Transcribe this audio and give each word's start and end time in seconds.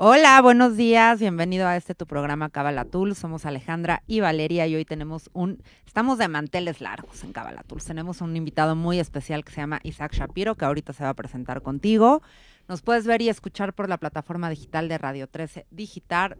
Hola, 0.00 0.40
buenos 0.42 0.76
días, 0.76 1.18
bienvenido 1.18 1.66
a 1.66 1.76
este 1.76 1.92
tu 1.92 2.06
programa 2.06 2.50
Cabalatul. 2.50 3.16
Somos 3.16 3.44
Alejandra 3.44 4.04
y 4.06 4.20
Valeria 4.20 4.64
y 4.68 4.76
hoy 4.76 4.84
tenemos 4.84 5.28
un, 5.32 5.60
estamos 5.88 6.18
de 6.18 6.28
manteles 6.28 6.80
largos 6.80 7.24
en 7.24 7.32
Cabalatul. 7.32 7.82
Tenemos 7.82 8.20
un 8.20 8.36
invitado 8.36 8.76
muy 8.76 9.00
especial 9.00 9.44
que 9.44 9.50
se 9.50 9.60
llama 9.60 9.80
Isaac 9.82 10.14
Shapiro, 10.14 10.54
que 10.54 10.66
ahorita 10.66 10.92
se 10.92 11.02
va 11.02 11.08
a 11.08 11.14
presentar 11.14 11.62
contigo. 11.62 12.22
Nos 12.68 12.80
puedes 12.80 13.08
ver 13.08 13.22
y 13.22 13.28
escuchar 13.28 13.72
por 13.72 13.88
la 13.88 13.96
plataforma 13.96 14.48
digital 14.48 14.88
de 14.88 14.98
Radio 14.98 15.26
13 15.26 15.66
Digital, 15.72 16.36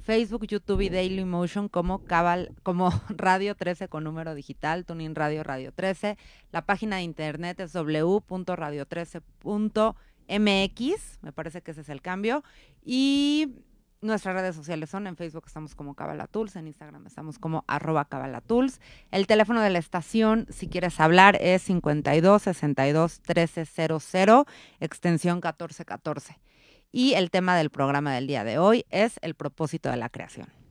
Facebook, 0.00 0.46
YouTube 0.46 0.80
y 0.80 0.88
Daily 0.88 1.26
Motion 1.26 1.68
como 1.68 2.04
Cabal, 2.04 2.54
como 2.62 2.88
Radio 3.10 3.54
13 3.54 3.88
con 3.88 4.04
número 4.04 4.34
digital, 4.34 4.86
Tuning 4.86 5.14
Radio 5.14 5.42
Radio 5.42 5.70
13. 5.70 6.16
La 6.50 6.64
página 6.64 6.96
de 6.96 7.02
internet 7.02 7.60
es 7.60 7.74
www.radio13.com 7.74 9.96
MX, 10.38 11.18
me 11.22 11.32
parece 11.32 11.62
que 11.62 11.72
ese 11.72 11.82
es 11.82 11.88
el 11.88 12.02
cambio. 12.02 12.42
Y 12.84 13.54
nuestras 14.02 14.34
redes 14.34 14.56
sociales 14.56 14.90
son 14.90 15.06
en 15.06 15.16
Facebook 15.16 15.44
estamos 15.46 15.74
como 15.74 15.94
Cabalatools, 15.94 16.56
en 16.56 16.66
Instagram 16.66 17.06
estamos 17.06 17.38
como 17.38 17.64
arroba 17.68 18.04
Cabalatools. 18.04 18.80
El 19.10 19.26
teléfono 19.26 19.60
de 19.60 19.70
la 19.70 19.78
estación, 19.78 20.46
si 20.50 20.68
quieres 20.68 20.98
hablar, 21.00 21.38
es 21.40 21.62
52 21.62 22.42
62 22.42 23.20
1300, 23.26 24.46
extensión 24.80 25.36
1414. 25.36 26.38
Y 26.90 27.14
el 27.14 27.30
tema 27.30 27.56
del 27.56 27.70
programa 27.70 28.12
del 28.12 28.26
día 28.26 28.44
de 28.44 28.58
hoy 28.58 28.84
es 28.90 29.18
el 29.22 29.34
propósito 29.34 29.90
de 29.90 29.96
la 29.96 30.08
creación. 30.08 30.61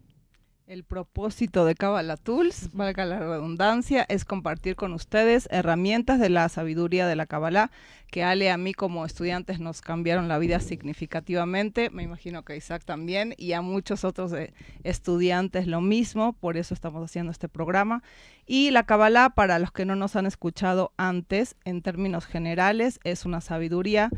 El 0.71 0.85
propósito 0.85 1.65
de 1.65 1.75
Kabbalah 1.75 2.15
Tools, 2.15 2.69
valga 2.71 3.03
la 3.03 3.19
redundancia, 3.19 4.05
es 4.07 4.23
compartir 4.23 4.77
con 4.77 4.93
ustedes 4.93 5.49
herramientas 5.51 6.17
de 6.17 6.29
la 6.29 6.47
sabiduría 6.47 7.05
de 7.07 7.17
la 7.17 7.25
Kabbalah 7.25 7.71
que 8.07 8.23
Ale 8.23 8.49
a 8.49 8.55
mí 8.55 8.73
como 8.73 9.05
estudiantes 9.05 9.59
nos 9.59 9.81
cambiaron 9.81 10.29
la 10.29 10.37
vida 10.37 10.61
significativamente, 10.61 11.89
me 11.89 12.03
imagino 12.03 12.45
que 12.45 12.55
Isaac 12.55 12.85
también 12.85 13.35
y 13.37 13.51
a 13.51 13.61
muchos 13.61 14.05
otros 14.05 14.31
eh, 14.31 14.53
estudiantes 14.83 15.67
lo 15.67 15.81
mismo, 15.81 16.31
por 16.31 16.55
eso 16.55 16.73
estamos 16.73 17.03
haciendo 17.03 17.33
este 17.33 17.49
programa. 17.49 18.01
Y 18.45 18.71
la 18.71 18.85
Kabbalah, 18.85 19.31
para 19.31 19.59
los 19.59 19.73
que 19.73 19.83
no 19.83 19.97
nos 19.97 20.15
han 20.15 20.25
escuchado 20.25 20.93
antes, 20.95 21.57
en 21.65 21.81
términos 21.81 22.25
generales, 22.25 23.01
es 23.03 23.25
una 23.25 23.41
sabiduría 23.41 24.09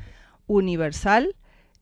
universal 0.45 1.35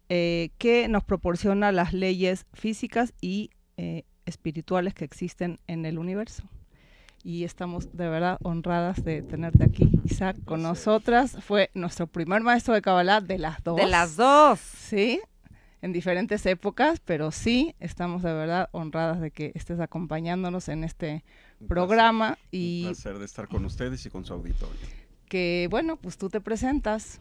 eh, 0.08 0.52
que 0.58 0.88
nos 0.88 1.04
proporciona 1.04 1.74
las 1.74 1.92
leyes 1.92 2.46
físicas 2.54 3.14
y 3.20 3.50
eh, 3.76 4.06
espirituales 4.26 4.94
que 4.94 5.06
existen 5.06 5.60
en 5.68 5.86
el 5.86 5.98
universo. 5.98 6.44
Y 7.24 7.44
estamos 7.44 7.96
de 7.96 8.10
verdad 8.10 8.38
honradas 8.42 9.04
de 9.04 9.22
tenerte 9.22 9.64
aquí, 9.64 9.92
Isaac, 10.04 10.38
con 10.44 10.64
nosotras. 10.64 11.38
Fue 11.42 11.70
nuestro 11.76 12.08
primer 12.08 12.42
maestro 12.42 12.74
de 12.74 12.82
Kabbalah 12.82 13.22
de 13.22 13.38
las 13.38 13.64
dos. 13.64 13.78
De 13.78 13.86
las 13.86 14.16
dos. 14.16 14.60
Sí, 14.60 15.22
en 15.82 15.94
diferentes 15.94 16.46
épocas, 16.46 17.00
pero 17.00 17.32
sí, 17.32 17.76
estamos 17.80 18.22
de 18.22 18.34
verdad 18.34 18.70
honradas 18.72 19.20
de 19.20 19.32
que 19.32 19.52
estés 19.56 19.80
acompañándonos 19.80 20.70
en 20.70 20.84
este 20.84 21.24
programa. 21.68 22.38
y 22.52 22.84
Un 22.86 22.94
placer 22.94 23.20
de 23.20 23.26
estar 23.26 23.48
con 23.48 23.66
ustedes 23.66 24.06
y 24.06 24.10
con 24.10 24.26
su 24.26 24.34
auditorio. 24.34 24.80
Que 25.28 25.68
bueno, 25.72 25.98
pues 25.98 26.18
tú 26.18 26.30
te 26.30 26.42
presentas. 26.42 27.20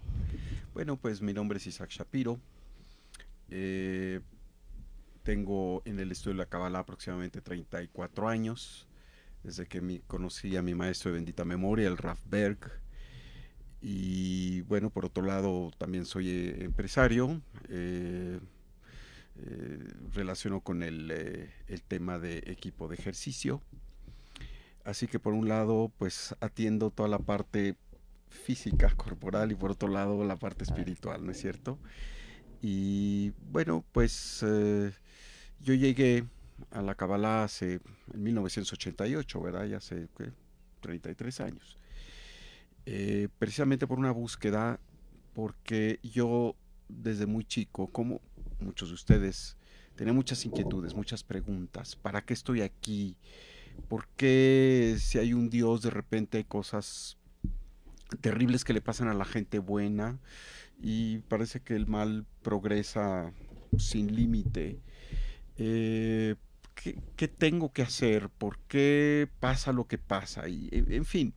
Bueno, 0.75 0.97
pues 0.97 1.23
mi 1.23 1.33
nombre 1.33 1.59
es 1.59 1.67
Isaac 1.67 1.91
Shapiro. 1.91 2.39
Eh, 3.51 4.21
tengo 5.23 5.83
en 5.85 6.01
el 6.01 6.13
estudio 6.13 6.35
de 6.35 6.39
la 6.39 6.47
Kabbalah 6.47 6.81
aproximadamente 6.81 7.41
34 7.41 8.29
años, 8.29 8.89
desde 9.43 9.67
que 9.67 9.81
mi, 9.81 10.01
conocí 10.01 10.57
a 10.57 10.63
mi 10.63 10.75
maestro 10.75 11.11
de 11.11 11.17
bendita 11.17 11.45
memoria, 11.45 11.89
el 11.89 11.97
Raf 11.97 12.21
Berg. 12.27 12.59
Y 13.81 14.61
bueno, 14.63 14.91
por 14.91 15.07
otro 15.07 15.25
lado, 15.25 15.71
también 15.79 16.05
soy 16.05 16.29
eh, 16.29 16.65
empresario. 16.65 17.41
Eh, 17.69 18.39
eh, 19.43 19.79
relaciono 20.13 20.61
con 20.61 20.83
el, 20.83 21.11
eh, 21.11 21.51
el 21.69 21.83
tema 21.83 22.19
de 22.19 22.39
equipo 22.47 22.89
de 22.89 22.97
ejercicio. 22.97 23.63
Así 24.85 25.07
que 25.07 25.19
por 25.19 25.33
un 25.33 25.49
lado, 25.49 25.91
pues 25.97 26.35
atiendo 26.41 26.91
toda 26.91 27.09
la 27.09 27.19
parte 27.19 27.77
física, 28.29 28.95
corporal, 28.97 29.53
y 29.53 29.55
por 29.55 29.71
otro 29.71 29.89
lado 29.89 30.25
la 30.25 30.37
parte 30.37 30.65
espiritual, 30.65 31.25
¿no 31.25 31.33
es 31.33 31.41
cierto? 31.41 31.79
Y 32.61 33.33
bueno, 33.51 33.85
pues 33.93 34.45
eh, 34.47 34.93
yo 35.61 35.75
llegué 35.75 36.25
a 36.71 36.83
la 36.83 36.95
Kabbalah 36.95 37.45
hace, 37.45 37.81
en 38.13 38.23
1988, 38.23 39.41
¿verdad? 39.41 39.67
Ya 39.67 39.79
hace 39.79 40.09
¿qué? 40.17 40.33
33 40.81 41.41
años. 41.41 41.79
Eh, 42.87 43.29
precisamente 43.39 43.87
por 43.87 43.99
una 43.99 44.11
búsqueda, 44.11 44.81
porque 45.35 46.01
yo 46.03 46.57
desde 46.89 47.27
muy 47.27 47.45
chico, 47.45 47.89
como 47.89 48.21
muchos 48.59 48.89
de 48.89 48.95
ustedes, 48.95 49.57
tenía 49.95 50.13
muchas 50.13 50.45
inquietudes, 50.45 50.95
muchas 50.95 51.23
preguntas. 51.23 51.97
¿Para 51.97 52.23
qué 52.25 52.35
estoy 52.35 52.63
aquí? 52.63 53.17
¿Por 53.89 54.09
qué 54.17 54.97
si 54.99 55.19
hay 55.19 55.33
un 55.33 55.51
Dios 55.51 55.83
de 55.83 55.91
repente 55.91 56.39
hay 56.39 56.45
cosas 56.45 57.17
terribles 58.21 58.65
que 58.65 58.73
le 58.73 58.81
pasan 58.81 59.09
a 59.09 59.15
la 59.15 59.25
gente 59.25 59.59
buena? 59.59 60.19
y 60.83 61.19
parece 61.19 61.61
que 61.61 61.77
el 61.77 61.87
mal 61.87 62.27
progresa 62.43 63.33
sin 63.79 64.15
límite. 64.15 64.81
Eh, 65.63 66.37
¿qué, 66.75 66.99
¿qué, 67.17 67.29
tengo 67.29 67.71
que 67.71 67.83
hacer? 67.83 68.31
¿Por 68.31 68.59
qué 68.61 69.29
pasa 69.41 69.73
lo 69.73 69.87
que 69.87 69.99
pasa? 69.99 70.49
Y, 70.49 70.71
en 70.73 71.05
fin. 71.05 71.35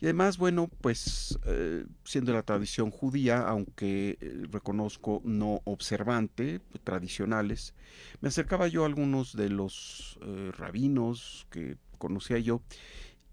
Y 0.00 0.06
además, 0.06 0.38
bueno, 0.38 0.70
pues 0.80 1.38
eh, 1.44 1.84
siendo 2.04 2.32
la 2.32 2.42
tradición 2.42 2.90
judía, 2.90 3.42
aunque 3.42 4.16
eh, 4.22 4.42
reconozco 4.50 5.20
no 5.22 5.60
observante, 5.64 6.60
pues, 6.60 6.82
tradicionales, 6.82 7.74
me 8.22 8.28
acercaba 8.28 8.68
yo 8.68 8.84
a 8.84 8.86
algunos 8.86 9.36
de 9.36 9.50
los 9.50 10.18
rabinos 10.56 11.46
que 11.50 11.76
conocía 11.98 12.38
yo 12.38 12.62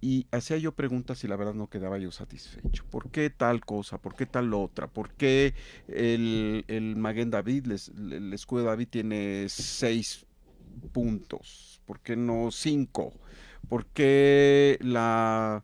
y 0.02 0.28
hacía 0.32 0.58
yo 0.58 0.74
preguntas 0.74 1.24
y 1.24 1.28
la 1.28 1.36
verdad 1.36 1.54
no 1.54 1.70
quedaba 1.70 1.98
yo 1.98 2.12
satisfecho. 2.12 2.86
¿Por 2.90 3.10
qué 3.10 3.30
tal 3.30 3.66
cosa? 3.66 4.00
¿Por 4.00 4.16
qué 4.16 4.26
tal 4.26 4.54
otra? 4.54 4.88
¿Por 4.88 5.12
qué 5.12 5.54
el, 5.88 6.66
el 6.68 6.96
Maguen 6.96 7.32
David, 7.32 7.66
les, 7.66 7.90
el 7.90 8.34
escudo 8.34 8.62
de 8.62 8.68
David 8.68 8.88
tiene 8.90 9.46
seis 9.50 10.26
puntos? 10.92 11.82
¿Por 11.86 12.00
qué 12.02 12.16
no 12.16 12.52
cinco? 12.52 13.14
¿Por 13.70 13.88
qué 13.88 14.78
la, 14.82 15.64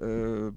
eh, 0.00 0.50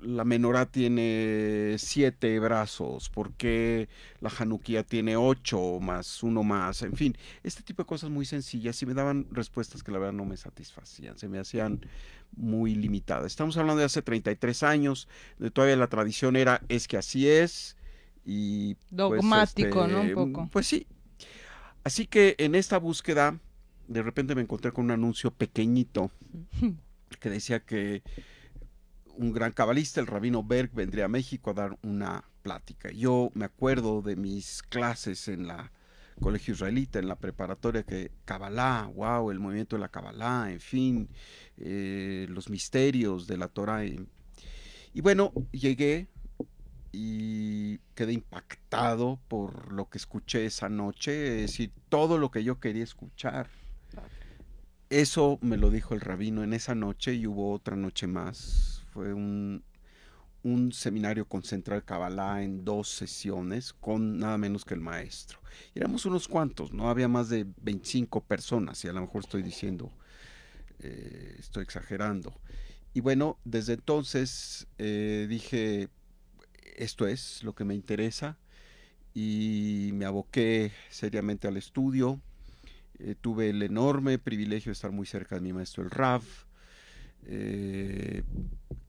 la 0.00 0.24
menorá 0.24 0.66
tiene 0.66 1.76
siete 1.78 2.38
brazos? 2.38 3.08
¿Por 3.08 3.32
qué 3.32 3.88
la 4.20 4.30
januquía 4.30 4.82
tiene 4.82 5.16
ocho 5.16 5.78
más 5.80 6.22
uno 6.22 6.42
más? 6.42 6.82
En 6.82 6.94
fin, 6.94 7.16
este 7.42 7.62
tipo 7.62 7.82
de 7.82 7.86
cosas 7.86 8.10
muy 8.10 8.26
sencillas 8.26 8.80
y 8.82 8.86
me 8.86 8.94
daban 8.94 9.26
respuestas 9.30 9.82
que 9.82 9.92
la 9.92 9.98
verdad 9.98 10.14
no 10.14 10.24
me 10.24 10.36
satisfacían, 10.36 11.18
se 11.18 11.28
me 11.28 11.38
hacían 11.38 11.80
muy 12.36 12.74
limitadas. 12.74 13.26
Estamos 13.26 13.56
hablando 13.56 13.80
de 13.80 13.86
hace 13.86 14.02
33 14.02 14.62
años, 14.62 15.08
de 15.38 15.50
todavía 15.50 15.76
la 15.76 15.88
tradición 15.88 16.36
era 16.36 16.62
es 16.68 16.88
que 16.88 16.96
así 16.96 17.28
es 17.28 17.76
y 18.24 18.74
pues, 18.74 18.90
dogmático, 18.90 19.84
este, 19.84 19.92
¿no? 19.92 20.00
Un 20.02 20.32
poco. 20.32 20.48
Pues 20.52 20.66
sí. 20.66 20.86
Así 21.84 22.06
que 22.06 22.34
en 22.38 22.54
esta 22.54 22.78
búsqueda 22.78 23.38
de 23.88 24.02
repente 24.02 24.34
me 24.34 24.42
encontré 24.42 24.72
con 24.72 24.86
un 24.86 24.90
anuncio 24.90 25.30
pequeñito 25.30 26.10
que 27.20 27.30
decía 27.30 27.60
que 27.60 28.02
un 29.16 29.32
gran 29.32 29.52
cabalista, 29.52 30.00
el 30.00 30.06
rabino 30.06 30.42
Berg, 30.42 30.70
vendría 30.72 31.06
a 31.06 31.08
México 31.08 31.50
a 31.50 31.54
dar 31.54 31.78
una 31.82 32.24
plática. 32.42 32.90
Yo 32.90 33.30
me 33.34 33.44
acuerdo 33.44 34.02
de 34.02 34.16
mis 34.16 34.62
clases 34.62 35.28
en 35.28 35.46
la 35.46 35.72
colegio 36.20 36.54
israelita, 36.54 36.98
en 36.98 37.08
la 37.08 37.16
preparatoria, 37.16 37.82
que 37.82 38.10
Kabbalah, 38.24 38.90
wow, 38.94 39.30
el 39.30 39.38
movimiento 39.38 39.76
de 39.76 39.80
la 39.80 39.88
Kabbalah, 39.88 40.50
en 40.50 40.60
fin, 40.60 41.08
eh, 41.58 42.26
los 42.30 42.48
misterios 42.48 43.26
de 43.26 43.36
la 43.36 43.48
Torah. 43.48 43.84
Y, 43.84 44.06
y 44.94 45.00
bueno, 45.00 45.32
llegué 45.52 46.08
y 46.92 47.78
quedé 47.94 48.14
impactado 48.14 49.20
por 49.28 49.72
lo 49.72 49.88
que 49.90 49.98
escuché 49.98 50.46
esa 50.46 50.68
noche, 50.68 51.36
es 51.36 51.50
decir, 51.50 51.72
todo 51.88 52.18
lo 52.18 52.30
que 52.30 52.42
yo 52.42 52.60
quería 52.60 52.84
escuchar. 52.84 53.48
Eso 54.88 55.38
me 55.42 55.56
lo 55.56 55.70
dijo 55.70 55.94
el 55.94 56.00
rabino 56.00 56.44
en 56.44 56.52
esa 56.52 56.74
noche 56.74 57.14
y 57.14 57.26
hubo 57.26 57.52
otra 57.52 57.76
noche 57.76 58.06
más. 58.06 58.75
Fue 58.96 59.12
un, 59.12 59.62
seminario 60.72 61.28
con 61.28 61.42
Central 61.42 61.84
Kabbalah 61.84 62.42
en 62.42 62.64
dos 62.64 62.88
sesiones 62.88 63.74
con 63.74 64.18
nada 64.18 64.38
menos 64.38 64.64
que 64.64 64.72
el 64.72 64.80
maestro. 64.80 65.38
Y 65.74 65.80
éramos 65.80 66.06
unos 66.06 66.28
cuantos, 66.28 66.72
no 66.72 66.88
había 66.88 67.08
más 67.08 67.28
de 67.28 67.46
25 67.60 68.24
personas 68.24 68.82
y 68.82 68.88
a 68.88 68.94
lo 68.94 69.02
mejor 69.02 69.22
estoy 69.22 69.42
diciendo, 69.42 69.92
eh, 70.78 71.36
estoy 71.38 71.64
exagerando. 71.64 72.32
Y 72.94 73.00
bueno, 73.00 73.38
desde 73.44 73.74
entonces 73.74 74.66
eh, 74.78 75.26
dije, 75.28 75.90
esto 76.76 77.06
es 77.06 77.42
lo 77.42 77.54
que 77.54 77.64
me 77.64 77.74
interesa 77.74 78.38
y 79.12 79.90
me 79.92 80.06
aboqué 80.06 80.72
seriamente 80.88 81.48
al 81.48 81.58
estudio. 81.58 82.18
Eh, 82.98 83.14
tuve 83.20 83.50
el 83.50 83.62
enorme 83.62 84.18
privilegio 84.18 84.70
de 84.70 84.72
estar 84.72 84.90
muy 84.90 85.04
cerca 85.04 85.34
de 85.34 85.42
mi 85.42 85.52
maestro 85.52 85.82
el 85.82 85.90
Rav. 85.90 86.22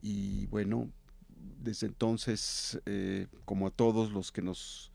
Y 0.02 0.46
bueno, 0.48 0.90
desde 1.68 1.88
entonces, 1.88 2.80
eh, 2.86 3.28
como 3.46 3.68
a 3.68 3.72
todos 3.72 4.12
los 4.12 4.32
que 4.32 4.42
nos 4.42 4.92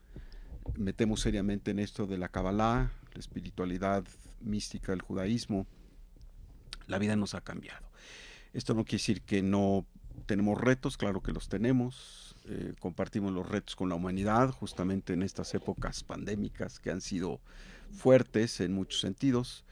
metemos 0.76 1.20
seriamente 1.20 1.70
en 1.70 1.78
esto 1.78 2.06
de 2.06 2.18
la 2.18 2.28
Kabbalah, 2.28 2.90
la 3.12 3.20
espiritualidad 3.20 4.04
mística 4.40 4.92
del 4.92 5.02
judaísmo, 5.02 5.66
la 6.86 6.98
vida 6.98 7.16
nos 7.16 7.34
ha 7.34 7.40
cambiado. 7.40 7.86
Esto 8.52 8.74
no 8.74 8.84
quiere 8.84 8.98
decir 8.98 9.22
que 9.22 9.42
no 9.42 9.86
tenemos 10.26 10.60
retos, 10.60 10.96
claro 10.96 11.22
que 11.22 11.32
los 11.32 11.48
tenemos, 11.48 12.36
eh, 12.46 12.74
compartimos 12.80 13.32
los 13.32 13.48
retos 13.48 13.76
con 13.76 13.88
la 13.88 13.94
humanidad, 13.94 14.50
justamente 14.50 15.12
en 15.12 15.22
estas 15.22 15.54
épocas 15.54 16.04
pandémicas 16.04 16.80
que 16.80 16.90
han 16.90 17.00
sido 17.00 17.40
fuertes 17.90 18.60
en 18.60 18.72
muchos 18.72 19.00
sentidos, 19.00 19.64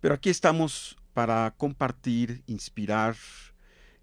pero 0.00 0.14
aquí 0.14 0.30
estamos 0.30 0.96
para 1.14 1.54
compartir, 1.56 2.42
inspirar, 2.46 3.14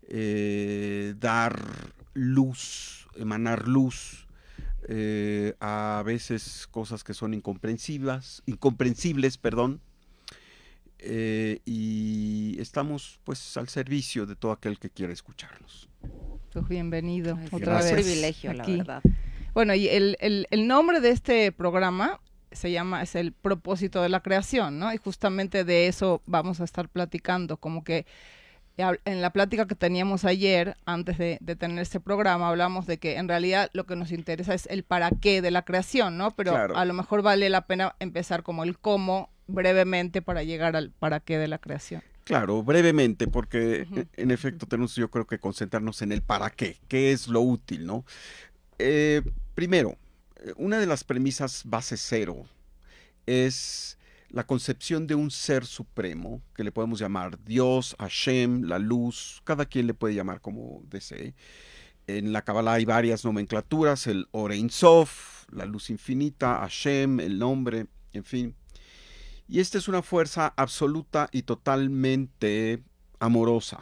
eh, 0.08 1.14
dar 1.20 1.60
luz, 2.14 3.08
emanar 3.16 3.68
luz, 3.68 4.28
eh, 4.88 5.54
a 5.60 6.02
veces 6.06 6.68
cosas 6.72 7.04
que 7.04 7.14
son 7.14 7.34
incomprensibles, 7.34 8.42
incomprensibles, 8.46 9.38
perdón, 9.38 9.82
eh, 11.00 11.60
y 11.66 12.56
estamos 12.60 13.20
pues 13.24 13.58
al 13.58 13.68
servicio 13.68 14.26
de 14.26 14.36
todo 14.36 14.54
aquel 14.54 14.80
que 14.80 14.90
quiera 14.90 15.12
escucharnos. 15.12 15.90
Pues 16.54 16.68
bienvenido. 16.68 17.38
otra 17.52 17.82
vez. 17.82 17.92
privilegio, 17.92 18.54
la 18.54 18.66
verdad. 18.66 19.02
Bueno, 19.54 19.76
y 19.76 19.90
el, 19.90 20.16
el, 20.22 20.48
el, 20.50 20.68
nombre 20.68 21.02
de 21.02 21.10
este 21.10 21.52
programa 21.52 22.22
se 22.52 22.72
llama, 22.72 23.02
es 23.02 23.16
el 23.16 23.32
propósito 23.32 24.02
de 24.02 24.10
la 24.10 24.22
creación, 24.22 24.80
¿no? 24.80 24.94
Y 24.94 24.98
justamente 24.98 25.64
de 25.64 25.88
eso 25.88 26.22
vamos 26.26 26.62
a 26.62 26.64
estar 26.64 26.90
platicando, 26.90 27.58
como 27.58 27.84
que 27.84 28.06
en 28.78 29.22
la 29.22 29.32
plática 29.32 29.68
que 29.68 29.76
teníamos 29.76 30.26
ayer, 30.26 30.76
antes 30.86 31.18
de, 31.18 31.38
tener 31.58 31.80
este 31.80 32.00
programa, 32.00 32.50
hablamos 32.50 32.88
de 32.88 32.98
que 32.98 33.18
en 33.18 33.28
realidad 33.28 33.70
lo 33.74 33.86
que 33.86 33.96
nos 33.96 34.12
interesa 34.12 34.54
es 34.54 34.66
el 34.68 34.84
para 34.84 35.12
qué 35.12 35.42
de 35.42 35.52
la 35.52 35.64
creación, 35.64 36.18
¿no? 36.18 36.32
Pero 36.32 36.56
a 36.56 36.86
lo 36.86 36.94
mejor 36.94 37.22
vale 37.22 37.50
la 37.50 37.68
pena 37.68 37.96
empezar 38.00 38.44
como 38.44 38.64
el 38.64 38.78
cómo 38.80 39.30
brevemente 39.48 40.22
para 40.22 40.44
llegar 40.44 40.76
al 40.76 40.92
para 40.92 41.20
qué 41.20 41.38
de 41.38 41.48
la 41.48 41.58
creación. 41.58 42.02
Claro, 42.24 42.64
brevemente, 42.64 43.28
porque 43.28 43.88
e, 43.96 44.06
en 44.22 44.32
efecto 44.32 44.66
tenemos 44.66 44.96
yo 44.96 45.10
creo 45.10 45.26
que 45.26 45.40
concentrarnos 45.40 46.02
en 46.02 46.12
el 46.12 46.22
para 46.22 46.50
qué, 46.50 46.78
qué 46.88 47.12
es 47.12 47.28
lo 47.28 47.42
útil, 47.42 47.86
¿no? 47.86 48.06
Eh, 48.80 49.22
primero, 49.54 49.92
eh, 49.92 50.11
una 50.56 50.80
de 50.80 50.86
las 50.86 51.04
premisas 51.04 51.64
base 51.66 51.98
cero 51.98 52.46
es 53.26 53.98
la 54.30 54.46
concepción 54.46 55.08
de 55.08 55.16
un 55.16 55.30
ser 55.30 55.66
supremo, 55.66 56.42
que 56.56 56.64
le 56.64 56.72
podemos 56.72 57.00
llamar 57.00 57.44
Dios, 57.44 57.96
Hashem, 58.00 58.64
la 58.64 58.80
luz, 58.80 59.42
cada 59.44 59.66
quien 59.66 59.88
le 59.88 59.94
puede 59.94 60.16
llamar 60.16 60.40
como 60.42 60.82
desee. 60.90 61.36
En 62.08 62.32
la 62.34 62.42
Kabbalah 62.42 62.74
hay 62.74 62.86
varias 62.86 63.26
nomenclaturas, 63.26 64.08
el 64.08 64.28
Orein 64.32 64.70
Sof, 64.70 65.46
la 65.52 65.66
luz 65.66 65.90
infinita, 65.90 66.60
Hashem, 66.60 67.20
el 67.20 67.38
nombre, 67.38 67.88
en 68.14 68.24
fin. 68.24 68.56
Y 69.48 69.60
esta 69.60 69.78
es 69.78 69.88
una 69.88 70.02
fuerza 70.02 70.54
absoluta 70.56 71.30
y 71.32 71.44
totalmente 71.44 72.82
amorosa, 73.20 73.80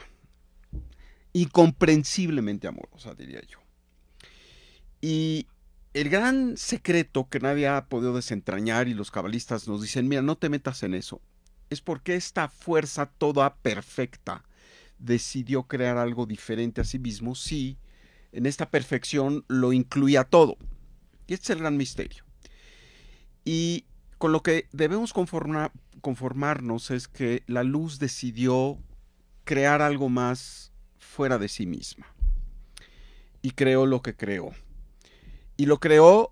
incomprensiblemente 1.32 2.68
amorosa, 2.68 3.14
diría 3.14 3.42
yo. 3.48 3.60
Y 5.00 5.48
el 5.94 6.09
gran 6.09 6.56
secreto 6.57 7.27
que 7.30 7.39
nadie 7.39 7.68
ha 7.68 7.86
podido 7.88 8.13
desentrañar 8.13 8.88
y 8.88 8.94
los 8.94 9.12
cabalistas 9.12 9.68
nos 9.68 9.81
dicen, 9.81 10.07
mira, 10.07 10.21
no 10.21 10.38
te 10.38 10.50
metas 10.50 10.83
en 10.83 10.94
eso, 10.94 11.21
es 11.69 11.81
porque 11.81 12.15
esta 12.15 12.50
fuerza 12.50 13.07
toda 13.07 13.56
perfecta 13.56 14.44
decidió 14.97 15.63
crear 15.63 15.97
algo 15.97 16.25
diferente 16.25 16.81
a 16.81 16.83
sí 16.83 17.00
mismo 17.00 17.36
si 17.36 17.77
en 18.31 18.45
esta 18.45 18.69
perfección 18.69 19.45
lo 19.47 19.74
incluía 19.74 20.24
todo. 20.24 20.57
Y 21.27 21.33
este 21.33 21.45
es 21.45 21.50
el 21.51 21.59
gran 21.59 21.77
misterio. 21.77 22.24
Y 23.45 23.86
con 24.18 24.31
lo 24.31 24.44
que 24.44 24.68
debemos 24.71 25.13
conformarnos 25.13 26.91
es 26.91 27.07
que 27.07 27.44
la 27.47 27.63
luz 27.63 28.00
decidió 28.00 28.77
crear 29.45 29.81
algo 29.81 30.09
más 30.09 30.71
fuera 30.97 31.38
de 31.38 31.47
sí 31.47 31.65
misma. 31.65 32.07
Y 33.41 33.51
creó 33.51 33.86
lo 33.86 34.01
que 34.01 34.15
creó. 34.15 34.51
Y 35.60 35.66
lo 35.66 35.82
creó 35.82 36.32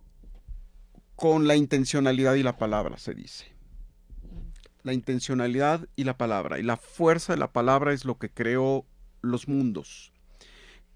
con 1.18 1.48
la 1.48 1.58
intencionalidad 1.58 2.36
y 2.36 2.44
la 2.44 2.56
palabra, 2.56 2.98
se 2.98 3.14
dice. 3.14 3.54
La 4.84 4.94
intencionalidad 4.94 5.86
y 5.98 6.06
la 6.06 6.18
palabra. 6.18 6.60
Y 6.60 6.64
la 6.64 6.78
fuerza 6.78 7.34
de 7.34 7.40
la 7.40 7.52
palabra 7.52 7.92
es 7.92 8.06
lo 8.06 8.18
que 8.18 8.30
creó 8.30 8.86
los 9.22 9.50
mundos, 9.50 10.14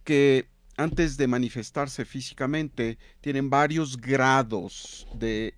que 0.06 0.48
antes 0.78 1.18
de 1.18 1.28
manifestarse 1.28 2.06
físicamente 2.06 2.98
tienen 3.20 3.50
varios 3.50 3.98
grados 3.98 5.10
de 5.14 5.54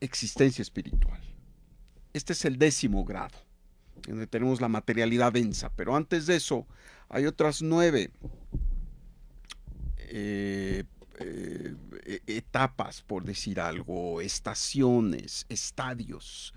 existencia 0.00 0.62
espiritual. 0.62 1.22
Este 2.12 2.32
es 2.32 2.44
el 2.44 2.58
décimo 2.58 3.04
grado, 3.04 3.38
donde 4.08 4.26
tenemos 4.26 4.60
la 4.60 4.68
materialidad 4.68 5.34
densa, 5.34 5.70
pero 5.76 5.94
antes 5.94 6.26
de 6.26 6.34
eso 6.34 6.66
hay 7.08 7.26
otras 7.26 7.62
nueve 7.62 8.10
eh, 10.16 10.84
eh, 11.18 11.74
e-, 12.06 12.22
etapas, 12.36 13.02
por 13.02 13.24
decir 13.24 13.58
algo, 13.58 14.20
estaciones, 14.20 15.44
estadios 15.48 16.54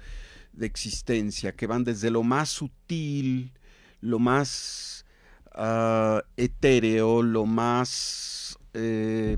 de 0.53 0.67
existencia 0.67 1.55
que 1.55 1.65
van 1.65 1.83
desde 1.83 2.11
lo 2.11 2.21
más 2.21 2.49
sutil, 2.49 3.51
lo 3.99 4.19
más 4.19 5.05
ah, 5.53 6.21
etéreo, 6.35 7.23
lo 7.23 7.47
más, 7.47 8.59
eh, 8.75 9.37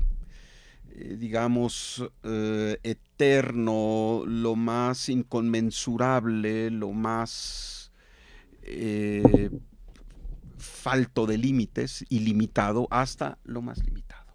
digamos, 0.94 2.04
eterno, 2.82 4.22
lo 4.26 4.54
más 4.54 5.08
inconmensurable, 5.08 6.70
lo 6.70 6.92
más 6.92 7.90
falto 10.60 11.26
de 11.26 11.38
límites, 11.38 12.04
ilimitado, 12.08 12.86
hasta 12.90 13.38
lo 13.44 13.62
más 13.62 13.84
limitado. 13.84 14.32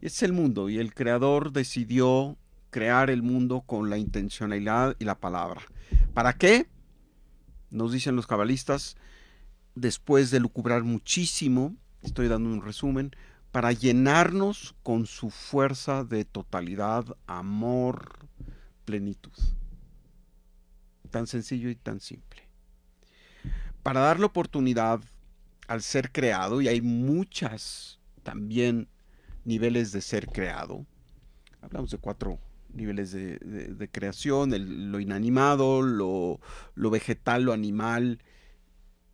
Y 0.00 0.06
es 0.06 0.22
el 0.22 0.32
mundo, 0.32 0.68
y 0.68 0.78
el 0.78 0.92
creador 0.94 1.52
decidió 1.52 2.36
crear 2.70 3.08
el 3.08 3.22
mundo 3.22 3.62
con 3.62 3.88
la 3.88 3.98
intencionalidad 3.98 4.96
y 4.98 5.04
la 5.04 5.18
palabra. 5.18 5.62
¿Para 6.12 6.34
qué? 6.34 6.68
Nos 7.70 7.92
dicen 7.92 8.16
los 8.16 8.26
cabalistas, 8.26 8.96
después 9.74 10.30
de 10.30 10.40
lucubrar 10.40 10.82
muchísimo, 10.82 11.74
estoy 12.02 12.28
dando 12.28 12.50
un 12.50 12.62
resumen, 12.62 13.12
para 13.52 13.72
llenarnos 13.72 14.74
con 14.82 15.06
su 15.06 15.30
fuerza 15.30 16.04
de 16.04 16.24
totalidad, 16.24 17.04
amor, 17.26 18.28
plenitud. 18.84 19.32
Tan 21.10 21.26
sencillo 21.26 21.70
y 21.70 21.76
tan 21.76 22.00
simple 22.00 22.45
para 23.86 24.00
darle 24.00 24.24
oportunidad 24.24 25.00
al 25.68 25.80
ser 25.80 26.10
creado, 26.10 26.60
y 26.60 26.66
hay 26.66 26.80
muchas 26.80 28.00
también 28.24 28.88
niveles 29.44 29.92
de 29.92 30.00
ser 30.00 30.26
creado, 30.26 30.84
hablamos 31.60 31.92
de 31.92 31.98
cuatro 31.98 32.40
niveles 32.74 33.12
de, 33.12 33.88
creación, 33.92 34.90
lo 34.90 34.98
inanimado, 34.98 35.82
lo, 35.82 36.40
vegetal, 36.90 37.44
lo 37.44 37.52
animal 37.52 38.18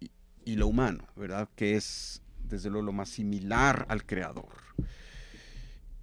y, 0.01 0.57
lo 0.57 0.69
humano, 0.69 1.07
¿verdad? 1.17 1.51
Que 1.55 1.77
es 1.77 2.23
desde 2.43 2.71
luego 2.71 2.87
lo 2.87 2.93
más 2.95 3.11
similar 3.11 3.85
al 3.91 4.07
creador. 4.07 4.55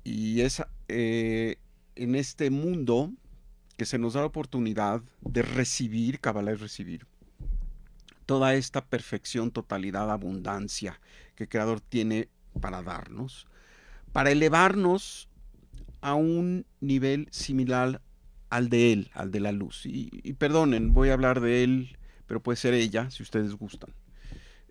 Y 0.03 0.41
es 0.41 0.61
eh, 0.89 1.55
en 1.95 2.13
este 2.13 2.51
mundo 2.51 3.11
que 3.77 3.85
se 3.85 3.97
nos 3.97 4.13
da 4.13 4.19
la 4.19 4.27
oportunidad 4.27 5.01
de 5.21 5.41
recibir, 5.41 6.19
Kabbalah 6.19 6.51
es 6.51 6.61
recibir, 6.61 7.07
toda 8.29 8.53
esta 8.53 8.85
perfección, 8.85 9.49
totalidad, 9.49 10.11
abundancia 10.11 11.01
que 11.33 11.45
el 11.45 11.49
Creador 11.49 11.81
tiene 11.81 12.29
para 12.61 12.83
darnos, 12.83 13.47
para 14.13 14.29
elevarnos 14.29 15.29
a 16.01 16.13
un 16.13 16.67
nivel 16.79 17.27
similar 17.31 18.03
al 18.51 18.69
de 18.69 18.93
Él, 18.93 19.09
al 19.15 19.31
de 19.31 19.39
la 19.39 19.51
luz. 19.51 19.87
Y, 19.87 20.11
y 20.21 20.33
perdonen, 20.33 20.93
voy 20.93 21.09
a 21.09 21.13
hablar 21.13 21.39
de 21.41 21.63
Él, 21.63 21.97
pero 22.27 22.39
puede 22.39 22.57
ser 22.57 22.75
ella, 22.75 23.09
si 23.09 23.23
ustedes 23.23 23.55
gustan. 23.55 23.95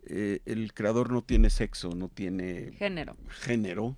Eh, 0.06 0.38
el 0.46 0.72
creador 0.72 1.10
no 1.10 1.22
tiene 1.22 1.50
sexo, 1.50 1.90
no 1.96 2.08
tiene 2.08 2.70
Género. 2.78 3.16
género. 3.28 3.96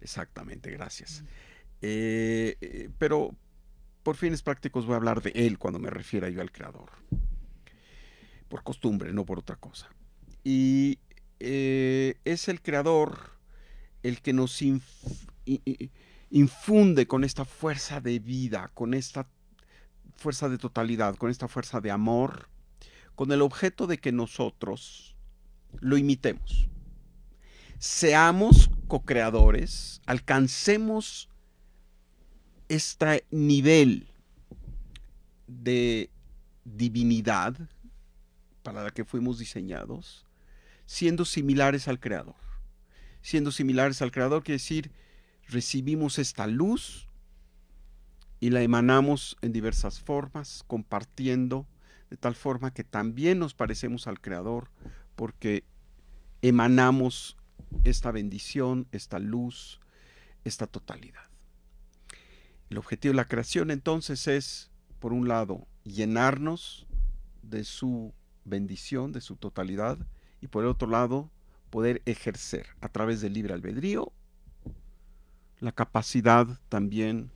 Exactamente, 0.00 0.70
gracias. 0.70 1.24
Eh, 1.82 2.56
eh, 2.62 2.88
pero 2.96 3.36
por 4.02 4.16
fines 4.16 4.40
prácticos 4.40 4.86
voy 4.86 4.94
a 4.94 4.96
hablar 4.96 5.20
de 5.20 5.32
él 5.34 5.58
cuando 5.58 5.78
me 5.78 5.90
refiera 5.90 6.30
yo 6.30 6.40
al 6.40 6.52
creador. 6.52 6.88
Por 8.54 8.62
costumbre, 8.62 9.12
no 9.12 9.26
por 9.26 9.40
otra 9.40 9.56
cosa. 9.56 9.88
Y 10.44 11.00
eh, 11.40 12.14
es 12.24 12.46
el 12.46 12.62
creador 12.62 13.32
el 14.04 14.22
que 14.22 14.32
nos 14.32 14.62
infunde 16.30 17.08
con 17.08 17.24
esta 17.24 17.44
fuerza 17.44 18.00
de 18.00 18.20
vida, 18.20 18.70
con 18.72 18.94
esta 18.94 19.26
fuerza 20.14 20.48
de 20.48 20.58
totalidad, 20.58 21.16
con 21.16 21.30
esta 21.30 21.48
fuerza 21.48 21.80
de 21.80 21.90
amor, 21.90 22.48
con 23.16 23.32
el 23.32 23.42
objeto 23.42 23.88
de 23.88 23.98
que 23.98 24.12
nosotros 24.12 25.16
lo 25.80 25.96
imitemos. 25.96 26.68
Seamos 27.80 28.70
co-creadores, 28.86 30.00
alcancemos 30.06 31.28
este 32.68 33.26
nivel 33.32 34.06
de 35.48 36.08
divinidad 36.64 37.56
para 38.64 38.82
la 38.82 38.90
que 38.90 39.04
fuimos 39.04 39.38
diseñados, 39.38 40.26
siendo 40.86 41.24
similares 41.24 41.86
al 41.86 42.00
Creador. 42.00 42.34
Siendo 43.20 43.52
similares 43.52 44.02
al 44.02 44.10
Creador 44.10 44.42
quiere 44.42 44.56
decir, 44.56 44.90
recibimos 45.48 46.18
esta 46.18 46.46
luz 46.46 47.08
y 48.40 48.50
la 48.50 48.62
emanamos 48.62 49.36
en 49.42 49.52
diversas 49.52 50.00
formas, 50.00 50.64
compartiendo 50.66 51.68
de 52.08 52.16
tal 52.16 52.34
forma 52.34 52.72
que 52.72 52.84
también 52.84 53.38
nos 53.38 53.54
parecemos 53.54 54.06
al 54.06 54.20
Creador, 54.20 54.70
porque 55.14 55.64
emanamos 56.40 57.36
esta 57.84 58.12
bendición, 58.12 58.88
esta 58.92 59.18
luz, 59.18 59.78
esta 60.44 60.66
totalidad. 60.66 61.28
El 62.70 62.78
objetivo 62.78 63.12
de 63.12 63.16
la 63.16 63.28
creación 63.28 63.70
entonces 63.70 64.26
es, 64.26 64.70
por 65.00 65.12
un 65.12 65.28
lado, 65.28 65.66
llenarnos 65.84 66.86
de 67.42 67.64
su 67.64 68.14
bendición, 68.44 69.12
de 69.12 69.20
su 69.20 69.36
totalidad, 69.36 69.98
y 70.40 70.48
por 70.48 70.64
el 70.64 70.70
otro 70.70 70.88
lado, 70.88 71.30
poder 71.70 72.02
ejercer 72.06 72.66
a 72.80 72.88
través 72.88 73.20
del 73.20 73.32
libre 73.32 73.54
albedrío 73.54 74.12
la 75.60 75.72
capacidad 75.72 76.46
también 76.68 77.30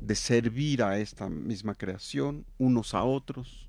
de 0.00 0.14
servir 0.16 0.82
a 0.82 0.98
esta 0.98 1.28
misma 1.28 1.74
creación 1.74 2.44
unos 2.58 2.92
a 2.94 3.04
otros, 3.04 3.68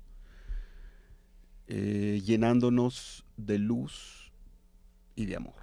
eh, 1.68 2.20
llenándonos 2.24 3.24
de 3.36 3.58
luz 3.58 4.32
y 5.14 5.26
de 5.26 5.36
amor. 5.36 5.54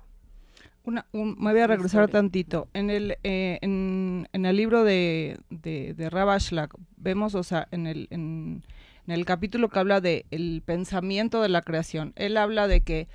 Una- 0.84 1.06
un- 1.12 1.36
me 1.38 1.52
voy 1.52 1.62
a 1.62 1.68
regresar 1.68 2.10
tantito. 2.10 2.68
En 2.74 2.90
el, 2.90 3.18
eh, 3.24 3.60
en, 3.62 4.28
en 4.34 4.46
el 4.46 4.56
libro 4.56 4.84
de, 4.84 5.38
de, 5.50 5.94
de 5.94 6.10
Rav 6.10 6.30
Ashlag 6.30 6.72
vemos, 6.98 7.36
o 7.36 7.44
sea, 7.44 7.68
en 7.72 7.86
el, 7.86 8.08
en, 8.10 8.64
en 9.08 9.14
el 9.14 9.26
capítulo 9.26 9.70
que 9.70 9.80
habla 9.80 10.02
de 10.02 10.26
el 10.32 10.62
pensamiento 10.66 11.42
de 11.42 11.50
la 11.50 11.62
creación, 11.62 12.14
él 12.16 12.38
habla 12.38 12.68
de 12.68 12.82
que 12.82 13.08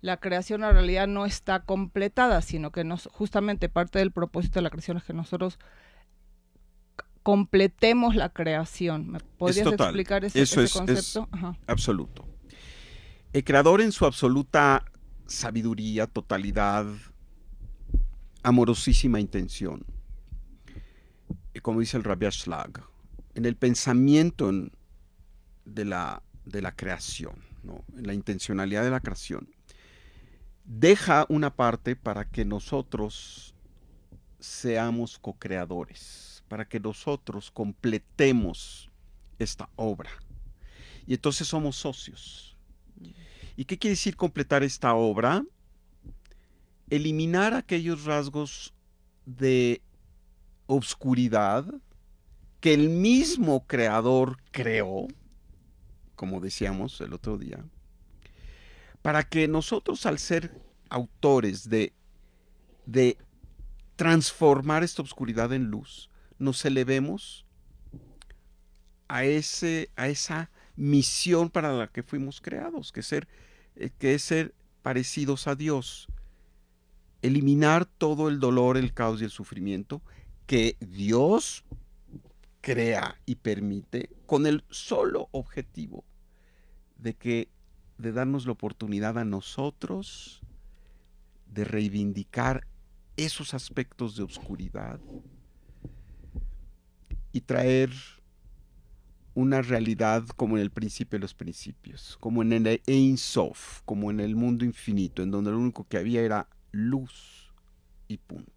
la 0.00 0.18
creación 0.18 0.62
en 0.64 0.72
realidad 0.72 1.06
no 1.08 1.26
está 1.26 1.60
completada, 1.64 2.42
sino 2.42 2.70
que 2.70 2.84
nos, 2.84 3.08
justamente 3.12 3.68
parte 3.68 3.98
del 3.98 4.12
propósito 4.12 4.58
de 4.58 4.62
la 4.62 4.70
creación 4.70 4.96
es 4.98 5.04
que 5.04 5.12
nosotros 5.12 5.58
completemos 7.22 8.14
la 8.14 8.28
creación. 8.28 9.08
¿Me 9.10 9.18
podrías 9.20 9.66
explicar 9.66 10.24
ese, 10.24 10.40
Eso 10.42 10.60
ese 10.60 10.64
es- 10.64 10.70
es- 10.70 10.76
concepto? 11.12 11.28
Ajá. 11.36 11.58
absoluto. 11.66 12.24
El 13.32 13.42
creador 13.44 13.80
en 13.80 13.90
su 13.92 14.06
absoluta 14.06 14.84
sabiduría, 15.26 16.06
totalidad, 16.06 16.86
amorosísima 18.42 19.18
intención, 19.18 19.84
como 21.62 21.80
dice 21.80 21.96
el 21.96 22.04
Rabbi 22.04 22.26
Ashlag, 22.26 22.82
en 23.34 23.44
el 23.44 23.56
pensamiento 23.56 24.48
en- 24.50 24.70
de, 25.66 25.84
la, 25.84 26.22
de 26.46 26.62
la 26.62 26.74
creación, 26.74 27.34
¿no? 27.62 27.84
la 27.94 28.14
intencionalidad 28.14 28.82
de 28.82 28.90
la 28.90 29.00
creación, 29.00 29.48
deja 30.64 31.26
una 31.28 31.54
parte 31.54 31.94
para 31.94 32.24
que 32.24 32.44
nosotros 32.44 33.54
seamos 34.40 35.18
co-creadores, 35.18 36.42
para 36.48 36.66
que 36.66 36.80
nosotros 36.80 37.50
completemos 37.50 38.90
esta 39.38 39.68
obra. 39.76 40.10
Y 41.06 41.14
entonces 41.14 41.46
somos 41.46 41.76
socios. 41.76 42.56
¿Y 43.56 43.64
qué 43.64 43.78
quiere 43.78 43.92
decir 43.92 44.16
completar 44.16 44.62
esta 44.62 44.94
obra? 44.94 45.44
Eliminar 46.90 47.54
aquellos 47.54 48.04
rasgos 48.04 48.74
de 49.24 49.82
obscuridad 50.66 51.64
que 52.60 52.74
el 52.74 52.88
mismo 52.88 53.66
creador 53.66 54.38
creó, 54.50 55.06
como 56.16 56.40
decíamos 56.40 57.00
el 57.00 57.12
otro 57.12 57.38
día, 57.38 57.64
para 59.02 59.22
que 59.22 59.46
nosotros 59.46 60.04
al 60.06 60.18
ser 60.18 60.60
autores 60.88 61.68
de, 61.68 61.92
de 62.86 63.18
transformar 63.94 64.82
esta 64.82 65.02
obscuridad 65.02 65.52
en 65.52 65.66
luz, 65.66 66.10
nos 66.38 66.64
elevemos 66.64 67.46
a, 69.08 69.24
ese, 69.24 69.90
a 69.96 70.08
esa 70.08 70.50
misión 70.74 71.50
para 71.50 71.72
la 71.72 71.88
que 71.88 72.02
fuimos 72.02 72.40
creados, 72.40 72.92
que, 72.92 73.02
ser, 73.02 73.28
eh, 73.76 73.90
que 73.98 74.14
es 74.14 74.22
ser 74.22 74.54
parecidos 74.82 75.46
a 75.46 75.54
Dios. 75.54 76.08
Eliminar 77.22 77.86
todo 77.86 78.28
el 78.28 78.40
dolor, 78.40 78.76
el 78.76 78.92
caos 78.92 79.20
y 79.20 79.24
el 79.24 79.30
sufrimiento 79.30 80.02
que 80.46 80.76
Dios 80.80 81.64
crea 82.66 83.14
y 83.26 83.36
permite 83.36 84.10
con 84.26 84.44
el 84.44 84.64
solo 84.70 85.28
objetivo 85.30 86.02
de 86.98 87.14
que 87.14 87.48
de 87.96 88.10
darnos 88.10 88.44
la 88.44 88.50
oportunidad 88.50 89.18
a 89.18 89.24
nosotros 89.24 90.42
de 91.46 91.62
reivindicar 91.62 92.66
esos 93.16 93.54
aspectos 93.54 94.16
de 94.16 94.24
oscuridad 94.24 94.98
y 97.30 97.40
traer 97.42 97.90
una 99.34 99.62
realidad 99.62 100.24
como 100.34 100.56
en 100.56 100.62
el 100.62 100.72
principio 100.72 101.20
de 101.20 101.22
los 101.22 101.34
principios, 101.34 102.16
como 102.18 102.42
en 102.42 102.52
el 102.52 102.82
Ein 102.88 103.16
Sof, 103.16 103.82
como 103.84 104.10
en 104.10 104.18
el 104.18 104.34
mundo 104.34 104.64
infinito, 104.64 105.22
en 105.22 105.30
donde 105.30 105.52
lo 105.52 105.58
único 105.58 105.86
que 105.86 105.98
había 105.98 106.20
era 106.22 106.48
luz 106.72 107.52
y 108.08 108.16
punto. 108.16 108.55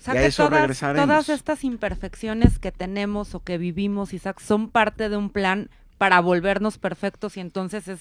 O 0.00 0.02
sea 0.02 0.14
Y 0.14 0.18
a 0.18 0.20
que 0.22 0.26
eso 0.28 0.48
todas, 0.48 1.28
estas 1.28 1.62
imperfecciones 1.62 2.58
que 2.58 2.72
tenemos 2.72 3.34
o 3.34 3.44
que 3.44 3.58
vivimos, 3.58 4.14
Isaac, 4.14 4.40
son 4.40 4.70
parte 4.70 5.10
de 5.10 5.18
un 5.18 5.28
plan 5.28 5.68
para 5.98 6.20
volvernos 6.20 6.78
perfectos 6.78 7.36
y 7.36 7.40
entonces 7.40 7.86
es, 7.86 8.00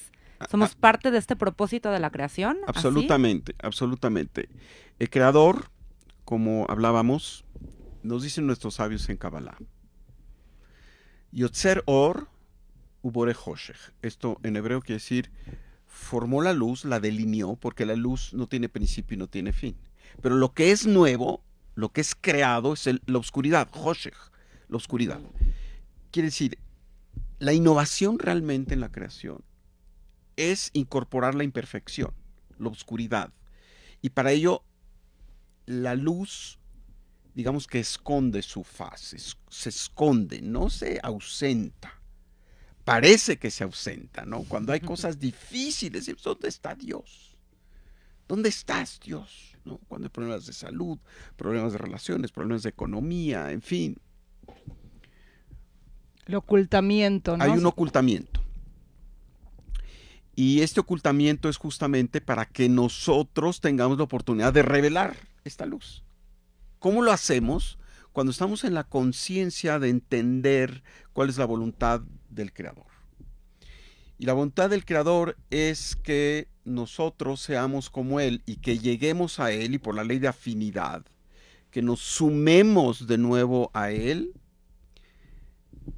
somos 0.50 0.76
parte 0.76 1.12
de 1.12 1.18
este 1.18 1.36
propósito 1.36 1.92
de 1.92 2.00
la 2.00 2.10
creación. 2.10 2.58
¿Así? 2.68 2.78
Absolutamente, 2.78 3.56
absolutamente. 3.62 4.48
El 4.98 5.10
creador, 5.10 5.70
como 6.24 6.66
hablábamos, 6.70 7.44
nos 8.02 8.24
dicen 8.24 8.48
nuestros 8.48 8.76
sabios 8.76 9.10
en 9.10 9.18
Kabbalah. 9.18 9.58
Yotzer 11.32 11.84
Or 11.86 12.30
Ubore 13.02 13.36
Hoshech. 13.46 13.94
Esto 14.02 14.40
en 14.44 14.56
hebreo 14.56 14.80
quiere 14.82 14.96
decir 14.96 15.32
formó 15.90 16.42
la 16.42 16.54
luz, 16.54 16.86
la 16.86 17.00
delineó, 17.00 17.56
porque 17.56 17.86
la 17.86 17.96
luz 17.96 18.34
no 18.34 18.48
tiene 18.48 18.70
principio 18.70 19.16
y 19.16 19.18
no 19.18 19.28
tiene 19.28 19.52
fin. 19.52 19.76
Pero 20.22 20.36
lo 20.36 20.54
que 20.54 20.72
es 20.72 20.86
nuevo, 20.86 21.44
lo 21.76 21.90
que 21.90 22.02
es 22.02 22.16
creado, 22.16 22.74
es 22.74 22.88
el- 22.88 23.02
la 23.06 23.20
oscuridad, 23.20 23.70
Hoshech, 23.74 24.18
la 24.68 24.78
oscuridad. 24.78 25.20
Quiere 26.12 26.28
decir, 26.28 26.58
la 27.40 27.54
innovación 27.54 28.20
realmente 28.20 28.74
en 28.74 28.82
la 28.82 28.92
creación 28.92 29.44
es 30.36 30.70
incorporar 30.74 31.36
la 31.36 31.44
imperfección, 31.44 32.14
la 32.58 32.70
oscuridad. 32.70 33.34
Y 34.02 34.10
para 34.10 34.32
ello, 34.32 34.64
la 35.66 35.96
luz, 35.96 36.60
digamos 37.36 37.68
que 37.68 37.80
esconde 37.80 38.42
su 38.42 38.64
faz, 38.64 39.14
es- 39.14 39.38
se 39.50 39.70
esconde, 39.70 40.42
no 40.42 40.70
se 40.70 41.00
ausenta. 41.04 41.94
Parece 42.84 43.38
que 43.38 43.52
se 43.52 43.64
ausenta, 43.64 44.26
¿no? 44.26 44.44
Cuando 44.44 44.74
hay 44.74 44.80
cosas 44.80 45.20
difíciles, 45.20 46.12
¿dónde 46.24 46.48
está 46.48 46.74
Dios? 46.74 47.38
¿Dónde 48.28 48.50
estás, 48.50 49.00
Dios? 49.00 49.49
¿No? 49.66 49.78
Cuando 49.88 50.06
hay 50.06 50.10
problemas 50.10 50.46
de 50.46 50.54
salud, 50.54 50.98
problemas 51.36 51.74
de 51.74 51.78
relaciones, 51.78 52.32
problemas 52.32 52.64
de 52.64 52.70
economía, 52.70 53.52
en 53.52 53.62
fin, 53.62 53.98
El 56.26 56.36
ocultamiento, 56.36 57.38
¿no? 57.38 57.44
hay 57.44 57.52
un 57.52 57.66
ocultamiento. 57.66 58.42
Y 60.36 60.62
este 60.62 60.80
ocultamiento 60.80 61.50
es 61.50 61.58
justamente 61.58 62.22
para 62.22 62.46
que 62.46 62.70
nosotros 62.70 63.60
tengamos 63.60 63.98
la 63.98 64.06
oportunidad 64.06 64.54
de 64.54 64.62
revelar 64.62 65.18
esta 65.44 65.66
luz. 65.66 66.04
¿Cómo 66.80 67.02
lo 67.02 67.12
hacemos? 67.12 67.78
Cuando 68.14 68.32
estamos 68.32 68.64
en 68.64 68.74
la 68.74 68.86
conciencia 68.86 69.80
de 69.80 69.90
entender 69.90 70.84
cuál 71.12 71.28
es 71.30 71.38
la 71.38 71.46
voluntad 71.46 72.02
del 72.30 72.54
Creador. 72.54 72.86
Y 74.18 74.26
la 74.26 74.34
voluntad 74.34 74.70
del 74.70 74.86
Creador 74.86 75.38
es 75.50 75.96
que 75.96 76.48
nosotros 76.70 77.42
seamos 77.42 77.90
como 77.90 78.20
Él 78.20 78.42
y 78.46 78.58
que 78.58 78.80
lleguemos 78.80 79.40
a 79.40 79.52
Él 79.52 79.74
y 79.74 79.78
por 79.78 79.96
la 79.96 80.04
ley 80.04 80.20
de 80.20 80.28
afinidad, 80.28 81.06
que 81.72 81.82
nos 81.82 82.00
sumemos 82.00 83.08
de 83.08 83.18
nuevo 83.18 83.72
a 83.74 83.92
Él 83.92 84.34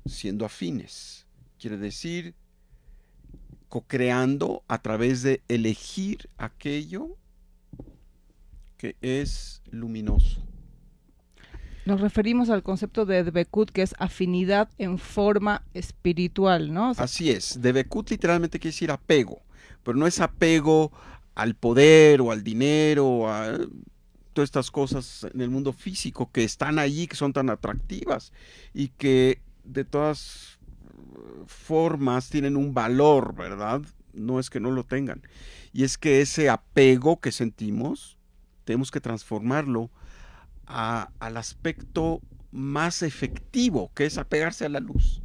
siendo 0.05 0.45
afines. 0.45 1.27
Quiere 1.59 1.77
decir, 1.77 2.35
co-creando 3.69 4.63
a 4.67 4.81
través 4.81 5.21
de 5.21 5.41
elegir 5.47 6.29
aquello 6.37 7.17
que 8.77 8.95
es 9.01 9.61
luminoso. 9.69 10.41
Nos 11.85 11.99
referimos 11.99 12.49
al 12.49 12.63
concepto 12.63 13.05
de 13.05 13.23
Debekut, 13.23 13.71
que 13.71 13.81
es 13.81 13.95
afinidad 13.97 14.69
en 14.77 14.97
forma 14.97 15.63
espiritual, 15.73 16.73
¿no? 16.73 16.91
O 16.91 16.93
sea, 16.93 17.05
Así 17.05 17.31
es, 17.31 17.61
Debekut 17.61 18.09
literalmente 18.11 18.59
quiere 18.59 18.73
decir 18.73 18.91
apego, 18.91 19.41
pero 19.84 19.98
no 19.98 20.08
es 20.08 20.20
apego 20.20 20.91
al 21.36 21.56
poder 21.56 22.22
o 22.22 22.32
al 22.32 22.44
dinero 22.44 23.08
o 23.08 23.27
a 23.30 23.58
todas 24.34 24.48
estas 24.48 24.72
cosas 24.72 25.27
en 25.34 25.41
el 25.41 25.50
mundo 25.50 25.74
físico 25.74 26.32
que 26.32 26.44
están 26.44 26.80
allí, 26.80 27.08
que 27.08 27.15
son 27.15 27.34
tan 27.34 27.50
atractivas 27.50 28.32
y 28.74 28.89
que 28.89 29.41
de 29.63 29.86
todas 29.86 30.60
formas 31.48 32.30
tienen 32.30 32.56
un 32.56 32.74
valor, 32.74 33.36
¿verdad? 33.36 33.82
No 34.13 34.39
es 34.39 34.50
que 34.50 34.60
no 34.60 34.72
lo 34.72 34.84
tengan. 34.84 35.22
Y 35.74 35.84
es 35.84 35.98
que 35.98 36.22
ese 36.22 36.50
apego 36.50 37.20
que 37.20 37.32
sentimos, 37.32 38.18
tenemos 38.65 38.91
que 38.91 39.01
transformarlo 39.01 39.89
al 40.65 41.38
aspecto 41.38 42.22
más 42.51 43.01
efectivo, 43.01 43.91
que 43.94 44.06
es 44.06 44.18
apegarse 44.18 44.65
a 44.65 44.70
la 44.70 44.80
luz. 44.80 45.22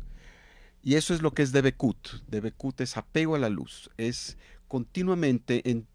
Y 0.86 0.94
eso 0.94 1.14
es 1.14 1.20
lo 1.20 1.34
que 1.34 1.42
es 1.42 1.50
Debekut. 1.50 1.98
Debekut 2.28 2.80
es 2.80 2.96
apego 2.96 3.34
a 3.34 3.40
la 3.40 3.48
luz. 3.48 3.90
Es 3.96 4.38
continuamente, 4.68 5.68
en, 5.68 5.88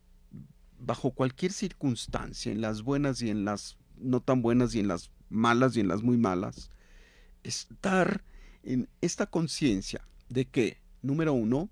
bajo 0.80 1.12
cualquier 1.12 1.54
circunstancia, 1.54 2.52
en 2.52 2.60
las 2.60 2.82
buenas 2.82 3.22
y 3.22 3.30
en 3.30 3.46
las 3.46 3.78
no 3.96 4.20
tan 4.20 4.42
buenas 4.42 4.76
y 4.76 4.82
en 4.82 4.90
las 4.90 5.10
malas 5.30 5.78
y 5.78 5.80
en 5.80 5.88
las 5.88 6.04
muy 6.04 6.18
malas, 6.18 6.72
estar 7.44 8.26
en 8.64 8.90
esta 9.00 9.28
conciencia 9.28 10.06
de 10.28 10.44
que, 10.44 10.82
número 11.02 11.32
uno, 11.32 11.70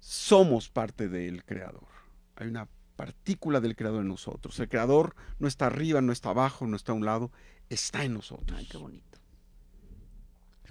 somos 0.00 0.68
parte 0.68 1.08
del 1.08 1.44
Creador. 1.44 1.86
Hay 2.34 2.48
una 2.48 2.66
partícula 2.96 3.60
del 3.60 3.76
Creador 3.76 4.00
en 4.00 4.08
nosotros. 4.08 4.58
El 4.58 4.68
Creador 4.68 5.14
no 5.38 5.46
está 5.46 5.66
arriba, 5.66 6.00
no 6.00 6.10
está 6.10 6.30
abajo, 6.30 6.66
no 6.66 6.74
está 6.74 6.90
a 6.90 6.96
un 6.96 7.04
lado, 7.04 7.30
está 7.68 8.02
en 8.02 8.14
nosotros. 8.14 8.58
Ay, 8.58 8.66
qué 8.66 8.78
bonito. 8.78 9.11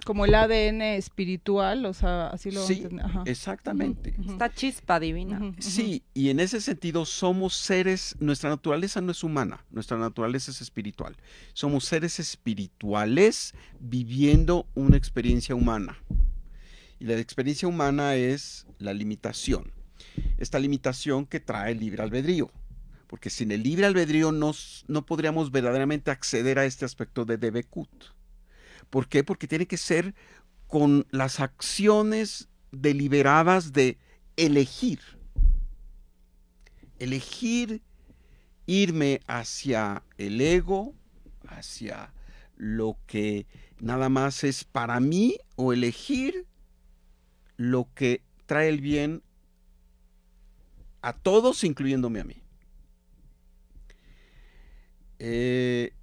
Como 0.04 0.24
el 0.24 0.34
ADN 0.34 0.82
espiritual, 0.96 1.86
o 1.86 1.94
sea, 1.94 2.28
así 2.28 2.50
lo 2.50 2.66
Sí, 2.66 2.86
ajá. 3.02 3.22
exactamente. 3.26 4.14
Esta 4.28 4.52
chispa 4.52 4.98
divina. 4.98 5.52
Sí, 5.58 6.02
y 6.14 6.30
en 6.30 6.40
ese 6.40 6.60
sentido 6.60 7.04
somos 7.04 7.54
seres, 7.54 8.16
nuestra 8.18 8.50
naturaleza 8.50 9.00
no 9.00 9.12
es 9.12 9.22
humana, 9.22 9.64
nuestra 9.70 9.96
naturaleza 9.98 10.50
es 10.50 10.60
espiritual. 10.60 11.16
Somos 11.52 11.84
seres 11.84 12.18
espirituales 12.20 13.54
viviendo 13.80 14.66
una 14.74 14.96
experiencia 14.96 15.54
humana. 15.54 15.98
Y 16.98 17.04
la 17.04 17.18
experiencia 17.18 17.66
humana 17.68 18.14
es 18.14 18.66
la 18.78 18.92
limitación. 18.94 19.72
Esta 20.38 20.58
limitación 20.58 21.26
que 21.26 21.40
trae 21.40 21.72
el 21.72 21.80
libre 21.80 22.02
albedrío. 22.02 22.50
Porque 23.08 23.28
sin 23.28 23.52
el 23.52 23.62
libre 23.62 23.84
albedrío 23.86 24.32
nos- 24.32 24.84
no 24.88 25.04
podríamos 25.04 25.50
verdaderamente 25.50 26.10
acceder 26.10 26.58
a 26.58 26.64
este 26.64 26.84
aspecto 26.84 27.24
de 27.24 27.36
Debekut. 27.36 27.88
¿Por 28.92 29.08
qué? 29.08 29.24
Porque 29.24 29.48
tiene 29.48 29.66
que 29.66 29.78
ser 29.78 30.14
con 30.66 31.06
las 31.10 31.40
acciones 31.40 32.50
deliberadas 32.72 33.72
de 33.72 33.96
elegir. 34.36 35.00
Elegir 36.98 37.80
irme 38.66 39.22
hacia 39.26 40.02
el 40.18 40.42
ego, 40.42 40.94
hacia 41.48 42.12
lo 42.58 42.98
que 43.06 43.46
nada 43.80 44.10
más 44.10 44.44
es 44.44 44.62
para 44.62 45.00
mí, 45.00 45.38
o 45.56 45.72
elegir 45.72 46.44
lo 47.56 47.88
que 47.94 48.20
trae 48.44 48.68
el 48.68 48.82
bien 48.82 49.22
a 51.00 51.14
todos, 51.14 51.64
incluyéndome 51.64 52.20
a 52.20 52.24
mí. 52.24 52.42
Eh, 55.18 55.94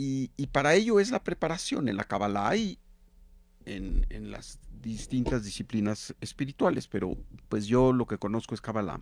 y, 0.00 0.46
para 0.52 0.74
ello 0.74 1.00
es 1.00 1.10
la 1.10 1.24
preparación 1.24 1.88
en 1.88 1.96
la 1.96 2.04
Kabbalah 2.04 2.54
y 2.54 2.78
en, 3.64 4.06
en 4.10 4.30
las 4.30 4.60
distintas 4.80 5.42
disciplinas 5.42 6.14
espirituales, 6.20 6.86
pero 6.86 7.16
pues 7.48 7.66
yo 7.66 7.92
lo 7.92 8.06
que 8.06 8.16
conozco 8.16 8.54
es 8.54 8.60
Kabbalah. 8.60 9.00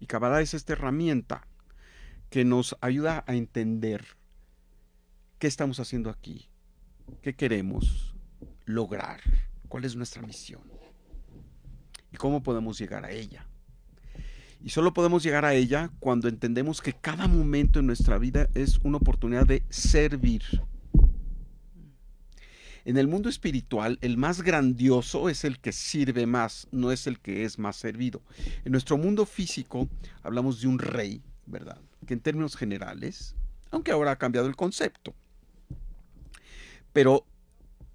Y 0.00 0.06
Kabbalah 0.06 0.40
es 0.40 0.54
esta 0.54 0.72
herramienta 0.72 1.46
que 2.30 2.46
nos 2.46 2.78
ayuda 2.80 3.24
a 3.26 3.34
entender 3.34 4.06
qué 5.38 5.48
estamos 5.48 5.80
haciendo 5.80 6.08
aquí, 6.08 6.48
qué 7.20 7.34
queremos 7.34 8.14
lograr, 8.64 9.20
cuál 9.68 9.84
es 9.84 9.96
nuestra 9.96 10.22
misión 10.22 10.62
y 12.10 12.16
cómo 12.16 12.42
podemos 12.42 12.78
llegar 12.78 13.04
a 13.04 13.10
ella. 13.10 13.46
Y 14.64 14.70
solo 14.70 14.94
podemos 14.94 15.24
llegar 15.24 15.44
a 15.44 15.54
ella 15.54 15.90
cuando 15.98 16.28
entendemos 16.28 16.80
que 16.80 16.92
cada 16.92 17.26
momento 17.26 17.80
en 17.80 17.86
nuestra 17.86 18.18
vida 18.18 18.48
es 18.54 18.78
una 18.84 18.98
oportunidad 18.98 19.44
de 19.44 19.64
servir. 19.70 20.42
En 22.84 22.96
el 22.96 23.08
mundo 23.08 23.28
espiritual, 23.28 23.98
el 24.00 24.16
más 24.16 24.42
grandioso 24.42 25.28
es 25.28 25.44
el 25.44 25.58
que 25.58 25.72
sirve 25.72 26.26
más, 26.26 26.66
no 26.72 26.92
es 26.92 27.06
el 27.06 27.18
que 27.20 27.44
es 27.44 27.58
más 27.58 27.76
servido. 27.76 28.22
En 28.64 28.72
nuestro 28.72 28.98
mundo 28.98 29.26
físico 29.26 29.88
hablamos 30.22 30.60
de 30.60 30.68
un 30.68 30.78
rey, 30.78 31.22
¿verdad? 31.46 31.80
Que 32.06 32.14
en 32.14 32.20
términos 32.20 32.56
generales, 32.56 33.34
aunque 33.70 33.92
ahora 33.92 34.12
ha 34.12 34.16
cambiado 34.16 34.48
el 34.48 34.56
concepto, 34.56 35.14
pero 36.92 37.24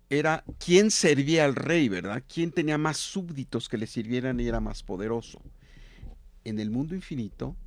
era 0.10 0.44
quién 0.58 0.92
servía 0.92 1.46
al 1.46 1.56
rey, 1.56 1.90
¿verdad? 1.90 2.24
¿Quién 2.34 2.52
tenía 2.52 2.78
más 2.78 2.98
súbditos 2.98 3.68
que 3.68 3.78
le 3.78 3.88
sirvieran 3.88 4.40
y 4.40 4.48
era 4.48 4.62
más 4.62 4.84
poderoso? 4.84 5.42
En 6.48 6.60
el 6.60 6.72
mundo 6.72 6.96
infinito, 6.96 7.58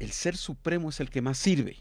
el 0.00 0.10
ser 0.10 0.36
supremo 0.36 0.90
es 0.90 1.00
el 1.00 1.08
que 1.08 1.22
más 1.22 1.38
sirve, 1.38 1.78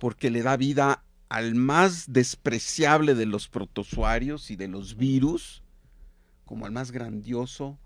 porque 0.00 0.30
le 0.30 0.40
da 0.40 0.56
vida 0.56 1.04
al 1.28 1.54
más 1.54 2.14
despreciable 2.14 3.14
de 3.14 3.26
los 3.26 3.46
protozoarios 3.46 4.50
y 4.50 4.56
de 4.56 4.68
los 4.68 4.96
virus, 4.96 5.62
como 6.46 6.64
al 6.64 6.72
más 6.72 6.92
grandioso 6.92 7.78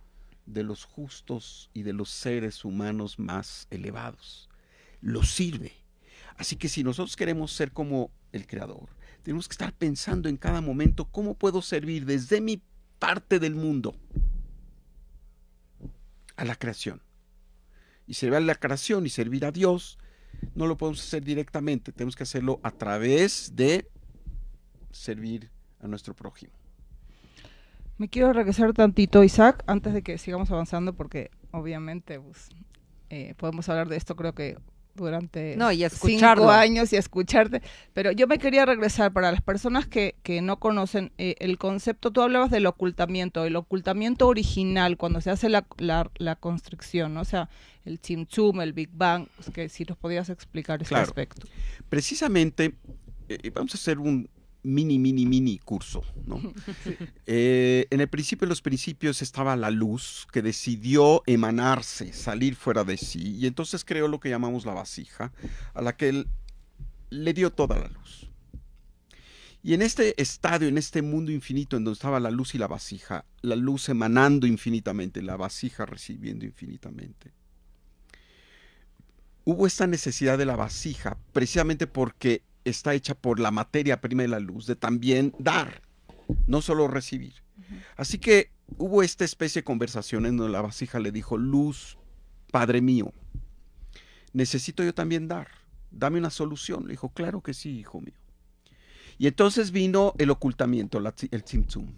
de 0.46 0.62
los 0.62 0.84
justos 0.84 1.68
y 1.74 1.82
de 1.82 1.94
los 1.94 2.10
seres 2.10 2.64
humanos 2.64 3.18
más 3.18 3.66
elevados. 3.70 4.48
Lo 5.00 5.24
sirve. 5.24 5.72
Así 6.36 6.54
que 6.54 6.68
si 6.68 6.84
nosotros 6.84 7.16
queremos 7.16 7.50
ser 7.50 7.72
como 7.72 8.12
el 8.30 8.46
Creador, 8.46 8.88
tenemos 9.24 9.48
que 9.48 9.54
estar 9.54 9.72
pensando 9.72 10.28
en 10.28 10.36
cada 10.36 10.60
momento 10.60 11.06
cómo 11.06 11.34
puedo 11.34 11.60
servir 11.60 12.06
desde 12.06 12.40
mi 12.40 12.62
parte 13.00 13.40
del 13.40 13.56
mundo 13.56 13.96
a 16.38 16.44
la 16.44 16.55
creación. 16.55 17.03
Y 18.07 18.14
servir 18.14 18.37
a 18.37 18.40
la 18.40 18.55
creación 18.55 19.05
y 19.05 19.11
servir 19.11 19.44
a 19.44 19.53
Dios 19.53 19.98
no 20.55 20.66
lo 20.66 20.79
podemos 20.79 21.01
hacer 21.01 21.24
directamente, 21.24 21.92
tenemos 21.92 22.16
que 22.16 22.22
hacerlo 22.22 22.61
a 22.62 22.70
través 22.70 23.55
de 23.55 23.90
servir 24.90 25.51
a 25.81 25.88
nuestro 25.88 26.14
prójimo. 26.14 26.53
Me 27.98 28.09
quiero 28.09 28.33
regresar 28.33 28.72
tantito, 28.72 29.24
Isaac, 29.24 29.64
antes 29.66 29.92
de 29.92 30.03
que 30.03 30.18
sigamos 30.18 30.51
avanzando, 30.51 30.94
porque 30.94 31.31
obviamente 31.51 32.20
pues, 32.20 32.48
eh, 33.11 33.35
podemos 33.37 33.68
hablar 33.68 33.88
de 33.88 33.96
esto, 33.96 34.14
creo 34.14 34.35
que 34.35 34.57
durante 34.98 35.56
No, 35.56 35.72
y 35.72 35.88
cinco 35.88 36.50
años 36.50 36.92
y 36.92 36.96
escucharte. 36.96 37.62
Pero 37.94 38.12
yo 38.12 38.26
me 38.26 38.38
quería 38.38 38.66
regresar 38.66 39.12
para 39.12 39.30
las 39.32 39.40
personas 39.42 39.87
que, 39.87 40.16
que 40.22 40.40
no 40.42 40.58
conocen 40.58 41.12
eh, 41.18 41.34
el 41.38 41.58
concepto. 41.58 42.11
Tú 42.11 42.22
hablabas 42.22 42.50
del 42.50 42.66
ocultamiento, 42.66 43.44
el 43.44 43.56
ocultamiento 43.56 44.26
original, 44.28 44.96
cuando 44.96 45.20
se 45.20 45.30
hace 45.30 45.48
la, 45.48 45.66
la, 45.78 46.11
la 46.18 46.37
constricción, 46.37 47.14
¿no? 47.14 47.20
o 47.20 47.24
sea, 47.24 47.48
el 47.84 48.00
Chimchum, 48.00 48.61
el 48.61 48.72
Big 48.74 48.90
Bang, 48.92 49.26
pues, 49.37 49.50
que 49.50 49.68
si 49.68 49.84
nos 49.84 49.96
podías 49.96 50.28
explicar 50.28 50.82
ese 50.82 50.90
Claro. 50.90 51.04
aspecto. 51.04 51.46
Precisamente, 51.88 52.74
eh, 53.28 53.50
vamos 53.54 53.74
a 53.74 53.78
hacer 53.78 53.98
un 53.98 54.28
mini, 54.68 54.98
mini, 54.98 55.26
mini 55.26 55.59
curso. 55.59 56.04
¿no? 56.26 56.40
Eh, 57.31 57.87
en 57.90 58.00
el 58.00 58.09
principio 58.09 58.46
de 58.46 58.50
los 58.50 58.62
principios 58.62 59.20
estaba 59.20 59.54
la 59.57 59.70
luz 59.70 60.26
que 60.33 60.40
decidió 60.40 61.22
emanarse, 61.26 62.12
salir 62.12 62.57
fuera 62.57 62.85
de 62.85 62.96
sí, 62.96 63.37
y 63.37 63.46
entonces 63.46 63.85
creó 63.85 64.09
lo 64.09 64.18
que 64.18 64.31
llamamos 64.31 64.64
la 64.64 64.72
vasija, 64.72 65.33
a 65.74 65.83
la 65.83 65.96
que 65.96 66.09
él 66.09 66.28
le 67.11 67.35
dio 67.35 67.52
toda 67.52 67.78
la 67.78 67.88
luz. 67.88 68.31
Y 69.62 69.74
en 69.74 69.83
este 69.83 70.20
estadio, 70.20 70.68
en 70.68 70.78
este 70.78 71.02
mundo 71.02 71.33
infinito 71.33 71.76
en 71.76 71.85
donde 71.85 71.96
estaba 71.96 72.20
la 72.20 72.31
luz 72.31 72.54
y 72.54 72.59
la 72.59 72.68
vasija, 72.68 73.24
la 73.42 73.57
luz 73.57 73.88
emanando 73.88 74.46
infinitamente, 74.46 75.20
la 75.20 75.37
vasija 75.37 75.85
recibiendo 75.85 76.46
infinitamente, 76.46 77.33
hubo 79.44 79.66
esta 79.66 79.87
necesidad 79.87 80.38
de 80.38 80.46
la 80.46 80.57
vasija 80.57 81.18
precisamente 81.33 81.87
porque 81.87 82.42
está 82.68 82.94
hecha 82.94 83.14
por 83.14 83.40
la 83.40 83.50
materia 83.50 84.00
prima 84.00 84.22
de 84.22 84.28
la 84.28 84.40
luz, 84.40 84.66
de 84.66 84.76
también 84.76 85.35
dar, 85.38 85.83
no 86.46 86.62
solo 86.62 86.88
recibir. 86.88 87.35
Así 87.96 88.18
que 88.18 88.50
hubo 88.76 89.02
esta 89.02 89.24
especie 89.24 89.62
de 89.62 89.64
conversación 89.64 90.26
en 90.26 90.37
donde 90.37 90.52
la 90.52 90.62
vasija 90.62 91.00
le 91.00 91.12
dijo, 91.12 91.37
luz, 91.37 91.98
Padre 92.50 92.81
mío, 92.81 93.12
necesito 94.33 94.83
yo 94.83 94.94
también 94.94 95.28
dar, 95.28 95.48
dame 95.90 96.18
una 96.18 96.31
solución. 96.31 96.85
Le 96.85 96.92
dijo, 96.92 97.11
claro 97.11 97.42
que 97.42 97.54
sí, 97.54 97.78
hijo 97.78 98.00
mío. 98.00 98.14
Y 99.18 99.26
entonces 99.26 99.72
vino 99.72 100.14
el 100.18 100.31
ocultamiento, 100.31 100.98
el 100.98 101.44
tzimtzum. 101.44 101.92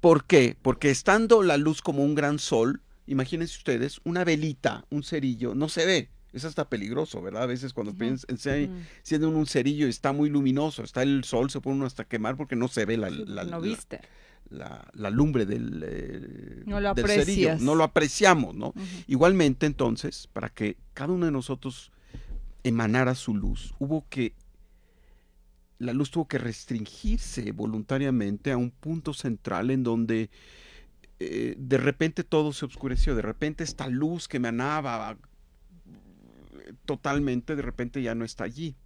¿Por 0.00 0.24
qué? 0.24 0.56
Porque 0.60 0.90
estando 0.90 1.42
la 1.42 1.56
luz 1.56 1.80
como 1.80 2.04
un 2.04 2.14
gran 2.14 2.38
sol, 2.38 2.82
imagínense 3.06 3.56
ustedes, 3.56 4.00
una 4.04 4.24
velita, 4.24 4.84
un 4.90 5.02
cerillo, 5.02 5.54
no 5.54 5.68
se 5.68 5.86
ve. 5.86 6.10
Es 6.32 6.44
hasta 6.44 6.68
peligroso, 6.68 7.20
¿verdad? 7.20 7.42
A 7.42 7.46
veces 7.46 7.72
cuando 7.72 7.94
piensan, 7.94 8.38
siendo 9.02 9.28
un 9.28 9.46
cerillo 9.46 9.86
está 9.86 10.12
muy 10.12 10.30
luminoso, 10.30 10.82
está 10.82 11.02
el 11.02 11.24
sol, 11.24 11.50
se 11.50 11.60
pone 11.60 11.76
uno 11.76 11.86
hasta 11.86 12.04
quemar 12.04 12.36
porque 12.36 12.56
no 12.56 12.68
se 12.68 12.84
ve 12.86 12.96
la, 12.96 13.10
no 13.10 13.60
viste. 13.60 14.00
La, 14.50 15.10
lumbre 15.10 15.46
del, 15.46 15.82
eh, 15.86 16.62
no 16.66 16.80
lo 16.80 16.94
cerillo. 16.94 17.56
No 17.58 17.74
lo 17.74 17.84
apreciamos, 17.84 18.54
¿no? 18.54 18.74
Igualmente, 19.06 19.66
entonces, 19.66 20.28
para 20.32 20.48
que 20.48 20.76
cada 20.94 21.12
uno 21.12 21.26
de 21.26 21.32
nosotros 21.32 21.90
emanara 22.64 23.14
su 23.14 23.34
luz, 23.34 23.74
hubo 23.78 24.06
que 24.08 24.34
la 25.78 25.92
luz 25.92 26.10
tuvo 26.10 26.28
que 26.28 26.38
restringirse 26.38 27.52
voluntariamente 27.52 28.52
a 28.52 28.56
un 28.56 28.70
punto 28.70 29.12
central 29.12 29.70
en 29.70 29.82
donde 29.82 30.30
eh, 31.18 31.54
de 31.58 31.76
repente 31.76 32.24
todo 32.24 32.52
se 32.52 32.64
oscureció, 32.64 33.14
de 33.14 33.22
repente 33.22 33.64
esta 33.64 33.88
luz 33.88 34.28
que 34.28 34.38
emanaba 34.38 35.16
totalmente, 36.84 37.56
de 37.56 37.62
repente 37.62 38.02
ya 38.02 38.14
no 38.14 38.24
está 38.24 38.44
allí. 38.44 38.76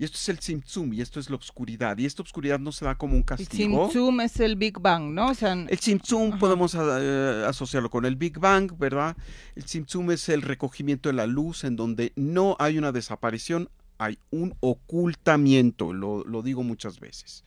Y 0.00 0.04
esto 0.04 0.16
es 0.16 0.28
el 0.28 0.38
Tzimtzum, 0.38 0.92
y 0.92 1.00
esto 1.00 1.18
es 1.18 1.28
la 1.28 1.34
oscuridad. 1.34 1.98
Y 1.98 2.06
esta 2.06 2.22
oscuridad 2.22 2.60
no 2.60 2.70
se 2.70 2.84
da 2.84 2.96
como 2.96 3.16
un 3.16 3.24
castigo. 3.24 3.84
El 3.84 3.88
Tzimtzum 3.88 4.20
es 4.20 4.38
el 4.38 4.54
Big 4.54 4.78
Bang, 4.78 5.12
¿no? 5.12 5.32
el 5.32 5.78
Tzimtzum 5.78 6.38
podemos 6.38 6.76
eh, 6.78 7.44
asociarlo 7.46 7.90
con 7.90 8.04
el 8.04 8.14
Big 8.14 8.38
Bang, 8.38 8.78
¿verdad? 8.78 9.16
El 9.56 9.64
Tzimtzum 9.64 10.12
es 10.12 10.28
el 10.28 10.42
recogimiento 10.42 11.08
de 11.08 11.14
la 11.14 11.26
luz 11.26 11.64
en 11.64 11.74
donde 11.74 12.12
no 12.14 12.56
hay 12.60 12.78
una 12.78 12.92
desaparición, 12.92 13.70
hay 13.98 14.20
un 14.30 14.56
ocultamiento, 14.60 15.92
lo, 15.92 16.42
digo 16.42 16.62
muchas 16.62 17.00
veces, 17.00 17.44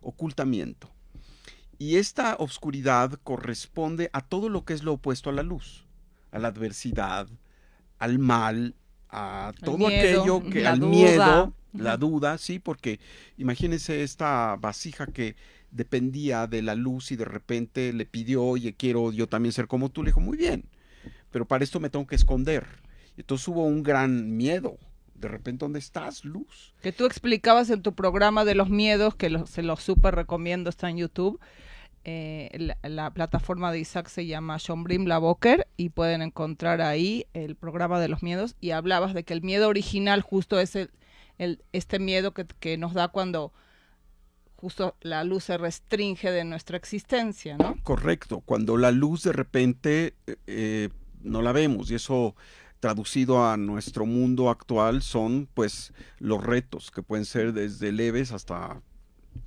ocultamiento. 0.00 0.90
Y 1.78 1.96
esta 1.96 2.34
oscuridad 2.40 3.18
corresponde 3.22 4.10
a 4.12 4.22
todo 4.22 4.48
lo 4.48 4.64
que 4.64 4.74
es 4.74 4.82
lo 4.82 4.94
opuesto 4.94 5.30
a 5.30 5.32
la 5.32 5.44
luz, 5.44 5.86
a 6.32 6.40
la 6.40 6.48
adversidad, 6.48 7.28
al 8.02 8.18
mal, 8.18 8.74
a 9.10 9.52
todo 9.64 9.86
aquello 9.86 10.42
que, 10.42 10.66
al 10.66 10.80
miedo, 10.80 11.54
la 11.72 11.96
duda, 11.96 12.36
sí, 12.36 12.58
porque 12.58 12.98
imagínense 13.38 14.02
esta 14.02 14.56
vasija 14.56 15.06
que 15.06 15.36
dependía 15.70 16.48
de 16.48 16.62
la 16.62 16.74
luz 16.74 17.12
y 17.12 17.16
de 17.16 17.24
repente 17.24 17.92
le 17.92 18.04
pidió, 18.04 18.42
oye, 18.42 18.74
quiero 18.74 19.12
yo 19.12 19.28
también 19.28 19.52
ser 19.52 19.68
como 19.68 19.88
tú, 19.88 20.02
le 20.02 20.08
dijo, 20.08 20.18
muy 20.18 20.36
bien, 20.36 20.64
pero 21.30 21.46
para 21.46 21.62
esto 21.62 21.78
me 21.78 21.90
tengo 21.90 22.08
que 22.08 22.16
esconder. 22.16 22.66
Entonces 23.16 23.46
hubo 23.46 23.64
un 23.64 23.84
gran 23.84 24.36
miedo, 24.36 24.78
de 25.14 25.28
repente, 25.28 25.64
¿dónde 25.64 25.78
estás, 25.78 26.24
Luz? 26.24 26.74
Que 26.82 26.90
tú 26.90 27.06
explicabas 27.06 27.70
en 27.70 27.82
tu 27.82 27.94
programa 27.94 28.44
de 28.44 28.56
los 28.56 28.68
miedos, 28.68 29.14
que 29.14 29.44
se 29.46 29.62
los 29.62 29.80
súper 29.80 30.16
recomiendo, 30.16 30.70
está 30.70 30.90
en 30.90 30.96
YouTube. 30.96 31.38
Eh, 32.04 32.74
la, 32.82 33.10
plataforma 33.10 33.70
de 33.70 33.78
Isaac 33.78 34.08
se 34.08 34.26
llama 34.26 34.58
John 34.64 34.82
Brim 34.82 35.06
y 35.76 35.90
pueden 35.90 36.22
encontrar 36.22 36.80
ahí 36.80 37.26
el 37.32 37.54
programa 37.54 38.00
de 38.00 38.08
los 38.08 38.22
miedos. 38.22 38.56
Y 38.60 38.70
hablabas 38.70 39.14
de 39.14 39.24
que 39.24 39.34
el 39.34 39.42
miedo 39.42 39.68
original 39.68 40.22
justo 40.22 40.58
es 40.58 40.76
el, 40.76 40.90
este 41.72 41.98
miedo 41.98 42.32
que, 42.34 42.76
nos 42.76 42.94
da 42.94 43.08
cuando 43.08 43.52
justo 44.56 44.96
la 45.00 45.24
luz 45.24 45.44
se 45.44 45.58
restringe 45.58 46.30
de 46.30 46.44
nuestra 46.44 46.76
existencia, 46.76 47.56
¿no? 47.56 47.76
Correcto, 47.82 48.40
cuando 48.40 48.76
la 48.76 48.92
luz 48.92 49.22
de 49.22 49.32
repente 49.32 50.14
eh, 50.26 50.36
eh, 50.46 50.88
no 51.22 51.40
la 51.42 51.52
vemos. 51.52 51.90
Y 51.90 51.94
eso 51.94 52.34
traducido 52.80 53.46
a 53.46 53.56
nuestro 53.56 54.06
mundo 54.06 54.50
actual 54.50 55.02
son 55.02 55.48
pues 55.54 55.92
los 56.18 56.42
retos 56.42 56.90
que 56.90 57.02
pueden 57.02 57.24
ser 57.24 57.52
desde 57.52 57.92
leves 57.92 58.32
hasta 58.32 58.82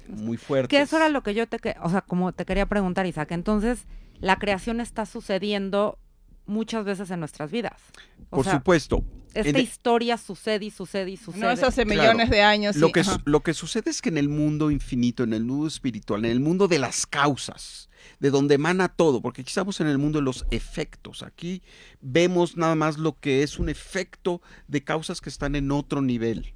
muy 0.07 0.37
fuertes. 0.37 0.69
Que 0.69 0.81
eso 0.81 0.97
era 0.97 1.09
lo 1.09 1.23
que 1.23 1.33
yo 1.33 1.47
te, 1.47 1.75
o 1.81 1.89
sea, 1.89 2.01
como 2.01 2.31
te 2.31 2.45
quería 2.45 2.65
preguntar, 2.65 3.05
Isaac. 3.05 3.31
Entonces, 3.31 3.85
la 4.19 4.37
creación 4.37 4.79
está 4.79 5.05
sucediendo 5.05 5.97
muchas 6.45 6.85
veces 6.85 7.11
en 7.11 7.19
nuestras 7.19 7.51
vidas. 7.51 7.81
Por 8.29 8.45
supuesto. 8.45 9.03
Esta 9.33 9.59
historia 9.59 10.17
sucede 10.17 10.65
y 10.65 10.71
sucede 10.71 11.11
y 11.11 11.17
sucede. 11.17 11.41
No 11.41 11.51
es 11.51 11.61
hace 11.61 11.83
millones 11.83 12.29
de 12.29 12.41
años. 12.41 12.77
Lo, 12.77 12.93
que, 12.93 13.03
lo 13.25 13.41
que 13.41 13.53
sucede 13.53 13.89
es 13.89 14.01
que 14.01 14.07
en 14.07 14.17
el 14.17 14.29
mundo 14.29 14.71
infinito, 14.71 15.23
en 15.23 15.33
el 15.33 15.43
mundo 15.43 15.67
espiritual, 15.67 16.23
en 16.23 16.31
el 16.31 16.39
mundo 16.39 16.69
de 16.69 16.79
las 16.79 17.05
causas, 17.05 17.89
de 18.21 18.29
donde 18.29 18.55
emana 18.55 18.87
todo, 18.87 19.21
porque 19.21 19.41
aquí 19.41 19.49
estamos 19.49 19.81
en 19.81 19.87
el 19.87 19.97
mundo 19.97 20.19
de 20.19 20.23
los 20.23 20.45
efectos. 20.51 21.21
Aquí 21.21 21.63
vemos 21.99 22.55
nada 22.55 22.75
más 22.75 22.97
lo 22.97 23.19
que 23.19 23.43
es 23.43 23.59
un 23.59 23.67
efecto 23.67 24.41
de 24.69 24.85
causas 24.85 25.19
que 25.19 25.29
están 25.29 25.55
en 25.55 25.69
otro 25.69 26.01
nivel. 26.01 26.53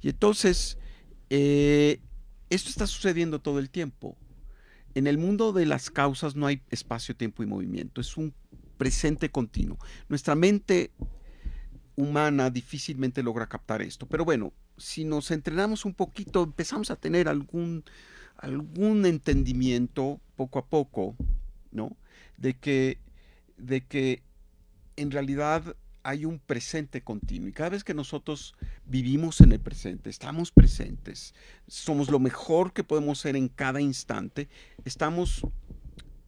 Y 0.00 0.08
entonces, 0.08 0.78
eh, 1.28 2.00
esto 2.50 2.70
está 2.70 2.86
sucediendo 2.86 3.40
todo 3.40 3.58
el 3.58 3.70
tiempo. 3.70 4.16
En 4.94 5.06
el 5.06 5.18
mundo 5.18 5.52
de 5.52 5.66
las 5.66 5.90
causas 5.90 6.34
no 6.34 6.46
hay 6.46 6.62
espacio, 6.70 7.14
tiempo 7.14 7.42
y 7.42 7.46
movimiento, 7.46 8.00
es 8.00 8.16
un 8.16 8.34
presente 8.76 9.30
continuo. 9.30 9.78
Nuestra 10.08 10.34
mente 10.34 10.92
humana 11.96 12.50
difícilmente 12.50 13.22
logra 13.22 13.48
captar 13.48 13.82
esto, 13.82 14.06
pero 14.06 14.24
bueno, 14.24 14.52
si 14.76 15.04
nos 15.04 15.30
entrenamos 15.30 15.84
un 15.84 15.94
poquito, 15.94 16.42
empezamos 16.42 16.90
a 16.90 16.96
tener 16.96 17.28
algún 17.28 17.84
algún 18.38 19.04
entendimiento 19.04 20.20
poco 20.36 20.58
a 20.60 20.66
poco, 20.66 21.16
¿no? 21.72 21.96
De 22.36 22.56
que, 22.56 22.98
de 23.56 23.84
que 23.84 24.22
en 24.96 25.10
realidad 25.10 25.76
hay 26.02 26.24
un 26.24 26.38
presente 26.38 27.02
continuo. 27.02 27.48
Y 27.48 27.52
cada 27.52 27.70
vez 27.70 27.84
que 27.84 27.94
nosotros 27.94 28.54
vivimos 28.86 29.40
en 29.40 29.52
el 29.52 29.60
presente, 29.60 30.10
estamos 30.10 30.50
presentes, 30.50 31.34
somos 31.66 32.10
lo 32.10 32.18
mejor 32.18 32.72
que 32.72 32.84
podemos 32.84 33.18
ser 33.18 33.36
en 33.36 33.48
cada 33.48 33.80
instante, 33.80 34.48
estamos 34.84 35.46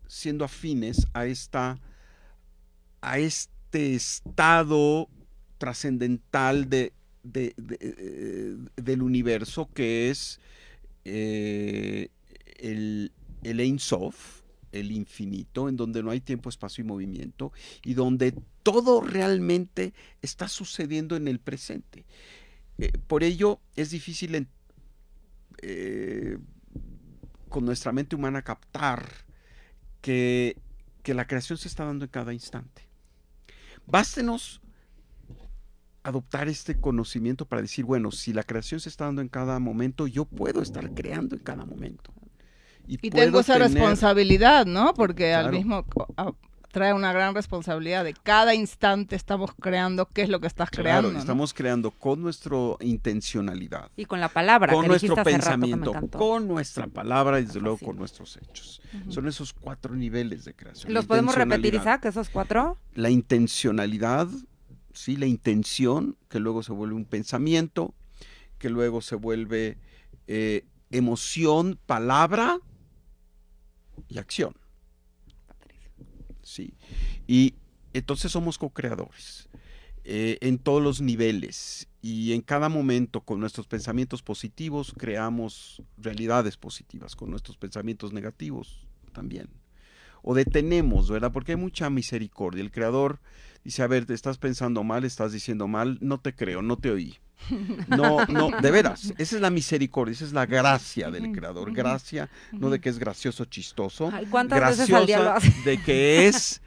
siendo 0.07 0.45
afines 0.45 1.07
a 1.13 1.27
esta 1.27 1.79
a 3.01 3.19
este 3.19 3.95
estado 3.95 5.09
trascendental 5.59 6.69
de, 6.69 6.93
eh, 7.35 8.57
del 8.77 9.03
universo 9.03 9.69
que 9.73 10.11
es 10.11 10.41
eh, 11.05 12.09
el, 12.59 13.13
el 13.43 13.61
Ein 13.61 13.79
Sof, 13.79 14.40
el 14.73 14.93
infinito, 14.93 15.69
en 15.69 15.77
donde 15.77 16.03
no 16.03 16.11
hay 16.11 16.21
tiempo, 16.21 16.49
espacio 16.49 16.83
y 16.83 16.87
movimiento, 16.87 17.53
y 17.85 17.95
donde 17.95 18.33
todo 18.63 19.01
realmente 19.01 19.95
está 20.23 20.49
sucediendo 20.49 21.17
en 21.17 21.29
el 21.29 21.39
presente. 21.39 22.05
Eh, 22.79 22.93
por 23.07 23.25
ello 23.25 23.61
es 23.77 23.91
difícil 23.91 24.47
eh, 25.63 26.39
con 27.49 27.65
nuestra 27.65 27.93
mente 27.93 28.17
humana 28.17 28.43
captar 28.43 29.07
que, 30.01 30.57
que 31.03 31.15
la 31.15 31.27
creación 31.27 31.59
se 31.59 31.69
está 31.69 31.85
dando 31.85 32.05
en 32.05 32.11
cada 32.11 32.33
instante. 32.33 32.89
Bástenos 33.87 34.61
adoptar 36.03 36.49
este 36.49 36.81
conocimiento 36.81 37.47
para 37.47 37.63
decir, 37.63 37.85
bueno, 37.85 38.11
si 38.11 38.33
la 38.33 38.45
creación 38.45 38.81
se 38.81 38.89
está 38.89 39.05
dando 39.07 39.21
en 39.21 39.29
cada 39.29 39.59
momento, 39.59 40.07
yo 40.07 40.25
puedo 40.25 40.63
estar 40.63 40.95
creando 40.95 41.37
en 41.37 41.43
cada 41.43 41.65
momento. 41.67 42.13
Y, 42.91 43.11
tengo 43.11 43.41
esa 43.41 43.57
responsabilidad, 43.57 44.67
¿no? 44.67 44.95
Porque 44.95 45.33
al 45.33 45.53
mismo 45.53 45.85
trae 46.71 46.93
una 46.93 47.13
gran 47.13 47.35
responsabilidad 47.35 48.05
de 48.05 48.15
cada 48.15 48.55
instante 48.55 49.17
estamos 49.17 49.51
creando 49.61 50.07
qué 50.07 50.23
es 50.23 50.29
lo 50.29 50.41
que 50.41 50.47
estás 50.47 50.71
creando. 50.71 51.11
Estamos 51.17 51.53
creando 51.55 51.91
con 51.91 52.21
nuestra 52.23 52.57
intencionalidad. 52.81 53.91
Y 53.97 54.05
con 54.07 54.21
la 54.21 54.29
palabra. 54.29 54.73
Con 54.73 54.87
nuestro 54.87 55.17
pensamiento, 55.17 55.93
con 56.13 56.49
nuestra 56.49 56.87
palabra 56.87 57.41
y 57.41 57.45
desde 57.45 57.61
luego 57.61 57.79
con 57.79 57.97
nuestros 57.97 58.37
hechos. 58.37 58.81
Son 59.09 59.29
esos 59.29 59.53
cuatro 59.53 59.95
niveles 59.95 60.45
de 60.45 60.55
creación. 60.55 60.93
¿Los 60.93 61.07
podemos 61.07 61.35
repetir, 61.35 61.75
Isaac, 61.75 62.05
esos 62.07 62.29
cuatro? 62.29 62.79
La 62.95 63.11
intencionalidad, 63.11 64.29
¿sí? 64.93 65.17
la 65.17 65.27
intención, 65.27 66.17
que 66.29 66.41
luego 66.41 66.63
se 66.63 66.73
vuelve 66.73 66.95
un 66.95 67.05
pensamiento, 67.05 67.95
que 68.59 68.69
luego 68.69 69.01
se 69.01 69.17
vuelve 69.17 69.79
eh, 70.27 70.65
emoción, 70.91 71.79
palabra 71.87 72.61
y 74.09 74.19
acción. 74.19 74.55
Sí. 76.43 76.75
Y 77.27 77.55
entonces 77.93 78.33
somos 78.33 78.59
co-creadores 78.59 79.49
eh, 80.05 80.39
en 80.41 80.59
todos 80.59 80.83
los 80.83 81.01
niveles. 81.01 81.87
y 82.03 82.33
en 82.33 82.41
cada 82.41 82.71
momento 82.71 83.21
con 83.21 83.41
nuestros 83.41 83.67
pensamientos 83.67 84.23
positivos 84.23 84.95
creamos 84.97 85.83
realidades 85.99 86.57
positivas, 86.57 87.15
con 87.15 87.31
nuestros 87.31 87.59
pensamientos 87.59 88.15
negativos 88.15 88.87
también. 89.13 89.51
O 90.23 90.35
detenemos, 90.35 91.11
¿verdad? 91.11 91.33
Porque 91.33 91.53
hay 91.53 91.57
mucha 91.57 91.91
misericordia. 91.91 92.63
El 92.63 92.71
Creador 92.71 93.21
dice, 93.65 93.83
a 93.83 93.87
ver, 93.87 94.07
te 94.07 94.15
estás 94.15 94.39
pensando 94.39 94.83
mal, 94.85 95.05
estás 95.05 95.33
diciendo 95.33 95.69
mal, 95.69 95.99
no 96.01 96.19
te 96.19 96.35
creo, 96.35 96.63
no 96.63 96.77
te 96.77 96.91
oí. 96.91 97.19
No, 97.89 98.25
no, 98.27 98.51
de 98.61 98.71
veras, 98.71 99.13
esa 99.19 99.37
es 99.37 99.43
la 99.43 99.51
misericordia, 99.51 100.13
esa 100.13 100.25
es 100.25 100.33
la 100.33 100.47
gracia 100.47 101.11
del 101.11 101.33
Creador. 101.33 101.73
Gracia, 101.73 102.29
no 102.53 102.71
de 102.71 102.81
que 102.81 102.91
es 102.91 102.99
gracioso, 102.99 103.47
chistoso. 103.47 104.11
Ay, 104.13 104.27
¿cuántas 104.27 104.79
veces 104.79 104.95
al 104.95 105.07
día 105.07 105.19
lo 105.19 105.25
graciosa 105.25 105.65
de 105.65 105.83
que 105.83 106.29
es 106.29 106.61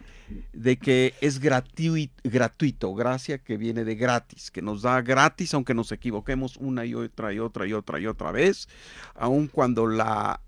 de 0.52 0.78
que 0.78 1.14
es 1.22 1.40
gratuito, 1.40 2.14
gratuito, 2.24 2.94
gracia 2.94 3.38
que 3.38 3.58
viene 3.58 3.84
de 3.84 3.96
gratis, 3.96 4.52
que 4.52 4.62
nos 4.62 4.82
da 4.82 5.02
gratis 5.02 5.54
aunque 5.54 5.74
nos 5.74 5.92
equivoquemos 5.92 6.58
una 6.58 6.86
y 6.86 6.96
otra 6.96 7.34
y 7.34 7.40
otra 7.40 7.68
y 7.68 7.74
otra 7.74 8.00
y 8.00 8.08
otra 8.08 8.32
vez, 8.32 8.68
aun 9.16 9.48
cuando 9.48 9.86
la 9.88 10.42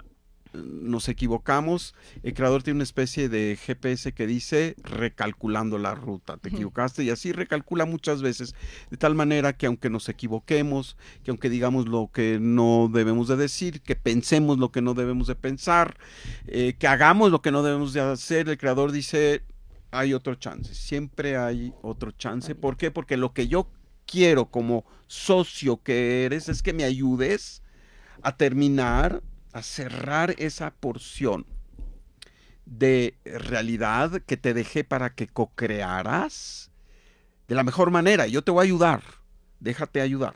nos 0.55 1.09
equivocamos, 1.09 1.95
el 2.23 2.33
creador 2.33 2.63
tiene 2.63 2.77
una 2.77 2.83
especie 2.83 3.29
de 3.29 3.57
GPS 3.61 4.13
que 4.13 4.27
dice 4.27 4.75
recalculando 4.83 5.77
la 5.77 5.95
ruta, 5.95 6.37
te 6.37 6.49
equivocaste 6.49 7.03
y 7.03 7.09
así 7.09 7.31
recalcula 7.31 7.85
muchas 7.85 8.21
veces, 8.21 8.55
de 8.89 8.97
tal 8.97 9.15
manera 9.15 9.53
que 9.53 9.65
aunque 9.65 9.89
nos 9.89 10.09
equivoquemos, 10.09 10.97
que 11.23 11.31
aunque 11.31 11.49
digamos 11.49 11.87
lo 11.87 12.09
que 12.11 12.39
no 12.39 12.89
debemos 12.91 13.27
de 13.27 13.37
decir, 13.37 13.81
que 13.81 13.95
pensemos 13.95 14.57
lo 14.57 14.71
que 14.71 14.81
no 14.81 14.93
debemos 14.93 15.27
de 15.27 15.35
pensar, 15.35 15.97
eh, 16.47 16.75
que 16.77 16.87
hagamos 16.87 17.31
lo 17.31 17.41
que 17.41 17.51
no 17.51 17.63
debemos 17.63 17.93
de 17.93 18.01
hacer, 18.01 18.49
el 18.49 18.57
creador 18.57 18.91
dice, 18.91 19.43
hay 19.91 20.13
otro 20.13 20.35
chance, 20.35 20.73
siempre 20.73 21.37
hay 21.37 21.73
otro 21.81 22.11
chance. 22.11 22.53
¿Por 22.55 22.77
qué? 22.77 22.91
Porque 22.91 23.17
lo 23.17 23.33
que 23.33 23.47
yo 23.47 23.69
quiero 24.05 24.47
como 24.47 24.85
socio 25.07 25.81
que 25.81 26.25
eres 26.25 26.49
es 26.49 26.61
que 26.61 26.73
me 26.73 26.83
ayudes 26.83 27.63
a 28.21 28.35
terminar, 28.35 29.23
a 29.55 29.63
cerrar 29.63 30.35
esa 30.37 30.71
porción 30.71 31.45
de 32.65 33.17
realidad 33.23 34.21
que 34.25 34.35
te 34.35 34.53
dejé 34.53 34.83
para 34.83 35.15
que 35.15 35.27
co-crearas 35.27 36.71
de 37.47 37.55
la 37.55 37.63
mejor 37.63 37.89
manera. 37.89 38.27
Yo 38.27 38.43
te 38.43 38.51
voy 38.51 38.59
a 38.59 38.67
ayudar, 38.67 39.01
déjate 39.61 40.01
ayudar. 40.01 40.35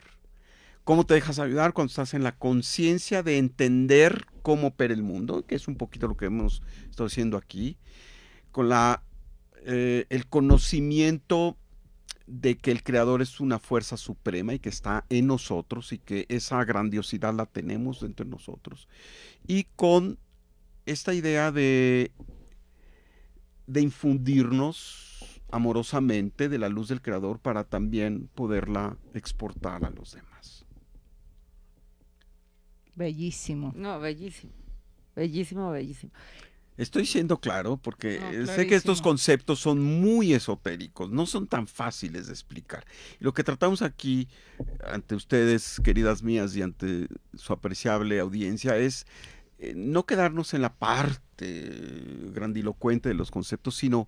¿Cómo 0.85 1.05
te 1.05 1.15
dejas 1.15 1.37
ayudar? 1.37 1.73
Cuando 1.73 1.89
estás 1.89 2.13
en 2.13 2.23
la 2.23 2.37
conciencia 2.37 3.21
de 3.21 3.37
entender 3.37 4.25
cómo 4.41 4.67
opera 4.67 4.93
el 4.93 5.03
mundo, 5.03 5.45
que 5.45 5.55
es 5.55 5.67
un 5.67 5.75
poquito 5.75 6.07
lo 6.07 6.15
que 6.15 6.27
hemos 6.27 6.63
estado 6.89 7.07
haciendo 7.07 7.35
aquí, 7.35 7.77
con 8.53 8.69
la 8.69 9.03
eh, 9.65 10.05
el 10.09 10.27
conocimiento 10.27 11.57
de 12.29 12.57
que 12.57 12.71
el 12.71 12.83
creador 12.83 13.21
es 13.21 13.39
una 13.39 13.57
fuerza 13.57 13.97
suprema 13.97 14.53
y 14.53 14.59
que 14.59 14.69
está 14.69 15.05
en 15.09 15.27
nosotros 15.27 15.91
y 15.91 15.97
que 15.97 16.25
esa 16.29 16.63
grandiosidad 16.63 17.33
la 17.33 17.47
tenemos 17.47 18.01
dentro 18.01 18.23
de 18.23 18.31
nosotros. 18.31 18.87
Y 19.47 19.63
con 19.75 20.19
esta 20.85 21.13
idea 21.13 21.51
de, 21.51 22.11
de 23.65 23.81
infundirnos 23.81 25.41
amorosamente 25.51 26.49
de 26.49 26.59
la 26.59 26.69
luz 26.69 26.89
del 26.89 27.01
creador 27.01 27.39
para 27.39 27.63
también 27.63 28.29
poderla 28.35 28.97
exportar 29.15 29.83
a 29.83 29.89
los 29.89 30.13
demás. 30.13 30.65
Bellísimo. 32.95 33.73
No, 33.75 33.99
bellísimo. 33.99 34.53
Bellísimo, 35.15 35.71
bellísimo. 35.71 36.11
Estoy 36.79 37.05
siendo 37.05 37.39
claro 37.41 37.75
porque 37.75 38.19
No, 38.21 38.31
eh, 38.31 38.47
sé 38.47 38.65
que 38.65 38.75
estos 38.75 39.01
conceptos 39.01 39.59
son 39.59 39.81
muy 39.83 40.33
esotéricos, 40.33 41.11
no 41.11 41.25
son 41.25 41.45
tan 41.47 41.67
fáciles 41.67 42.27
de 42.27 42.33
explicar. 42.33 42.85
Lo 43.19 43.33
que 43.33 43.43
tratamos 43.43 43.81
aquí 43.81 44.29
ante 44.85 45.13
ustedes, 45.15 45.81
queridas 45.83 46.23
mías, 46.23 46.55
y 46.55 46.61
ante 46.61 47.07
su 47.35 47.51
apreciable 47.51 48.19
audiencia, 48.19 48.77
es 48.77 49.05
eh, 49.57 49.73
no 49.75 50.05
quedarnos 50.05 50.53
en 50.53 50.61
la 50.61 50.73
parte 50.73 51.71
grandilocuente 52.33 53.09
de 53.09 53.15
los 53.15 53.29
conceptos, 53.29 53.75
sino 53.75 54.07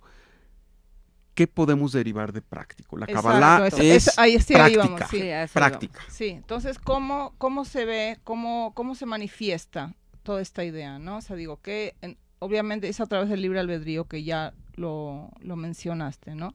qué 1.34 1.46
podemos 1.46 1.92
derivar 1.92 2.32
de 2.32 2.40
práctico. 2.40 2.96
La 2.96 3.04
Exacto, 3.04 3.28
Kabbalah 3.28 3.66
es- 3.66 3.74
es, 3.74 4.06
es- 4.08 4.18
ahí 4.18 4.40
sí, 4.40 4.54
ahí 4.54 4.76
vamos, 4.76 4.98
práctica, 5.00 5.46
sí. 5.46 5.52
Práctica. 5.52 6.00
Entonces, 6.20 6.78
¿cómo, 6.78 7.34
cómo 7.36 7.64
se 7.66 7.84
ve, 7.84 8.18
cómo, 8.24 8.72
cómo 8.74 8.94
se 8.94 9.04
manifiesta 9.06 9.94
toda 10.22 10.40
esta 10.40 10.64
idea, 10.64 10.98
no? 10.98 11.18
O 11.18 11.20
sea, 11.20 11.36
digo 11.36 11.60
que 11.60 11.96
obviamente 12.42 12.88
es 12.88 13.00
a 13.00 13.06
través 13.06 13.28
del 13.28 13.40
libre 13.40 13.60
albedrío 13.60 14.06
que 14.06 14.24
ya 14.24 14.52
lo, 14.74 15.30
lo 15.40 15.54
mencionaste, 15.54 16.34
¿no? 16.34 16.54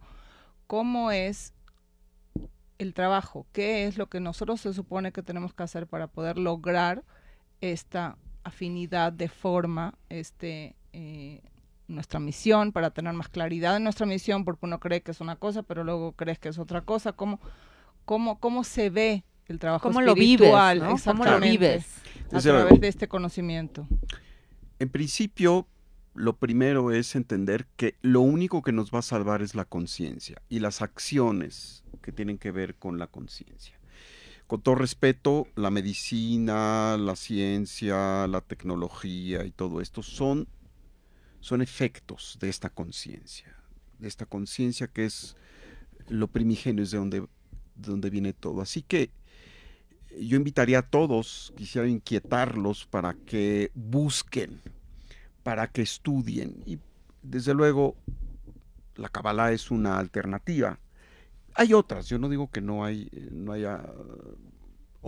¿Cómo 0.67 1.11
es 1.11 1.53
el 2.77 2.93
trabajo? 2.93 3.47
¿Qué 3.53 3.87
es 3.87 3.97
lo 3.97 4.07
que 4.07 4.19
nosotros 4.19 4.59
se 4.59 4.73
supone 4.73 5.13
que 5.13 5.23
tenemos 5.23 5.53
que 5.53 5.63
hacer 5.63 5.87
para 5.87 6.07
poder 6.07 6.37
lograr 6.37 7.05
esta 7.61 8.17
afinidad 8.43 9.13
de 9.13 9.29
forma, 9.29 9.93
este, 10.09 10.75
eh, 10.91 11.41
nuestra 11.87 12.19
misión, 12.19 12.73
para 12.73 12.91
tener 12.91 13.13
más 13.13 13.29
claridad 13.29 13.77
en 13.77 13.83
nuestra 13.83 14.05
misión, 14.05 14.43
porque 14.43 14.65
uno 14.65 14.81
cree 14.81 15.01
que 15.01 15.11
es 15.11 15.21
una 15.21 15.37
cosa, 15.37 15.63
pero 15.63 15.85
luego 15.85 16.11
crees 16.11 16.37
que 16.37 16.49
es 16.49 16.59
otra 16.59 16.81
cosa? 16.81 17.13
¿Cómo, 17.13 17.39
cómo, 18.03 18.39
cómo 18.41 18.65
se 18.65 18.89
ve 18.89 19.23
el 19.45 19.57
trabajo 19.57 19.87
¿Cómo 19.87 20.01
lo 20.01 20.13
vives? 20.15 20.51
¿no? 20.51 20.97
¿Cómo 21.01 21.23
lo 21.23 21.39
vives? 21.39 21.85
A 22.33 22.41
través 22.41 22.81
de 22.81 22.87
este 22.89 23.07
conocimiento. 23.07 23.87
En 24.79 24.89
principio, 24.89 25.65
lo 26.17 26.37
primero 26.37 26.91
es 26.91 27.15
entender 27.15 27.67
que 27.75 27.95
lo 28.01 28.21
único 28.21 28.63
que 28.63 28.71
nos 28.71 28.91
va 28.91 28.99
a 28.99 29.03
salvar 29.03 29.43
es 29.43 29.53
la 29.53 29.65
conciencia 29.65 30.41
y 30.49 30.59
las 30.59 30.81
acciones 30.81 31.83
que 32.01 32.11
tienen 32.11 32.39
que 32.39 32.51
ver 32.51 32.75
con 32.75 32.97
la 32.97 33.05
conciencia. 33.05 33.79
Con 34.47 34.61
todo 34.61 34.75
respeto, 34.75 35.45
la 35.55 35.69
medicina, 35.69 36.97
la 36.97 37.15
ciencia, 37.15 38.25
la 38.27 38.41
tecnología 38.41 39.45
y 39.45 39.51
todo 39.51 39.79
esto 39.79 40.01
son, 40.01 40.47
son 41.39 41.61
efectos 41.61 42.37
de 42.41 42.49
esta 42.49 42.71
conciencia, 42.71 43.55
de 43.99 44.07
esta 44.07 44.25
conciencia 44.25 44.87
que 44.87 45.05
es 45.05 45.35
lo 46.07 46.27
primigenio, 46.29 46.83
es 46.83 46.91
de 46.91 46.97
donde, 46.97 47.19
de 47.19 47.27
donde 47.75 48.09
viene 48.09 48.33
todo. 48.33 48.61
Así 48.61 48.81
que 48.81 49.11
yo 50.19 50.35
invitaría 50.35 50.79
a 50.79 50.89
todos, 50.89 51.53
quisiera 51.55 51.87
inquietarlos 51.87 52.87
para 52.87 53.13
que 53.13 53.71
busquen, 53.75 54.61
para 55.47 55.67
que 55.67 55.81
estudien. 55.81 56.61
Y 56.65 56.77
desde 57.23 57.53
luego, 57.53 57.95
la 58.97 59.07
Kabbalah 59.07 59.53
es 59.53 59.71
una 59.71 59.97
alternativa. 59.97 60.77
Hay 61.55 61.73
otras, 61.73 62.09
yo 62.09 62.19
no 62.19 62.27
digo 62.27 62.51
que 62.51 62.59
no, 62.59 62.83
hay, 62.83 63.07
eh, 63.13 63.29
no 63.31 63.53
haya 63.53 63.77
uh, 63.77 64.35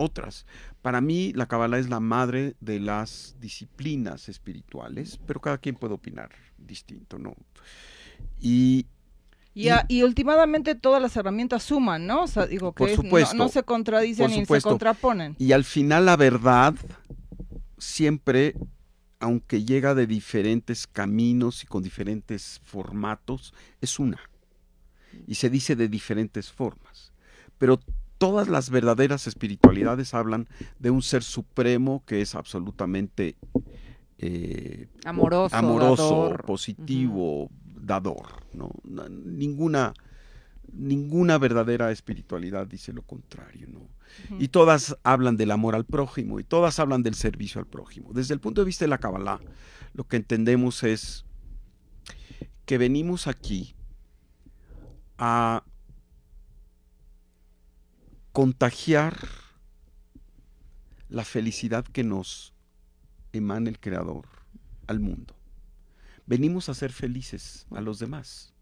otras. 0.02 0.46
Para 0.80 1.02
mí, 1.02 1.34
la 1.34 1.44
Kabbalah 1.44 1.78
es 1.78 1.90
la 1.90 2.00
madre 2.00 2.54
de 2.60 2.80
las 2.80 3.36
disciplinas 3.38 4.30
espirituales, 4.30 5.20
pero 5.26 5.42
cada 5.42 5.58
quien 5.58 5.74
puede 5.74 5.92
opinar 5.92 6.30
distinto, 6.56 7.18
¿no? 7.18 7.34
Y 8.40 8.86
Y, 9.52 9.68
a- 9.68 9.84
y 9.88 10.02
últimamente 10.04 10.74
todas 10.74 11.02
las 11.02 11.14
herramientas 11.18 11.64
suman, 11.64 12.06
¿no? 12.06 12.22
O 12.22 12.26
sea, 12.28 12.46
digo 12.46 12.72
que 12.72 12.78
Por 12.78 12.88
es- 13.20 13.34
no- 13.34 13.48
se 13.50 13.62
contradicen 13.62 14.30
ni 14.30 14.46
se 14.46 14.62
contraponen. 14.62 15.36
Y 15.38 15.52
al 15.52 15.64
final 15.64 16.06
la 16.06 16.16
verdad 16.16 16.74
siempre, 17.76 18.54
aunque 19.20 19.62
llega 19.64 19.94
de 19.94 20.06
diferentes 20.06 20.86
caminos 20.86 21.62
y 21.62 21.66
con 21.66 21.82
diferentes 21.82 22.60
formatos, 22.64 23.54
es 23.80 23.98
una. 23.98 24.18
Y 25.26 25.34
se 25.36 25.50
dice 25.50 25.76
de 25.76 25.88
diferentes 25.88 26.50
formas. 26.50 27.12
Pero 27.58 27.78
todas 28.18 28.48
las 28.48 28.70
verdaderas 28.70 29.26
espiritualidades 29.26 30.14
hablan 30.14 30.48
de 30.78 30.90
un 30.90 31.02
ser 31.02 31.22
supremo 31.22 32.02
que 32.06 32.20
es 32.22 32.34
absolutamente 32.34 33.36
eh, 34.18 34.88
Amoroso, 35.04 35.56
amoroso, 35.56 36.22
dador. 36.24 36.44
positivo, 36.44 37.50
dador. 37.64 38.44
¿no? 38.52 38.70
Na- 38.84 39.08
Ninguna, 39.08 39.94
ninguna 40.72 41.38
verdadera 41.38 41.90
espiritualidad 41.90 42.66
dice 42.66 42.92
lo 42.92 43.02
contrario. 43.02 43.66
¿no? 43.68 43.88
Y 44.38 44.48
todas 44.48 44.96
hablan 45.02 45.36
del 45.36 45.50
amor 45.50 45.74
al 45.74 45.84
prójimo 45.84 46.40
y 46.40 46.44
todas 46.44 46.78
hablan 46.78 47.02
del 47.02 47.14
servicio 47.14 47.60
al 47.60 47.66
prójimo. 47.66 48.12
Desde 48.12 48.34
el 48.34 48.40
punto 48.40 48.60
de 48.60 48.66
vista 48.66 48.84
de 48.84 48.88
la 48.88 48.98
Kabbalah, 48.98 49.40
lo 49.94 50.06
que 50.06 50.16
entendemos 50.16 50.82
es 50.82 51.24
que 52.66 52.78
venimos 52.78 53.26
aquí 53.26 53.74
a 55.18 55.64
contagiar 58.32 59.28
la 61.08 61.24
felicidad 61.24 61.84
que 61.84 62.04
nos 62.04 62.54
emana 63.32 63.68
el 63.68 63.80
Creador 63.80 64.26
al 64.86 65.00
mundo. 65.00 65.34
Venimos 66.26 66.68
a 66.68 66.74
ser 66.74 66.92
felices 66.92 67.66
a 67.70 67.80
los 67.80 67.98
demás. 67.98 68.54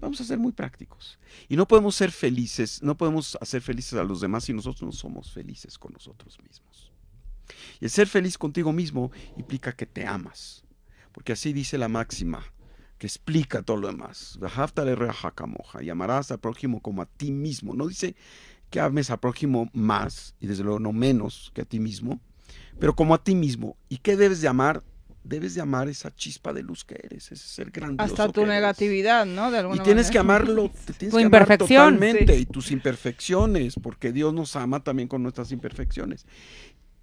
Vamos 0.00 0.20
a 0.20 0.24
ser 0.24 0.38
muy 0.38 0.52
prácticos. 0.52 1.18
Y 1.48 1.56
no 1.56 1.66
podemos 1.66 1.94
ser 1.94 2.10
felices, 2.10 2.82
no 2.82 2.96
podemos 2.96 3.36
hacer 3.40 3.62
felices 3.62 3.94
a 3.94 4.04
los 4.04 4.20
demás 4.20 4.44
si 4.44 4.52
nosotros 4.52 4.82
no 4.82 4.92
somos 4.92 5.32
felices 5.32 5.78
con 5.78 5.92
nosotros 5.92 6.38
mismos. 6.42 6.92
Y 7.80 7.84
el 7.84 7.90
ser 7.90 8.08
feliz 8.08 8.36
contigo 8.36 8.72
mismo 8.72 9.10
implica 9.36 9.72
que 9.72 9.86
te 9.86 10.06
amas. 10.06 10.64
Porque 11.12 11.32
así 11.32 11.52
dice 11.52 11.78
la 11.78 11.88
máxima 11.88 12.44
que 12.98 13.06
explica 13.06 13.62
todo 13.62 13.78
lo 13.78 13.88
demás. 13.88 14.38
Y 15.80 15.90
amarás 15.90 16.30
al 16.30 16.40
prójimo 16.40 16.80
como 16.80 17.02
a 17.02 17.06
ti 17.06 17.30
mismo. 17.30 17.74
No 17.74 17.86
dice 17.86 18.16
que 18.70 18.80
ames 18.80 19.10
al 19.10 19.20
prójimo 19.20 19.70
más 19.72 20.34
y 20.40 20.46
desde 20.46 20.64
luego 20.64 20.78
no 20.78 20.92
menos 20.92 21.52
que 21.54 21.62
a 21.62 21.64
ti 21.64 21.78
mismo, 21.78 22.20
pero 22.78 22.94
como 22.96 23.14
a 23.14 23.22
ti 23.22 23.34
mismo. 23.34 23.76
¿Y 23.88 23.98
qué 23.98 24.16
debes 24.16 24.40
de 24.40 24.48
amar? 24.48 24.82
Debes 25.28 25.54
de 25.54 25.60
amar 25.60 25.88
esa 25.88 26.14
chispa 26.14 26.52
de 26.52 26.62
luz 26.62 26.84
que 26.84 26.94
eres, 27.02 27.32
ese 27.32 27.36
ser 27.48 27.70
grandioso. 27.72 28.04
Hasta 28.12 28.26
tu 28.28 28.32
que 28.32 28.40
eres. 28.42 28.54
negatividad, 28.54 29.26
¿no? 29.26 29.50
De 29.50 29.56
Y 29.56 29.60
alguna 29.60 29.82
tienes 29.82 30.10
que 30.10 30.22
manera. 30.22 30.44
amarlo, 30.44 30.70
te 30.86 30.92
tienes 30.92 31.10
Tu 31.12 31.18
que 31.18 31.24
amar 31.24 31.42
imperfección, 31.42 31.94
totalmente 31.94 32.34
sí. 32.36 32.40
y 32.42 32.46
tus 32.46 32.70
imperfecciones, 32.70 33.74
porque 33.82 34.12
Dios 34.12 34.32
nos 34.32 34.54
ama 34.56 34.84
también 34.84 35.08
con 35.08 35.22
nuestras 35.22 35.50
imperfecciones. 35.52 36.26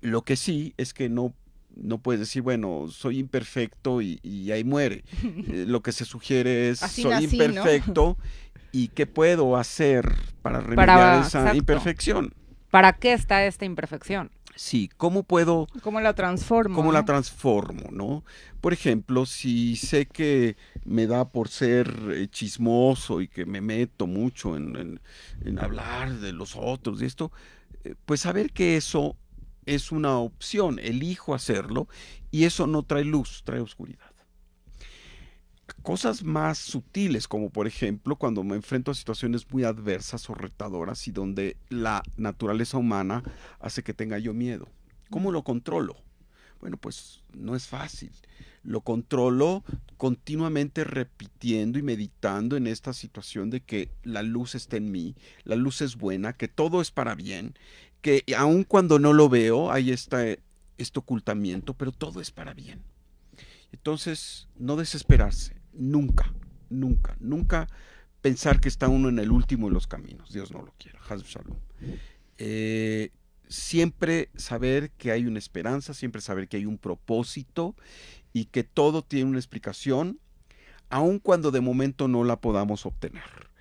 Lo 0.02 0.22
que 0.24 0.36
sí 0.38 0.74
es 0.78 0.94
que 0.94 1.10
no, 1.10 1.34
no 1.76 1.98
puedes 1.98 2.20
decir, 2.22 2.42
bueno, 2.42 2.86
soy 2.90 3.20
imperfecto 3.20 4.02
y, 4.02 4.20
y 4.24 4.52
ahí 4.52 4.64
muere. 4.64 5.04
Eh, 5.24 5.66
Lo 5.68 5.82
que 5.84 5.92
se 5.92 6.06
sugiere 6.06 6.70
es, 6.70 6.82
Así 6.84 7.02
soy 7.02 7.12
nací, 7.12 7.28
¿no? 7.38 7.44
imperfecto 7.46 8.18
y 8.72 8.88
qué 8.90 9.06
puedo 9.06 9.58
hacer 9.58 10.10
para 10.42 10.60
remediar 10.62 10.88
Para- 10.88 11.20
esa 11.20 11.40
exacto. 11.40 11.58
imperfección. 11.58 12.34
¿Para 12.72 12.94
qué 12.94 13.14
está 13.14 13.46
esta 13.46 13.66
imperfección? 13.66 14.32
Sí, 14.56 14.90
¿cómo 14.98 15.24
puedo 15.24 15.68
¿Cómo 15.82 16.00
la 16.00 16.14
transformo? 16.14 16.76
¿Cómo 16.76 16.92
la 16.92 17.06
transformo, 17.06 17.90
no? 17.92 18.24
Por 18.62 18.72
ejemplo, 18.74 19.26
si 19.26 19.76
sé 19.76 20.06
que 20.06 20.56
me 20.86 21.08
da 21.08 21.30
por 21.30 21.50
ser 21.50 21.92
eh, 22.14 22.28
chismoso 22.30 23.22
y 23.22 23.28
que 23.28 23.46
me 23.46 23.62
meto 23.62 24.06
mucho 24.08 24.56
en, 24.56 24.76
en- 24.76 25.02
en 25.44 25.60
hablar 25.60 26.20
de 26.20 26.34
los 26.34 26.56
otros 26.56 27.02
y 27.02 27.06
esto, 27.06 27.32
eh, 27.84 27.96
pues 28.06 28.22
saber 28.22 28.52
que 28.52 28.78
eso 28.78 29.16
es 29.66 29.92
una 29.92 30.18
opción, 30.20 30.78
elijo 30.80 31.34
hacerlo 31.34 31.88
y 32.32 32.44
eso 32.46 32.68
no 32.68 32.84
trae 32.84 33.04
luz, 33.06 33.42
trae 33.46 33.60
oscuridad. 33.60 34.13
Cosas 35.82 36.24
más 36.24 36.60
sutiles, 36.60 37.28
como 37.28 37.50
por 37.50 37.68
ejemplo 37.68 38.16
cuando 38.16 38.44
me 38.44 38.56
enfrento 38.56 38.92
a 38.92 38.96
situaciones 38.96 39.52
muy 39.52 39.66
adversas 39.66 40.30
o 40.30 40.34
retadoras 40.34 41.08
y 41.08 41.12
donde 41.12 41.58
la 41.70 42.04
naturaleza 42.16 42.78
humana 42.78 43.24
hace 43.60 43.84
que 43.84 43.94
tenga 43.94 44.18
yo 44.18 44.34
miedo. 44.34 44.70
¿Cómo 45.10 45.32
lo 45.32 45.44
controlo? 45.44 45.98
Bueno, 46.62 46.78
pues 46.78 47.22
no 47.34 47.58
es 47.58 47.68
fácil. 47.68 48.12
Lo 48.64 48.80
controlo 48.80 49.66
continuamente 49.98 50.86
repitiendo 50.86 51.78
y 51.78 51.82
meditando 51.82 52.56
en 52.56 52.68
esta 52.68 52.94
situación 52.94 53.50
de 53.50 53.60
que 53.60 53.90
la 54.04 54.24
luz 54.24 54.56
está 54.56 54.78
en 54.78 54.90
mí, 54.90 55.16
la 55.44 55.58
luz 55.58 55.82
es 55.82 55.98
buena, 55.98 56.32
que 56.32 56.48
todo 56.48 56.80
es 56.80 56.90
para 56.90 57.16
bien, 57.16 57.56
que 58.02 58.24
aun 58.38 58.64
cuando 58.64 59.00
no 59.00 59.12
lo 59.12 59.28
veo 59.28 59.74
hay 59.74 59.92
esta, 59.92 60.24
este 60.78 61.00
ocultamiento, 61.00 61.74
pero 61.74 61.92
todo 61.92 62.22
es 62.22 62.32
para 62.32 62.54
bien. 62.54 62.82
Entonces, 63.74 64.48
no 64.56 64.78
desesperarse, 64.78 65.56
nunca, 65.74 66.34
nunca, 66.70 67.16
nunca 67.20 67.68
pensar 68.22 68.60
que 68.60 68.70
está 68.70 68.88
uno 68.88 69.10
en 69.10 69.20
el 69.20 69.32
último 69.32 69.68
de 69.68 69.74
los 69.74 69.88
caminos. 69.88 70.32
Dios 70.32 70.52
no 70.52 70.62
lo 70.62 70.74
quiera. 70.78 71.00
Shalom. 71.08 71.58
Eh, 72.38 73.12
siempre 73.48 74.30
saber 74.36 74.92
que 74.92 75.12
hay 75.12 75.26
una 75.26 75.40
esperanza, 75.40 75.94
siempre 75.94 76.22
saber 76.22 76.48
que 76.48 76.58
hay 76.58 76.66
un 76.66 76.78
propósito 76.78 77.76
y 78.32 78.46
que 78.46 78.64
todo 78.64 79.04
tiene 79.04 79.30
una 79.30 79.40
explicación, 79.40 80.20
aun 80.90 81.20
cuando 81.20 81.52
de 81.52 81.62
momento 81.62 82.08
no 82.08 82.24
la 82.24 82.40
podamos 82.40 82.86
obtener. 82.86 83.52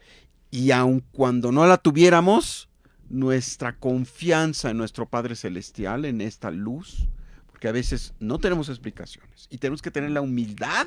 Y 0.51 0.71
aun 0.71 1.01
cuando 1.13 1.53
no 1.53 1.67
la 1.67 1.79
tuviéramos, 1.79 2.69
nuestra 3.09 3.77
confianza 3.77 4.71
en 4.71 4.79
nuestro 4.79 5.09
Padre 5.09 5.37
Celestial, 5.37 6.07
en 6.07 6.23
esta 6.23 6.51
luz, 6.51 7.09
porque 7.47 7.69
a 7.69 7.73
veces 7.73 8.15
no 8.21 8.39
tenemos 8.39 8.71
explicaciones 8.71 9.49
y 9.51 9.59
tenemos 9.59 9.83
que 9.83 9.91
tener 9.91 10.11
la 10.11 10.23
humildad, 10.23 10.87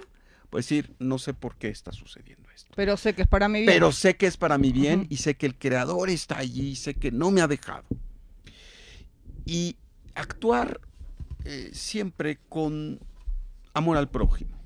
pues 0.56 0.70
decir, 0.70 0.96
no 1.00 1.18
sé 1.18 1.34
por 1.34 1.58
qué 1.58 1.68
está 1.68 1.92
sucediendo 1.92 2.50
esto. 2.50 2.72
Pero 2.78 2.96
sé 2.96 3.14
que 3.14 3.24
es 3.24 3.28
para 3.28 3.50
mi 3.50 3.60
bien. 3.60 3.66
Pero 3.66 3.92
sé 3.92 4.16
que 4.16 4.26
es 4.26 4.38
para 4.38 4.58
mi 4.58 4.72
bien 4.72 5.06
y 5.10 5.18
sé 5.18 5.36
que 5.36 5.46
el 5.46 5.58
creador 5.58 6.10
está 6.10 6.38
allí, 6.38 6.70
y 6.70 6.76
sé 6.78 6.94
que 6.94 7.12
no 7.12 7.30
me 7.30 7.42
ha 7.42 7.48
dejado. 7.50 7.84
Y 9.44 9.76
actuar 10.14 10.80
eh, 11.44 11.72
siempre 11.74 12.40
con 12.48 13.02
amor 13.74 13.98
al 13.98 14.10
prójimo. 14.10 14.58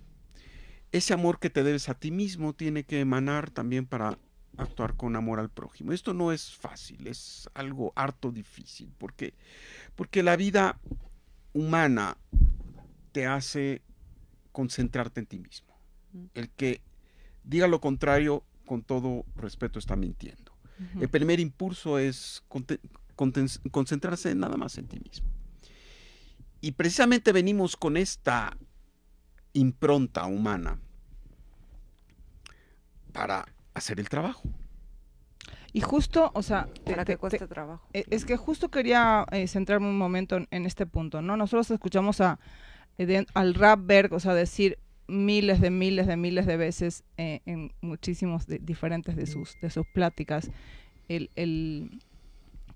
Ese 0.91 1.15
amor 1.15 1.39
que 1.39 1.49
te 1.49 1.63
debes 1.63 1.89
a 1.89 1.95
ti 1.95 2.11
mismo 2.11 2.53
tiene 2.53 2.83
que 2.83 2.99
emanar 2.99 3.49
también 3.49 3.87
para 3.87 4.19
actuar 4.57 4.95
con 4.95 5.15
amor 5.15 5.39
al 5.39 5.49
prójimo. 5.49 5.91
Esto 5.91 6.13
no 6.13 6.31
es 6.31 6.55
fácil, 6.55 7.07
es 7.07 7.49
algo 7.55 7.93
harto 7.95 8.31
difícil, 8.31 8.93
porque, 8.99 9.33
porque 9.95 10.21
la 10.21 10.35
vida 10.35 10.79
humana 11.51 12.15
te 13.11 13.25
hace 13.25 13.81
concentrarte 14.51 15.21
en 15.21 15.25
ti 15.25 15.39
mismo. 15.39 15.68
El 16.33 16.49
que 16.49 16.81
diga 17.43 17.67
lo 17.67 17.79
contrario, 17.81 18.43
con 18.65 18.83
todo 18.83 19.25
respeto, 19.35 19.79
está 19.79 19.95
mintiendo. 19.95 20.51
El 20.99 21.09
primer 21.09 21.39
impulso 21.39 21.97
es 21.99 22.43
concentrarse 23.71 24.33
nada 24.35 24.55
más 24.57 24.77
en 24.77 24.87
ti 24.87 24.99
mismo. 24.99 25.27
Y 26.61 26.71
precisamente 26.73 27.31
venimos 27.31 27.75
con 27.75 27.97
esta 27.97 28.55
impronta 29.53 30.25
humana 30.25 30.79
para 33.11 33.45
hacer 33.73 33.99
el 33.99 34.09
trabajo. 34.09 34.43
Y 35.73 35.81
justo, 35.81 36.31
o 36.33 36.41
sea, 36.41 36.67
te- 36.85 36.91
¿Para 36.91 37.05
te- 37.05 37.13
qué 37.13 37.17
cuesta 37.17 37.37
te- 37.39 37.47
trabajo? 37.47 37.87
eh, 37.93 38.05
es 38.09 38.25
que 38.25 38.37
justo 38.37 38.69
quería 38.69 39.25
eh, 39.31 39.47
centrarme 39.47 39.87
un 39.87 39.97
momento 39.97 40.35
en, 40.37 40.47
en 40.51 40.65
este 40.65 40.85
punto, 40.85 41.21
¿no? 41.21 41.37
Nosotros 41.37 41.69
escuchamos 41.71 42.21
a, 42.21 42.39
Eden- 42.97 43.27
al 43.33 43.53
Rapberg, 43.53 44.13
o 44.13 44.19
sea, 44.19 44.33
decir 44.33 44.79
miles 45.09 45.59
de 45.59 45.69
miles 45.71 46.07
de 46.07 46.15
miles 46.15 46.45
de 46.45 46.55
veces 46.57 47.03
eh, 47.17 47.41
en 47.45 47.73
muchísimos 47.81 48.47
de- 48.47 48.59
diferentes 48.59 49.15
de 49.15 49.25
sus, 49.27 49.59
de 49.59 49.69
sus 49.69 49.85
pláticas, 49.87 50.49
el, 51.07 51.29
el- 51.35 51.99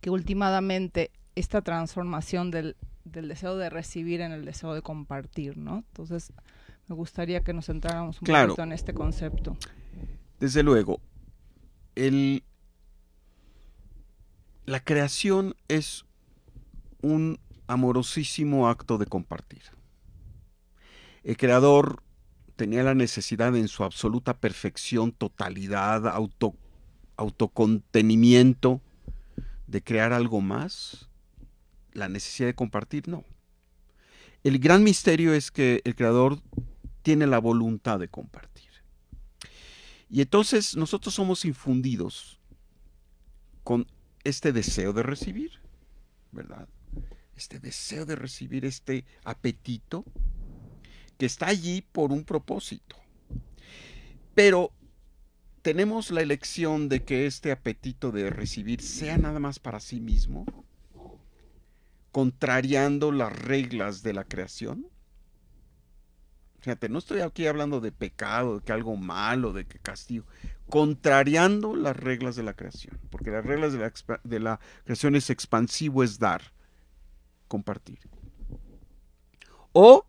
que 0.01 0.09
últimamente 0.09 1.11
esta 1.35 1.61
transformación 1.61 2.51
del, 2.51 2.75
del 3.05 3.27
deseo 3.27 3.55
de 3.57 3.69
recibir 3.69 4.21
en 4.21 4.31
el 4.33 4.43
deseo 4.45 4.73
de 4.73 4.81
compartir, 4.81 5.57
¿no? 5.57 5.77
Entonces, 5.77 6.33
me 6.87 6.95
gustaría 6.95 7.41
que 7.41 7.53
nos 7.53 7.67
centráramos 7.67 8.21
un 8.21 8.25
Claro. 8.25 8.49
poquito 8.49 8.63
en 8.63 8.73
este 8.73 8.93
concepto. 8.93 9.55
Desde 10.39 10.61
luego, 10.63 10.99
el, 11.95 12.43
la 14.65 14.79
creación 14.81 15.55
es 15.69 16.05
un 17.01 17.39
amorosísimo 17.67 18.67
acto 18.67 18.97
de 18.97 19.05
compartir. 19.05 19.61
El 21.23 21.37
creador 21.37 22.02
tenía 22.55 22.83
la 22.83 22.95
necesidad 22.95 23.55
en 23.55 23.67
su 23.67 23.83
absoluta 23.83 24.37
perfección, 24.37 25.11
totalidad, 25.11 26.07
auto, 26.07 26.55
autocontenimiento 27.17 28.81
de 29.67 29.83
crear 29.83 30.13
algo 30.13 30.41
más. 30.41 31.09
La 31.93 32.09
necesidad 32.09 32.47
de 32.47 32.55
compartir, 32.55 33.07
no. 33.07 33.23
El 34.43 34.59
gran 34.59 34.83
misterio 34.83 35.33
es 35.33 35.51
que 35.51 35.81
el 35.83 35.95
creador 35.95 36.39
tiene 37.01 37.27
la 37.27 37.39
voluntad 37.39 37.99
de 37.99 38.07
compartir. 38.07 38.69
Y 40.09 40.21
entonces 40.21 40.75
nosotros 40.75 41.13
somos 41.13 41.45
infundidos 41.45 42.39
con 43.63 43.87
este 44.23 44.51
deseo 44.51 44.93
de 44.93 45.03
recibir, 45.03 45.59
¿verdad? 46.31 46.67
Este 47.35 47.59
deseo 47.59 48.05
de 48.05 48.15
recibir, 48.15 48.65
este 48.65 49.05
apetito 49.23 50.05
que 51.17 51.25
está 51.25 51.47
allí 51.47 51.81
por 51.91 52.11
un 52.11 52.23
propósito. 52.23 52.95
Pero 54.35 54.71
tenemos 55.61 56.11
la 56.11 56.21
elección 56.21 56.89
de 56.89 57.03
que 57.03 57.25
este 57.25 57.51
apetito 57.51 58.11
de 58.11 58.29
recibir 58.29 58.81
sea 58.81 59.17
nada 59.17 59.39
más 59.39 59.59
para 59.59 59.79
sí 59.79 59.99
mismo, 59.99 60.45
contrariando 62.11 63.11
las 63.11 63.33
reglas 63.33 64.03
de 64.03 64.13
la 64.13 64.25
creación. 64.25 64.87
Fíjate, 66.59 66.89
no 66.89 66.99
estoy 66.99 67.21
aquí 67.21 67.47
hablando 67.47 67.81
de 67.81 67.91
pecado, 67.91 68.59
de 68.59 68.65
que 68.65 68.71
algo 68.71 68.95
malo, 68.95 69.51
de 69.53 69.65
que 69.65 69.79
castigo, 69.79 70.25
contrariando 70.69 71.75
las 71.75 71.95
reglas 71.95 72.35
de 72.35 72.43
la 72.43 72.53
creación, 72.53 72.99
porque 73.09 73.31
las 73.31 73.45
reglas 73.45 73.73
de 73.73 73.79
la, 73.79 73.93
de 74.23 74.39
la 74.39 74.59
creación 74.83 75.15
es 75.15 75.29
expansivo, 75.29 76.03
es 76.03 76.19
dar, 76.19 76.53
compartir. 77.47 77.99
O 79.71 80.05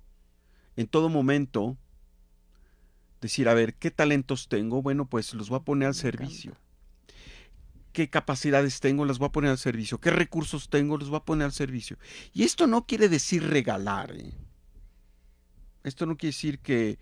en 0.76 0.86
todo 0.86 1.08
momento 1.08 1.76
decir, 3.20 3.48
a 3.48 3.54
ver, 3.54 3.74
¿qué 3.74 3.90
talentos 3.90 4.48
tengo? 4.48 4.82
Bueno, 4.82 5.06
pues 5.08 5.34
los 5.34 5.48
voy 5.48 5.58
a 5.58 5.64
poner 5.64 5.88
al 5.88 5.94
servicio. 5.94 6.56
¿Qué 7.92 8.10
capacidades 8.10 8.80
tengo? 8.80 9.04
Las 9.04 9.18
voy 9.18 9.28
a 9.28 9.32
poner 9.32 9.50
al 9.50 9.58
servicio. 9.58 9.98
¿Qué 9.98 10.10
recursos 10.10 10.68
tengo? 10.68 10.98
Los 10.98 11.08
voy 11.08 11.18
a 11.18 11.24
poner 11.24 11.46
al 11.46 11.52
servicio. 11.52 11.96
Y 12.32 12.42
esto 12.42 12.66
no 12.66 12.86
quiere 12.86 13.08
decir 13.08 13.44
regalar. 13.44 14.14
¿eh? 14.16 14.32
Esto 15.84 16.04
no 16.04 16.16
quiere 16.16 16.32
decir 16.32 16.58
que, 16.58 16.98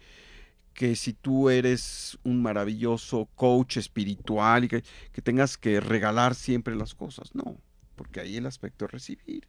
que 0.75 0.95
si 0.95 1.15
tú 1.15 1.49
eres 1.49 2.19
un 2.25 2.43
maravilloso 2.43 3.29
coach 3.35 3.79
espiritual 3.79 4.65
y 4.65 4.69
que, 4.69 4.85
que 5.13 5.23
tengas 5.23 5.57
que 5.57 5.81
regalar 5.81 6.35
siempre 6.35 6.77
las 6.77 6.95
cosas. 6.95 7.35
No, 7.35 7.59
porque 7.97 8.21
ahí 8.21 8.37
el 8.37 8.47
aspecto 8.47 8.85
es 8.85 8.91
recibir. 8.91 9.49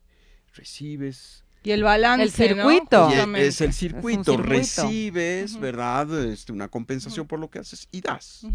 Recibes, 0.54 1.44
Y 1.64 1.72
el 1.72 1.84
balance, 1.84 2.46
El 2.46 2.58
¿no? 2.58 2.70
circuito. 2.70 3.10
es 3.36 3.62
el 3.62 3.74
circuito, 3.74 4.34
circuito. 4.34 4.44
recibes. 4.50 5.60
¿verdad? 5.60 6.26
Este, 6.26 6.52
una 6.52 6.68
compensación 6.68 7.26
por 7.28 7.40
lo 7.40 7.50
que 7.50 7.60
haces 7.60 7.88
y 7.92 8.02
das. 8.02 8.46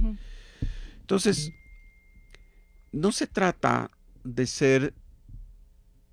Entonces, 1.01 1.53
no 2.93 3.11
se 3.13 3.27
trata 3.27 3.91
de 4.25 4.47
ser 4.47 4.95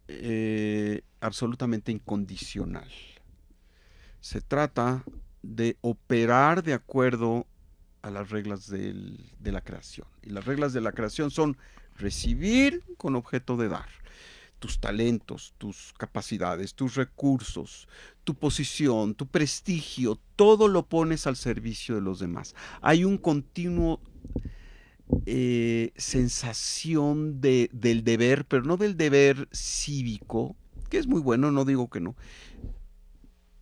eh, 0.07 1.01
absolutamente 1.19 1.91
incondicional. 1.91 2.89
Se 4.21 4.41
trata 4.41 5.03
de 5.41 5.77
operar 5.81 6.63
de 6.63 6.73
acuerdo 6.73 7.45
a 8.01 8.09
las 8.11 8.29
reglas 8.29 8.69
del- 8.69 9.31
de 9.39 9.51
la 9.51 9.61
creación. 9.61 10.07
Y 10.21 10.29
las 10.29 10.45
reglas 10.45 10.73
de 10.73 10.81
la 10.81 10.91
creación 10.91 11.31
son 11.31 11.57
recibir 11.97 12.83
con 12.97 13.15
objeto 13.15 13.57
de 13.57 13.67
dar. 13.69 13.89
Tus 14.59 14.79
talentos, 14.79 15.53
tus 15.57 15.93
capacidades, 15.97 16.73
tus 16.73 16.95
recursos, 16.95 17.87
tu 18.23 18.35
posición, 18.35 19.13
tu 19.13 19.27
prestigio, 19.27 20.19
todo 20.35 20.67
lo 20.67 20.87
pones 20.87 21.27
al 21.27 21.35
servicio 21.35 21.95
de 21.95 22.01
los 22.01 22.19
demás. 22.19 22.55
Hay 22.81 23.03
un 23.03 23.17
continuo 23.17 24.01
eh, 25.27 25.91
sensación 25.97 27.39
de, 27.39 27.69
del 27.71 28.03
deber, 28.03 28.45
pero 28.45 28.63
no 28.63 28.77
del 28.77 28.97
deber 28.97 29.47
cívico, 29.51 30.55
que 30.89 30.97
es 30.97 31.07
muy 31.07 31.21
bueno, 31.21 31.51
no 31.51 31.63
digo 31.63 31.89
que 31.89 31.99
no. 31.99 32.15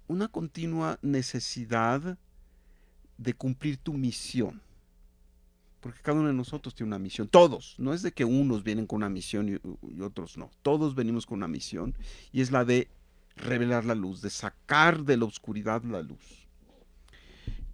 Una 0.07 0.27
continua 0.27 0.99
necesidad 1.01 2.17
de 3.17 3.33
cumplir 3.33 3.77
tu 3.77 3.93
misión. 3.93 4.61
Porque 5.83 5.99
cada 6.01 6.17
uno 6.17 6.29
de 6.29 6.33
nosotros 6.33 6.73
tiene 6.73 6.87
una 6.87 6.99
misión. 6.99 7.27
Todos. 7.27 7.75
No 7.77 7.93
es 7.93 8.01
de 8.01 8.11
que 8.11 8.25
unos 8.25 8.63
vienen 8.63 8.87
con 8.87 8.97
una 8.97 9.09
misión 9.09 9.49
y, 9.49 9.95
y 9.95 10.01
otros 10.01 10.37
no. 10.37 10.49
Todos 10.63 10.95
venimos 10.95 11.27
con 11.27 11.37
una 11.37 11.47
misión. 11.47 11.93
Y 12.31 12.41
es 12.41 12.51
la 12.51 12.65
de 12.65 12.87
revelar 13.35 13.85
la 13.85 13.93
luz, 13.93 14.21
de 14.21 14.29
sacar 14.29 15.03
de 15.03 15.17
la 15.17 15.25
oscuridad 15.25 15.83
la 15.83 16.01
luz. 16.01 16.47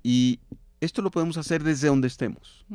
Y 0.03 0.39
esto 0.81 1.01
lo 1.01 1.11
podemos 1.11 1.37
hacer 1.37 1.63
desde 1.63 1.87
donde 1.87 2.07
estemos 2.07 2.65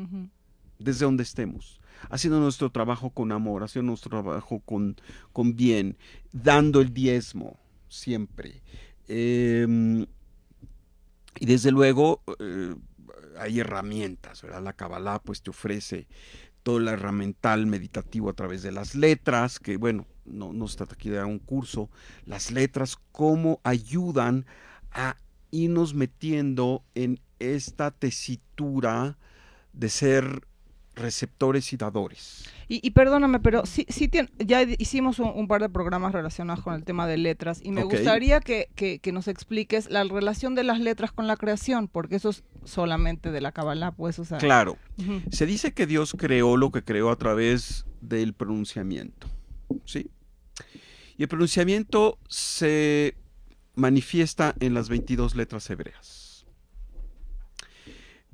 desde 0.79 1.05
donde 1.05 1.23
estemos, 1.23 1.81
haciendo 2.11 2.41
nuestro 2.41 2.71
trabajo 2.71 3.11
con 3.11 3.33
amor, 3.33 3.63
haciendo 3.63 3.91
nuestro 3.91 4.11
trabajo 4.11 4.61
con, 4.61 4.97
con 5.33 5.57
bien, 5.57 5.97
dando 6.33 6.81
el 6.81 6.93
diezmo 6.93 7.59
siempre. 7.89 8.63
Em, 9.09 10.07
y 11.41 11.47
desde 11.47 11.71
luego 11.71 12.23
eh, 12.39 12.75
hay 13.39 13.61
herramientas, 13.61 14.43
¿verdad? 14.43 14.63
La 14.63 14.73
Kabbalah 14.73 15.21
pues 15.21 15.43
te 15.43 15.51
ofrece 15.51 16.07
todo 16.63 16.79
el 16.79 16.89
herramental 16.89 17.67
meditativo 17.67 18.31
a 18.31 18.33
través 18.35 18.63
de 18.63 18.73
las 18.73 18.95
letras, 18.95 19.59
que 19.59 19.77
bueno, 19.77 20.07
no, 20.25 20.53
no 20.53 20.67
se 20.69 20.79
trata 20.79 20.95
aquí 20.95 21.11
de 21.11 21.23
un 21.23 21.39
curso, 21.39 21.91
las 22.25 22.51
letras 22.51 22.97
cómo 23.13 23.61
ayudan 23.65 24.47
a 24.91 25.17
irnos 25.51 25.95
metiendo 25.95 26.83
en 26.95 27.21
esta 27.39 27.91
tesitura 27.91 29.19
de 29.73 29.89
ser 29.91 30.47
receptores 30.97 31.73
y 31.73 31.77
dadores. 31.77 32.45
Y, 32.69 32.81
y 32.87 32.91
perdóname, 32.93 33.41
pero 33.41 33.67
sí, 33.67 33.85
sí 33.89 34.09
tien- 34.09 34.31
ya 34.39 34.63
hicimos 34.63 35.19
un, 35.19 35.29
un 35.35 35.49
par 35.49 35.61
de 35.61 35.69
programas 35.69 36.13
relacionados 36.13 36.63
con 36.65 36.75
el 36.75 36.85
tema 36.85 37.07
de 37.07 37.19
letras 37.19 37.61
y 37.63 37.71
me 37.73 37.83
gustaría 37.85 38.41
que, 38.41 38.69
que- 38.75 38.99
que 39.01 39.13
nos 39.13 39.29
expliques 39.29 39.91
la 39.91 40.05
relación 40.05 40.55
de 40.55 40.65
las 40.65 40.81
letras 40.81 41.13
con 41.13 41.27
la 41.27 41.37
creación, 41.37 41.89
porque 41.89 42.17
eso 42.17 42.31
es 42.31 42.45
solamente 42.65 43.31
de 43.33 43.41
la 43.41 43.53
Kabbalah, 43.53 43.93
pues, 43.93 44.19
o 44.19 44.25
sea. 44.25 44.39
Claro, 44.39 44.79
se 45.31 45.47
dice 45.47 45.73
que 45.75 45.87
Dios 45.87 46.15
creó 46.19 46.57
lo 46.57 46.71
que 46.71 46.83
creó 46.83 47.11
a 47.11 47.17
través 47.17 47.85
del 48.01 48.33
pronunciamiento, 48.33 49.29
¿sí? 49.85 50.11
Y 51.17 51.23
el 51.23 51.29
pronunciamiento 51.29 52.19
se 52.29 53.17
manifiesta 53.77 54.55
en 54.61 54.75
las 54.75 54.89
22 54.89 55.35
letras 55.37 55.69
hebreas. 55.71 56.34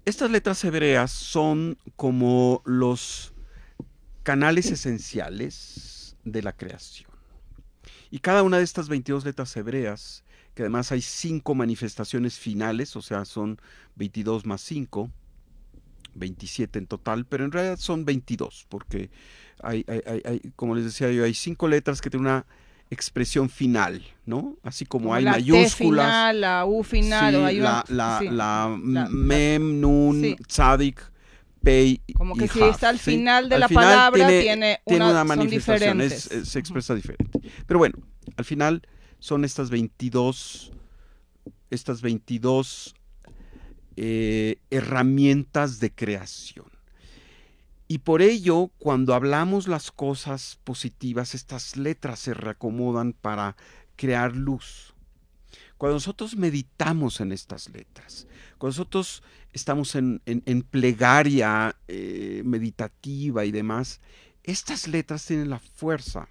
Estas 0.05 0.31
letras 0.31 0.65
hebreas 0.65 1.11
son 1.11 1.77
como 1.97 2.63
los 2.65 3.35
canales 4.23 4.71
esenciales 4.71 6.17
de 6.25 6.43
la 6.43 6.57
creación. 6.57 7.11
Y 8.11 8.21
cada 8.21 8.43
una 8.43 8.59
de 8.59 8.65
estas 8.65 8.89
22 8.89 9.25
letras 9.25 9.57
hebreas, 9.57 10.25
que 10.55 10.63
además 10.63 10.91
hay 10.91 11.03
cinco 11.03 11.55
manifestaciones 11.55 12.39
finales, 12.39 12.97
o 12.97 13.03
sea, 13.03 13.25
son 13.25 13.61
22 13.97 14.47
más 14.47 14.63
5, 14.63 15.11
27 16.15 16.79
en 16.79 16.87
total, 16.87 17.27
pero 17.27 17.45
en 17.45 17.53
realidad 17.53 17.79
son 17.79 18.05
22, 18.05 18.67
porque 18.69 19.11
hay, 19.63 19.85
como 20.57 20.75
les 20.75 20.85
decía 20.85 21.13
yo, 21.13 21.25
hay 21.25 21.35
cinco 21.35 21.69
letras 21.69 22.01
que 22.01 22.11
tienen 22.11 22.27
una 22.27 22.47
expresión 22.91 23.49
final, 23.49 24.03
¿no? 24.27 24.57
Así 24.63 24.85
como, 24.85 25.15
hay 25.15 25.23
la 25.25 25.35
T 25.35 25.39
mayúsculas. 25.41 25.75
final, 26.07 26.41
la 26.41 26.65
U 26.67 26.83
final, 26.83 27.33
sí, 27.35 27.37
o 27.41 27.47
hay 27.47 27.57
la, 27.59 27.85
una- 27.89 27.97
la, 27.97 28.19
sí, 28.19 28.25
la 28.27 28.79
la- 28.85 29.09
mem, 29.09 29.81
nun, 29.81 30.21
sí. 30.21 30.37
tzadik, 30.47 31.01
pei 31.63 32.01
Como 32.15 32.35
que 32.35 32.47
y 32.47 32.49
si 32.49 32.61
está 32.63 32.89
al 32.89 32.99
final 32.99 33.49
de 33.49 33.55
Al 33.55 33.61
la 33.61 33.69
final 33.69 33.85
palabra, 33.85 34.27
tiene 34.29 34.41
tiene 34.43 34.81
una- 34.87 35.11
una 35.11 35.25
manifestación, 35.25 36.01
es- 36.01 36.31
es- 36.33 36.49
se 36.49 36.59
expresa 36.59 36.95
diferente. 36.95 37.41
Pero 37.67 37.79
bueno, 37.79 37.97
al 38.37 38.45
final 38.45 38.83
son 39.21 39.45
estas 39.45 39.71
22, 39.71 40.73
estas 41.71 42.01
22 42.03 42.95
eh, 43.97 44.57
herramientas 44.71 45.79
de 45.81 45.93
creación. 45.93 46.67
Y 47.91 47.99
por 47.99 48.23
ello, 48.23 48.71
cuando 48.79 49.15
hablamos 49.15 49.67
las 49.67 49.91
cosas 49.91 50.61
positivas, 50.63 51.35
estas 51.35 51.77
letras 51.77 52.21
se 52.21 52.35
reacomodan 52.35 53.13
para 53.15 53.57
crear 53.97 54.37
luz. 54.37 54.95
Cuando 55.77 55.95
nosotros 55.97 56.37
meditamos 56.37 57.21
en 57.21 57.33
estas 57.33 57.69
letras, 57.69 58.29
cuando 58.59 58.77
nosotros 58.79 59.25
estamos 59.53 59.97
en, 59.97 60.23
en- 60.25 60.63
plegaria 60.63 61.75
eh, 61.89 62.43
meditativa 62.45 63.45
y 63.45 63.51
demás, 63.51 64.01
estas 64.45 64.87
letras 64.87 65.27
tienen 65.27 65.51
la 65.51 65.59
fuerza 65.59 66.29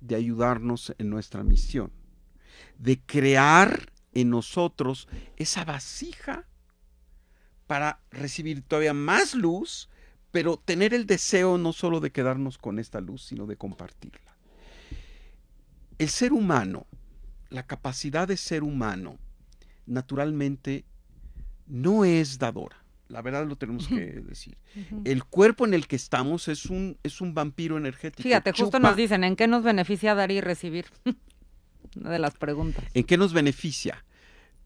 de 0.00 0.14
ayudarnos 0.14 0.94
en 0.96 1.10
nuestra 1.10 1.42
misión, 1.42 1.90
de 2.78 3.00
crear 3.00 3.92
en 4.12 4.30
nosotros 4.30 5.08
esa 5.36 5.64
vasija 5.64 6.46
para 7.66 7.98
recibir 8.12 8.62
todavía 8.62 8.94
más 8.94 9.34
luz, 9.34 9.88
pero 10.30 10.56
tener 10.56 10.94
el 10.94 11.06
deseo 11.06 11.58
no 11.58 11.72
solo 11.72 12.00
de 12.00 12.10
quedarnos 12.10 12.58
con 12.58 12.78
esta 12.78 13.00
luz, 13.00 13.24
sino 13.24 13.46
de 13.46 13.56
compartirla. 13.56 14.36
El 15.98 16.08
ser 16.08 16.32
humano, 16.32 16.86
la 17.50 17.66
capacidad 17.66 18.28
de 18.28 18.36
ser 18.36 18.62
humano, 18.62 19.18
naturalmente 19.86 20.84
no 21.66 22.04
es 22.04 22.38
dadora. 22.38 22.76
La 23.08 23.22
verdad 23.22 23.44
lo 23.44 23.56
tenemos 23.56 23.88
que 23.88 23.96
decir. 23.96 24.56
El 25.04 25.24
cuerpo 25.24 25.66
en 25.66 25.74
el 25.74 25.88
que 25.88 25.96
estamos 25.96 26.46
es 26.46 26.66
un, 26.66 26.96
es 27.02 27.20
un 27.20 27.34
vampiro 27.34 27.76
energético. 27.76 28.22
Fíjate, 28.22 28.52
justo 28.52 28.78
nos 28.78 28.94
dicen, 28.94 29.24
¿en 29.24 29.34
qué 29.34 29.48
nos 29.48 29.64
beneficia 29.64 30.14
dar 30.14 30.30
y 30.30 30.40
recibir? 30.40 30.86
Una 31.96 32.10
de 32.10 32.20
las 32.20 32.36
preguntas. 32.36 32.84
¿En 32.94 33.02
qué 33.02 33.16
nos 33.16 33.32
beneficia? 33.32 34.04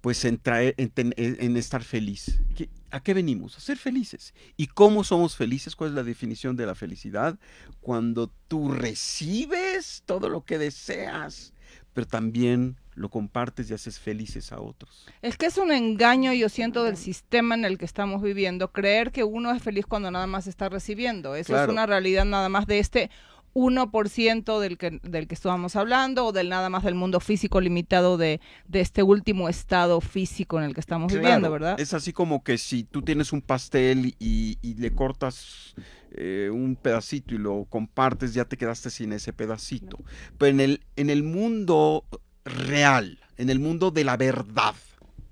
Pues 0.04 0.22
en, 0.26 0.36
traer, 0.36 0.74
en, 0.76 0.90
ten- 0.90 1.14
en- 1.16 1.38
en 1.40 1.56
estar 1.56 1.82
feliz. 1.82 2.38
¿Qué- 2.54 2.68
¿A 2.90 3.00
qué 3.00 3.14
venimos? 3.14 3.56
A 3.56 3.60
ser 3.60 3.78
felices. 3.78 4.34
¿Y 4.58 4.66
cómo 4.66 5.02
somos 5.02 5.34
felices? 5.34 5.74
¿Cuál 5.74 5.90
es 5.90 5.96
la 5.96 6.02
definición 6.02 6.56
de 6.56 6.66
la 6.66 6.74
felicidad? 6.74 7.38
Cuando 7.80 8.30
tú 8.46 8.70
recibes 8.70 10.02
todo 10.04 10.28
lo 10.28 10.44
que 10.44 10.58
deseas, 10.58 11.54
pero 11.94 12.06
también 12.06 12.76
lo 12.94 13.08
compartes 13.08 13.70
y 13.70 13.74
haces 13.74 13.98
felices 13.98 14.52
a 14.52 14.60
otros. 14.60 15.06
Es 15.22 15.38
que 15.38 15.46
es 15.46 15.56
un 15.56 15.72
engaño, 15.72 16.34
yo 16.34 16.50
siento, 16.50 16.84
del 16.84 16.98
sistema 16.98 17.54
en 17.54 17.64
el 17.64 17.78
que 17.78 17.86
estamos 17.86 18.20
viviendo, 18.22 18.70
creer 18.72 19.10
que 19.10 19.24
uno 19.24 19.52
es 19.52 19.62
feliz 19.62 19.86
cuando 19.86 20.10
nada 20.10 20.26
más 20.26 20.46
está 20.46 20.68
recibiendo. 20.68 21.34
Eso 21.34 21.54
Claro. 21.54 21.64
es 21.64 21.72
una 21.72 21.86
realidad 21.86 22.26
nada 22.26 22.50
más 22.50 22.66
de 22.66 22.78
este 22.78 23.10
1% 23.54 24.60
del 24.60 24.76
que, 24.76 25.00
del 25.02 25.26
que 25.26 25.34
estábamos 25.34 25.76
hablando 25.76 26.26
o 26.26 26.32
del 26.32 26.48
nada 26.48 26.68
más 26.68 26.82
del 26.82 26.94
mundo 26.94 27.20
físico 27.20 27.60
limitado 27.60 28.16
de, 28.16 28.40
de 28.68 28.80
este 28.80 29.02
último 29.02 29.48
estado 29.48 30.00
físico 30.00 30.58
en 30.58 30.64
el 30.64 30.74
que 30.74 30.80
estamos 30.80 31.12
viviendo, 31.12 31.50
¿verdad? 31.50 31.78
Es 31.78 31.94
así 31.94 32.12
como 32.12 32.42
que 32.42 32.58
si 32.58 32.84
tú 32.84 33.02
tienes 33.02 33.32
un 33.32 33.40
pastel 33.40 34.14
y, 34.18 34.58
y 34.60 34.74
le 34.74 34.92
cortas 34.92 35.74
eh, 36.16 36.48
un 36.52 36.76
pedacito 36.76 37.34
y 37.34 37.38
lo 37.38 37.66
compartes, 37.68 38.34
ya 38.34 38.44
te 38.44 38.56
quedaste 38.56 38.88
sin 38.88 39.12
ese 39.12 39.32
pedacito. 39.32 39.98
Pero 40.38 40.50
en 40.50 40.60
el, 40.60 40.80
en 40.94 41.10
el 41.10 41.24
mundo 41.24 42.04
real, 42.44 43.18
en 43.36 43.50
el 43.50 43.58
mundo 43.58 43.90
de 43.90 44.04
la 44.04 44.16
verdad, 44.16 44.76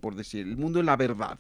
por 0.00 0.16
decir, 0.16 0.44
el 0.44 0.56
mundo 0.56 0.80
de 0.80 0.84
la 0.84 0.96
verdad, 0.96 1.38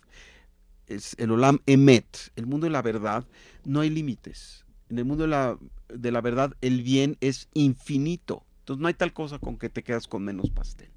es 0.86 1.16
el 1.18 1.32
Olam 1.32 1.58
Emet, 1.66 2.30
el 2.36 2.46
mundo 2.46 2.66
de 2.66 2.70
la 2.70 2.82
verdad, 2.82 3.24
no 3.64 3.80
hay 3.80 3.90
límites. 3.90 4.64
En 4.90 4.98
el 4.98 5.04
mundo 5.04 5.24
de 5.24 5.30
la, 5.30 5.58
de 5.94 6.12
la 6.12 6.20
verdad, 6.20 6.54
el 6.60 6.82
bien 6.82 7.16
es 7.20 7.48
infinito. 7.54 8.44
Entonces 8.60 8.80
no 8.80 8.88
hay 8.88 8.94
tal 8.94 9.12
cosa 9.12 9.38
con 9.38 9.58
que 9.58 9.68
te 9.68 9.82
quedas 9.82 10.06
con 10.06 10.24
menos 10.24 10.50
pastel. 10.50 10.90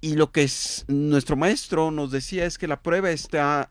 Y 0.00 0.14
lo 0.14 0.32
que 0.32 0.42
es, 0.42 0.84
nuestro 0.88 1.36
maestro 1.36 1.90
nos 1.90 2.10
decía 2.10 2.46
es 2.46 2.58
que 2.58 2.66
la 2.66 2.82
prueba 2.82 3.10
está 3.10 3.70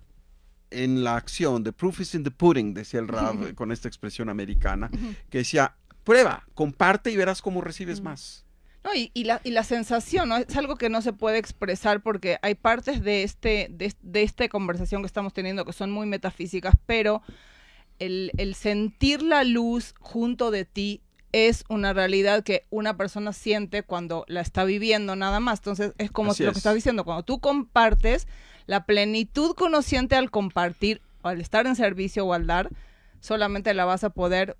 en 0.69 1.03
la 1.03 1.15
acción. 1.17 1.63
The 1.63 1.73
proof 1.73 1.99
is 1.99 2.15
in 2.15 2.23
the 2.23 2.31
pudding, 2.31 2.73
decía 2.73 2.99
el 2.99 3.07
Rab 3.07 3.53
con 3.55 3.71
esta 3.71 3.87
expresión 3.87 4.29
americana, 4.29 4.89
que 5.29 5.39
decía, 5.39 5.75
prueba, 6.03 6.47
comparte 6.53 7.11
y 7.11 7.17
verás 7.17 7.41
cómo 7.41 7.61
recibes 7.61 8.01
más. 8.01 8.45
No, 8.83 8.95
y, 8.95 9.11
y 9.13 9.25
la, 9.25 9.41
y 9.43 9.51
la 9.51 9.63
sensación, 9.63 10.29
¿no? 10.29 10.37
Es 10.37 10.55
algo 10.55 10.75
que 10.75 10.89
no 10.89 11.01
se 11.01 11.13
puede 11.13 11.37
expresar 11.37 12.01
porque 12.01 12.39
hay 12.41 12.55
partes 12.55 13.03
de, 13.03 13.23
este, 13.23 13.67
de, 13.69 13.93
de 14.01 14.23
esta 14.23 14.47
conversación 14.49 15.03
que 15.03 15.07
estamos 15.07 15.33
teniendo 15.33 15.65
que 15.65 15.73
son 15.73 15.91
muy 15.91 16.07
metafísicas, 16.07 16.75
pero 16.87 17.21
el, 18.01 18.31
el 18.37 18.55
sentir 18.55 19.21
la 19.21 19.43
luz 19.43 19.93
junto 19.99 20.51
de 20.51 20.65
ti 20.65 21.01
es 21.31 21.63
una 21.69 21.93
realidad 21.93 22.43
que 22.43 22.65
una 22.71 22.97
persona 22.97 23.31
siente 23.31 23.83
cuando 23.83 24.25
la 24.27 24.41
está 24.41 24.65
viviendo 24.65 25.15
nada 25.15 25.39
más. 25.39 25.59
Entonces 25.59 25.93
es 25.97 26.11
como 26.11 26.31
Así 26.31 26.43
lo 26.43 26.49
es. 26.49 26.55
que 26.55 26.59
estás 26.59 26.75
diciendo, 26.75 27.05
cuando 27.05 27.23
tú 27.23 27.39
compartes, 27.39 28.27
la 28.65 28.85
plenitud 28.85 29.55
que 29.55 29.63
uno 29.63 29.81
siente 29.81 30.15
al 30.15 30.29
compartir, 30.29 31.01
o 31.21 31.29
al 31.29 31.39
estar 31.39 31.67
en 31.67 31.75
servicio 31.75 32.25
o 32.25 32.33
al 32.33 32.47
dar, 32.47 32.69
solamente 33.21 33.73
la 33.73 33.85
vas 33.85 34.03
a 34.03 34.09
poder 34.09 34.57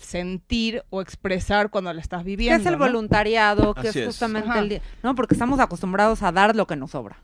sentir 0.00 0.82
o 0.90 1.00
expresar 1.00 1.70
cuando 1.70 1.92
la 1.92 2.00
estás 2.00 2.22
¿Qué 2.22 2.30
viviendo. 2.30 2.60
es 2.60 2.66
el 2.66 2.78
¿no? 2.78 2.84
voluntariado? 2.84 3.74
¿Qué 3.74 3.80
Así 3.88 3.88
es 3.90 3.96
es. 3.96 4.06
justamente 4.06 4.48
Ajá. 4.48 4.58
el 4.60 4.68
día? 4.68 4.82
No, 5.02 5.14
porque 5.14 5.34
estamos 5.34 5.60
acostumbrados 5.60 6.22
a 6.22 6.32
dar 6.32 6.56
lo 6.56 6.66
que 6.66 6.76
nos 6.76 6.90
sobra. 6.92 7.18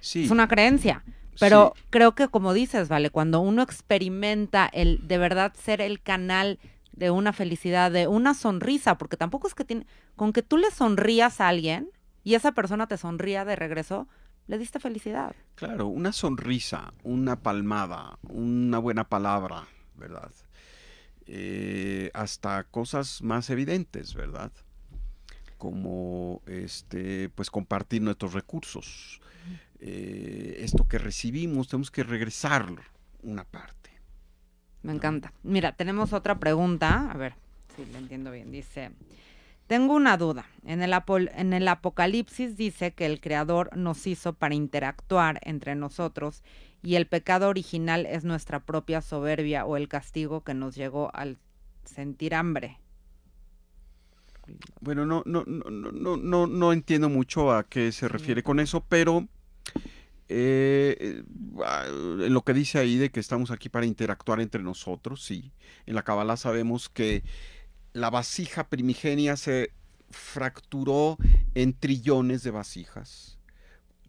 Sí, 0.00 0.24
Es 0.24 0.30
una 0.30 0.48
creencia. 0.48 1.04
Pero 1.40 1.72
Sí. 1.76 1.82
creo 1.90 2.14
que 2.14 2.28
como 2.28 2.52
dices, 2.52 2.88
vale, 2.88 3.10
cuando 3.10 3.40
uno 3.40 3.62
experimenta 3.62 4.68
el 4.72 5.06
de 5.06 5.18
verdad 5.18 5.52
ser 5.54 5.80
el 5.80 6.00
canal 6.02 6.58
de 6.92 7.10
una 7.10 7.32
felicidad, 7.32 7.90
de 7.90 8.06
una 8.06 8.34
sonrisa, 8.34 8.98
porque 8.98 9.16
tampoco 9.16 9.48
es 9.48 9.54
que 9.54 9.64
tiene, 9.64 9.86
con 10.16 10.32
que 10.32 10.42
tú 10.42 10.58
le 10.58 10.70
sonrías 10.70 11.40
a 11.40 11.48
alguien 11.48 11.90
y 12.22 12.34
esa 12.34 12.52
persona 12.52 12.86
te 12.86 12.98
sonría 12.98 13.44
de 13.44 13.56
regreso, 13.56 14.08
le 14.46 14.58
diste 14.58 14.78
felicidad. 14.78 15.34
Claro, 15.54 15.86
una 15.86 16.12
sonrisa, 16.12 16.92
una 17.02 17.40
palmada, 17.40 18.18
una 18.28 18.78
buena 18.78 19.04
palabra, 19.08 19.66
¿verdad? 19.96 20.30
Eh, 21.26 22.10
hasta 22.14 22.64
cosas 22.64 23.22
más 23.22 23.48
evidentes, 23.50 24.14
¿verdad? 24.14 24.52
Como 25.58 26.42
este, 26.46 27.28
pues 27.30 27.50
compartir 27.50 28.02
nuestros 28.02 28.32
recursos. 28.34 29.20
Eh, 29.84 30.58
esto 30.60 30.86
que 30.86 30.98
recibimos, 30.98 31.66
tenemos 31.66 31.90
que 31.90 32.04
regresar 32.04 32.66
una 33.22 33.42
parte. 33.44 33.90
Me 34.82 34.92
encanta. 34.92 35.32
Mira, 35.42 35.72
tenemos 35.72 36.12
otra 36.12 36.38
pregunta. 36.38 37.10
A 37.10 37.16
ver 37.16 37.34
si 37.74 37.84
le 37.86 37.98
entiendo 37.98 38.30
bien. 38.30 38.52
Dice, 38.52 38.92
tengo 39.66 39.94
una 39.94 40.16
duda. 40.16 40.46
En 40.64 40.82
el, 40.82 40.92
apol- 40.92 41.32
en 41.34 41.52
el 41.52 41.66
Apocalipsis 41.66 42.56
dice 42.56 42.92
que 42.92 43.06
el 43.06 43.20
Creador 43.20 43.76
nos 43.76 44.06
hizo 44.06 44.34
para 44.34 44.54
interactuar 44.54 45.40
entre 45.42 45.74
nosotros 45.74 46.44
y 46.82 46.94
el 46.94 47.06
pecado 47.06 47.48
original 47.48 48.06
es 48.06 48.22
nuestra 48.24 48.60
propia 48.60 49.00
soberbia 49.00 49.64
o 49.66 49.76
el 49.76 49.88
castigo 49.88 50.44
que 50.44 50.54
nos 50.54 50.76
llegó 50.76 51.10
al 51.14 51.38
sentir 51.84 52.34
hambre. 52.36 52.78
Bueno, 54.80 55.06
no, 55.06 55.22
no, 55.26 55.44
no, 55.46 55.70
no, 55.70 55.92
no, 55.92 56.16
no, 56.16 56.46
no 56.46 56.72
entiendo 56.72 57.08
mucho 57.08 57.52
a 57.52 57.64
qué 57.64 57.90
se 57.92 58.08
refiere 58.08 58.42
con 58.42 58.60
eso, 58.60 58.84
pero 58.88 59.28
eh, 60.34 60.96
eh, 60.98 61.24
ah, 61.64 61.86
lo 61.88 62.42
que 62.42 62.54
dice 62.54 62.78
ahí 62.78 62.96
de 62.96 63.10
que 63.10 63.20
estamos 63.20 63.50
aquí 63.50 63.68
para 63.68 63.84
interactuar 63.84 64.40
entre 64.40 64.62
nosotros, 64.62 65.22
sí. 65.22 65.52
En 65.84 65.94
la 65.94 66.02
Kabbalah 66.02 66.38
sabemos 66.38 66.88
que 66.88 67.22
la 67.92 68.08
vasija 68.08 68.68
primigenia 68.68 69.36
se 69.36 69.72
fracturó 70.10 71.18
en 71.54 71.74
trillones 71.74 72.42
de 72.42 72.50
vasijas 72.50 73.38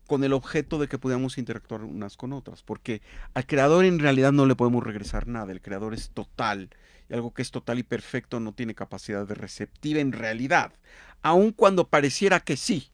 con 0.07 0.23
el 0.23 0.33
objeto 0.33 0.79
de 0.79 0.87
que 0.87 0.97
pudiéramos 0.97 1.37
interactuar 1.37 1.83
unas 1.83 2.17
con 2.17 2.33
otras, 2.33 2.61
porque 2.61 3.01
al 3.33 3.45
creador 3.45 3.83
en 3.85 3.99
realidad 3.99 4.31
no 4.31 4.45
le 4.45 4.55
podemos 4.55 4.83
regresar 4.83 5.27
nada, 5.27 5.51
el 5.51 5.61
creador 5.61 5.93
es 5.93 6.09
total, 6.09 6.69
y 7.09 7.13
algo 7.13 7.33
que 7.33 7.41
es 7.41 7.51
total 7.51 7.79
y 7.79 7.83
perfecto 7.83 8.39
no 8.39 8.53
tiene 8.53 8.75
capacidad 8.75 9.25
de 9.25 9.35
receptiva 9.35 10.01
en 10.01 10.11
realidad, 10.11 10.73
aun 11.21 11.51
cuando 11.51 11.87
pareciera 11.87 12.41
que 12.41 12.57
sí, 12.57 12.91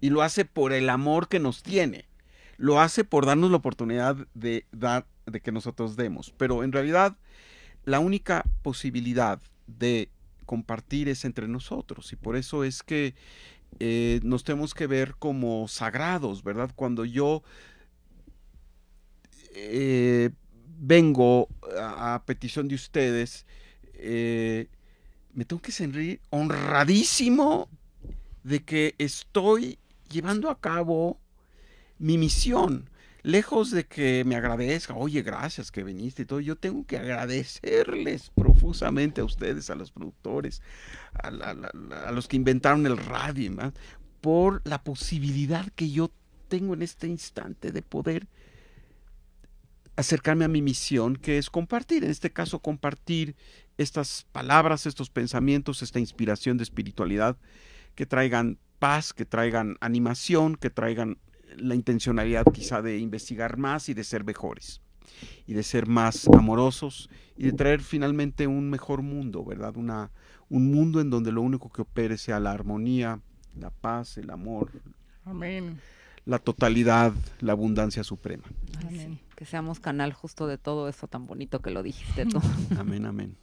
y 0.00 0.10
lo 0.10 0.22
hace 0.22 0.44
por 0.44 0.72
el 0.72 0.90
amor 0.90 1.28
que 1.28 1.40
nos 1.40 1.62
tiene, 1.62 2.06
lo 2.56 2.80
hace 2.80 3.04
por 3.04 3.26
darnos 3.26 3.50
la 3.50 3.58
oportunidad 3.58 4.16
de 4.34 4.66
dar, 4.72 5.06
de 5.26 5.40
que 5.40 5.52
nosotros 5.52 5.96
demos, 5.96 6.32
pero 6.36 6.64
en 6.64 6.72
realidad 6.72 7.16
la 7.84 8.00
única 8.00 8.44
posibilidad 8.62 9.40
de 9.66 10.10
compartir 10.44 11.08
es 11.08 11.24
entre 11.24 11.48
nosotros, 11.48 12.12
y 12.12 12.16
por 12.16 12.36
eso 12.36 12.64
es 12.64 12.82
que 12.82 13.14
eh, 13.78 14.20
nos 14.22 14.44
tenemos 14.44 14.74
que 14.74 14.86
ver 14.86 15.14
como 15.18 15.68
sagrados, 15.68 16.42
¿verdad? 16.42 16.70
Cuando 16.74 17.04
yo 17.04 17.42
eh, 19.54 20.30
vengo 20.78 21.48
a, 21.78 22.22
petición 22.26 22.68
de 22.68 22.74
ustedes, 22.74 23.46
eh, 23.94 24.68
me 25.34 25.44
tengo 25.44 25.60
que 25.60 25.72
sentir 25.72 26.20
honradísimo 26.30 27.68
de 28.44 28.62
que 28.64 28.94
estoy 28.98 29.78
llevando 30.08 30.50
a 30.50 30.60
cabo 30.60 31.18
mi 31.98 32.18
misión. 32.18 32.90
Lejos 33.22 33.72
de 33.72 33.84
que 33.84 34.22
me 34.24 34.36
agradezca, 34.36 34.94
oye, 34.94 35.22
gracias 35.22 35.72
que 35.72 35.82
viniste 35.82 36.22
y 36.22 36.26
todo, 36.26 36.38
yo 36.38 36.54
tengo 36.54 36.86
que 36.86 36.96
agradecerles 36.96 38.30
profusamente 38.30 39.20
a 39.20 39.24
ustedes, 39.24 39.68
a 39.68 39.74
los 39.74 39.90
productores, 39.90 40.62
a, 41.12 42.12
los 42.12 42.28
que 42.28 42.36
inventaron 42.36 42.86
el 42.86 42.96
radio, 42.96 43.50
más, 43.50 43.72
por 44.20 44.62
la 44.64 44.84
posibilidad 44.84 45.66
que 45.74 45.90
yo 45.90 46.12
tengo 46.46 46.74
en 46.74 46.82
este 46.82 47.08
instante 47.08 47.72
de 47.72 47.82
poder 47.82 48.28
acercarme 49.96 50.44
a 50.44 50.48
mi 50.48 50.62
misión, 50.62 51.16
que 51.16 51.38
es 51.38 51.50
compartir, 51.50 52.04
en 52.04 52.10
este 52.10 52.30
caso 52.30 52.60
compartir 52.60 53.34
estas 53.76 54.26
palabras, 54.30 54.86
estos 54.86 55.10
pensamientos, 55.10 55.82
esta 55.82 55.98
inspiración 55.98 56.58
de 56.58 56.62
espiritualidad 56.62 57.36
que 57.96 58.06
traigan 58.06 58.58
paz, 58.78 59.12
que 59.12 59.24
traigan 59.24 59.76
animación, 59.80 60.54
que 60.54 60.70
traigan 60.70 61.18
la 61.58 61.74
intencionalidad 61.74 62.44
quizá 62.52 62.82
de 62.82 62.98
investigar 62.98 63.56
más 63.56 63.88
y 63.88 63.94
de 63.94 64.04
ser 64.04 64.24
mejores 64.24 64.80
y 65.46 65.54
de 65.54 65.62
ser 65.62 65.86
más 65.86 66.28
amorosos 66.28 67.08
y 67.36 67.44
de 67.44 67.52
traer 67.52 67.80
finalmente 67.80 68.46
un 68.46 68.70
mejor 68.70 69.02
mundo, 69.02 69.44
¿verdad? 69.44 69.76
Una, 69.76 70.10
un 70.48 70.70
mundo 70.70 71.00
en 71.00 71.10
donde 71.10 71.32
lo 71.32 71.42
único 71.42 71.70
que 71.70 71.82
opere 71.82 72.18
sea 72.18 72.40
la 72.40 72.52
armonía, 72.52 73.20
la 73.58 73.70
paz, 73.70 74.18
el 74.18 74.30
amor, 74.30 74.70
Amén. 75.24 75.80
la 76.24 76.38
totalidad, 76.38 77.12
la 77.40 77.52
abundancia 77.52 78.04
suprema. 78.04 78.44
Amén. 78.86 79.18
Que 79.34 79.44
seamos 79.44 79.80
canal 79.80 80.12
justo 80.12 80.46
de 80.46 80.58
todo 80.58 80.88
eso 80.88 81.08
tan 81.08 81.26
bonito 81.26 81.60
que 81.60 81.70
lo 81.70 81.82
dijiste 81.82 82.26
tú. 82.26 82.40
Amén, 82.78 83.06
amén. 83.06 83.36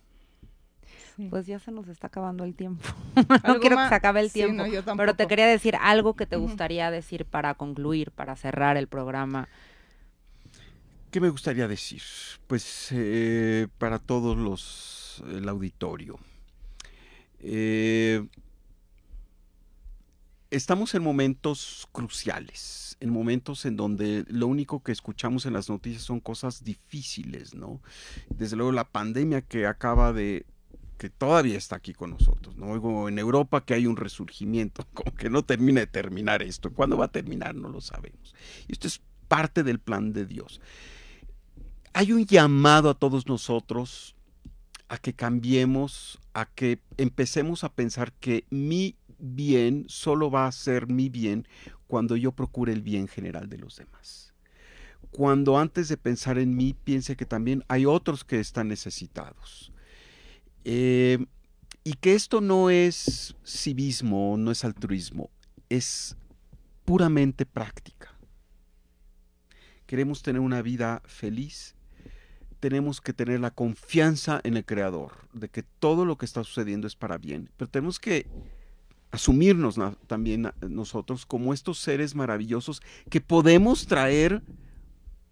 Pues 1.30 1.46
ya 1.46 1.60
se 1.60 1.72
nos 1.72 1.88
está 1.88 2.08
acabando 2.08 2.44
el 2.44 2.56
tiempo. 2.56 2.84
¿Algo 3.16 3.54
no 3.56 3.60
quiero 3.60 3.76
más? 3.76 3.86
que 3.86 3.90
se 3.90 3.96
acabe 3.96 4.20
el 4.22 4.30
Sí, 4.30 4.40
tiempo. 4.44 4.64
no, 4.66 4.98
pero 4.98 5.16
te 5.16 5.28
quería 5.28 5.46
decir 5.48 5.76
algo 5.80 6.16
que 6.16 6.26
te 6.26 6.36
gustaría 6.38 6.90
decir 6.92 7.26
para 7.26 7.54
concluir, 7.56 8.12
para 8.12 8.36
cerrar 8.36 8.78
el 8.78 8.88
programa. 8.88 9.48
¿Qué 11.12 11.22
me 11.22 11.30
gustaría 11.30 11.68
decir? 11.68 12.02
Pues 12.48 12.88
eh, 12.92 13.68
para 13.78 14.00
todos 14.00 14.36
los, 14.38 15.24
el 15.30 15.48
auditorio. 15.48 16.18
Eh, 17.40 18.26
estamos 20.50 20.96
en 20.96 21.04
momentos 21.04 21.88
cruciales, 21.92 22.98
en 23.00 23.10
momentos 23.12 23.66
en 23.66 23.76
donde 23.76 24.26
lo 24.28 24.48
único 24.48 24.82
que 24.82 24.92
escuchamos 24.92 25.46
en 25.46 25.54
las 25.54 25.70
noticias 25.70 26.04
son 26.04 26.20
cosas 26.20 26.64
difíciles, 26.64 27.54
¿no? 27.54 27.82
Desde 28.30 28.56
luego 28.56 28.72
la 28.72 28.90
pandemia 28.90 29.42
que 29.42 29.68
acaba 29.68 30.14
de 30.14 30.46
que 31.04 31.10
todavía 31.10 31.58
está 31.58 31.76
aquí 31.76 31.94
con 31.94 32.12
nosotros, 32.12 32.56
¿no? 32.58 32.72
Oigo 32.72 33.10
en 33.10 33.20
Europa 33.20 33.66
que 33.66 33.74
hay 33.74 33.88
un 33.88 33.98
resurgimiento, 33.98 34.88
como 34.94 35.16
que 35.16 35.30
no 35.30 35.44
termina 35.44 35.82
de 35.82 35.88
terminar 35.88 36.42
esto. 36.42 36.74
¿Cuándo 36.74 36.98
va 36.98 37.06
a 37.06 37.12
terminar? 37.12 37.56
No 37.56 37.70
lo 37.70 37.82
sabemos. 37.82 38.34
Y 38.68 38.74
esto 38.74 38.88
es 38.88 39.02
parte 39.28 39.64
del 39.64 39.80
plan 39.80 40.14
de 40.14 40.26
Dios 40.26 40.60
hay 41.94 42.12
un 42.12 42.26
llamado 42.26 42.90
a 42.90 42.96
todos 42.96 43.28
nosotros 43.28 44.16
a 44.90 44.98
que 44.98 45.14
cambiemos, 45.14 46.20
a 46.34 46.46
que 46.46 46.80
empecemos 46.98 47.64
a 47.64 47.74
pensar 47.74 48.12
que 48.14 48.46
mi 48.50 48.98
bien 49.20 49.86
solo 49.88 50.30
va 50.30 50.48
a 50.48 50.52
ser 50.52 50.88
mi 50.88 51.10
bien 51.10 51.48
cuando 51.88 52.16
yo 52.16 52.32
procure 52.32 52.74
el 52.74 52.82
bien 52.82 53.08
general 53.08 53.48
de 53.48 53.60
los 53.60 53.78
demás. 53.78 54.34
Cuando 55.12 55.60
antes 55.60 55.88
de 55.88 55.98
pensar 55.98 56.40
en 56.40 56.56
mí 56.56 56.74
piense 56.74 57.16
que 57.16 57.26
también 57.26 57.64
hay 57.68 57.86
otros 57.86 58.24
que 58.24 58.40
están 58.40 58.68
necesitados. 58.68 59.72
Eh, 60.64 61.26
y 61.84 61.94
que 61.94 62.16
esto 62.16 62.40
no 62.42 62.70
es 62.70 63.36
civismo, 63.46 64.36
no 64.38 64.52
es 64.52 64.64
altruismo, 64.64 65.30
es 65.70 66.16
puramente 66.86 67.46
práctica. 67.46 68.10
Queremos 69.86 70.22
tener 70.22 70.40
una 70.40 70.62
vida 70.62 71.02
feliz, 71.06 71.76
tenemos 72.60 73.02
que 73.02 73.12
tener 73.12 73.42
la 73.42 73.52
confianza 73.52 74.40
en 74.44 74.56
el 74.56 74.66
Creador, 74.66 75.28
de 75.34 75.50
que 75.50 75.64
todo 75.64 76.06
lo 76.06 76.18
que 76.18 76.26
está 76.26 76.44
sucediendo 76.44 76.88
es 76.88 76.96
para 76.96 77.18
bien, 77.18 77.50
pero 77.58 77.70
tenemos 77.70 78.00
que 78.00 78.28
asumirnos 79.12 79.76
también 80.08 80.52
nosotros 80.68 81.26
como 81.26 81.54
estos 81.54 81.78
seres 81.80 82.16
maravillosos 82.16 82.82
que 83.10 83.22
podemos 83.22 83.86
traer 83.86 84.42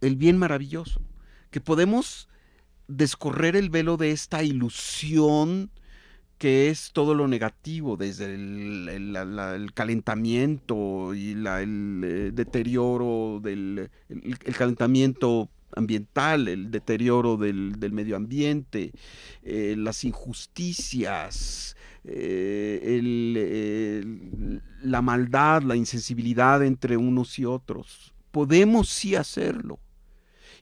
el 0.02 0.18
bien 0.18 0.38
maravilloso, 0.38 1.02
que 1.50 1.62
podemos 1.62 2.28
descorrer 2.92 3.56
el 3.56 3.70
velo 3.70 3.98
de 3.98 4.12
esta 4.12 4.44
ilusión 4.44 5.72
que 6.38 6.70
es 6.70 6.92
todo 6.92 7.14
lo 7.14 7.28
negativo, 7.28 7.98
desde 7.98 8.34
el, 8.34 9.72
calentamiento 9.76 11.14
y 11.14 11.36
la- 11.36 11.62
el 11.62 12.02
eh, 12.04 12.32
deterioro 12.34 13.40
del 13.44 13.92
el- 14.10 14.38
calentamiento 14.40 15.50
ambiental, 15.76 16.48
el 16.48 16.72
deterioro 16.72 17.38
del, 17.38 17.76
medio 17.92 18.16
ambiente, 18.16 18.92
eh, 19.44 19.76
las 19.78 20.04
injusticias, 20.04 21.76
eh, 22.04 24.04
la 24.84 25.02
maldad, 25.04 25.62
la 25.62 25.76
insensibilidad 25.76 26.64
entre 26.64 26.98
unos 26.98 27.38
y 27.38 27.46
otros. 27.46 28.14
Podemos 28.32 28.90
sí 28.90 29.16
hacerlo. 29.16 29.80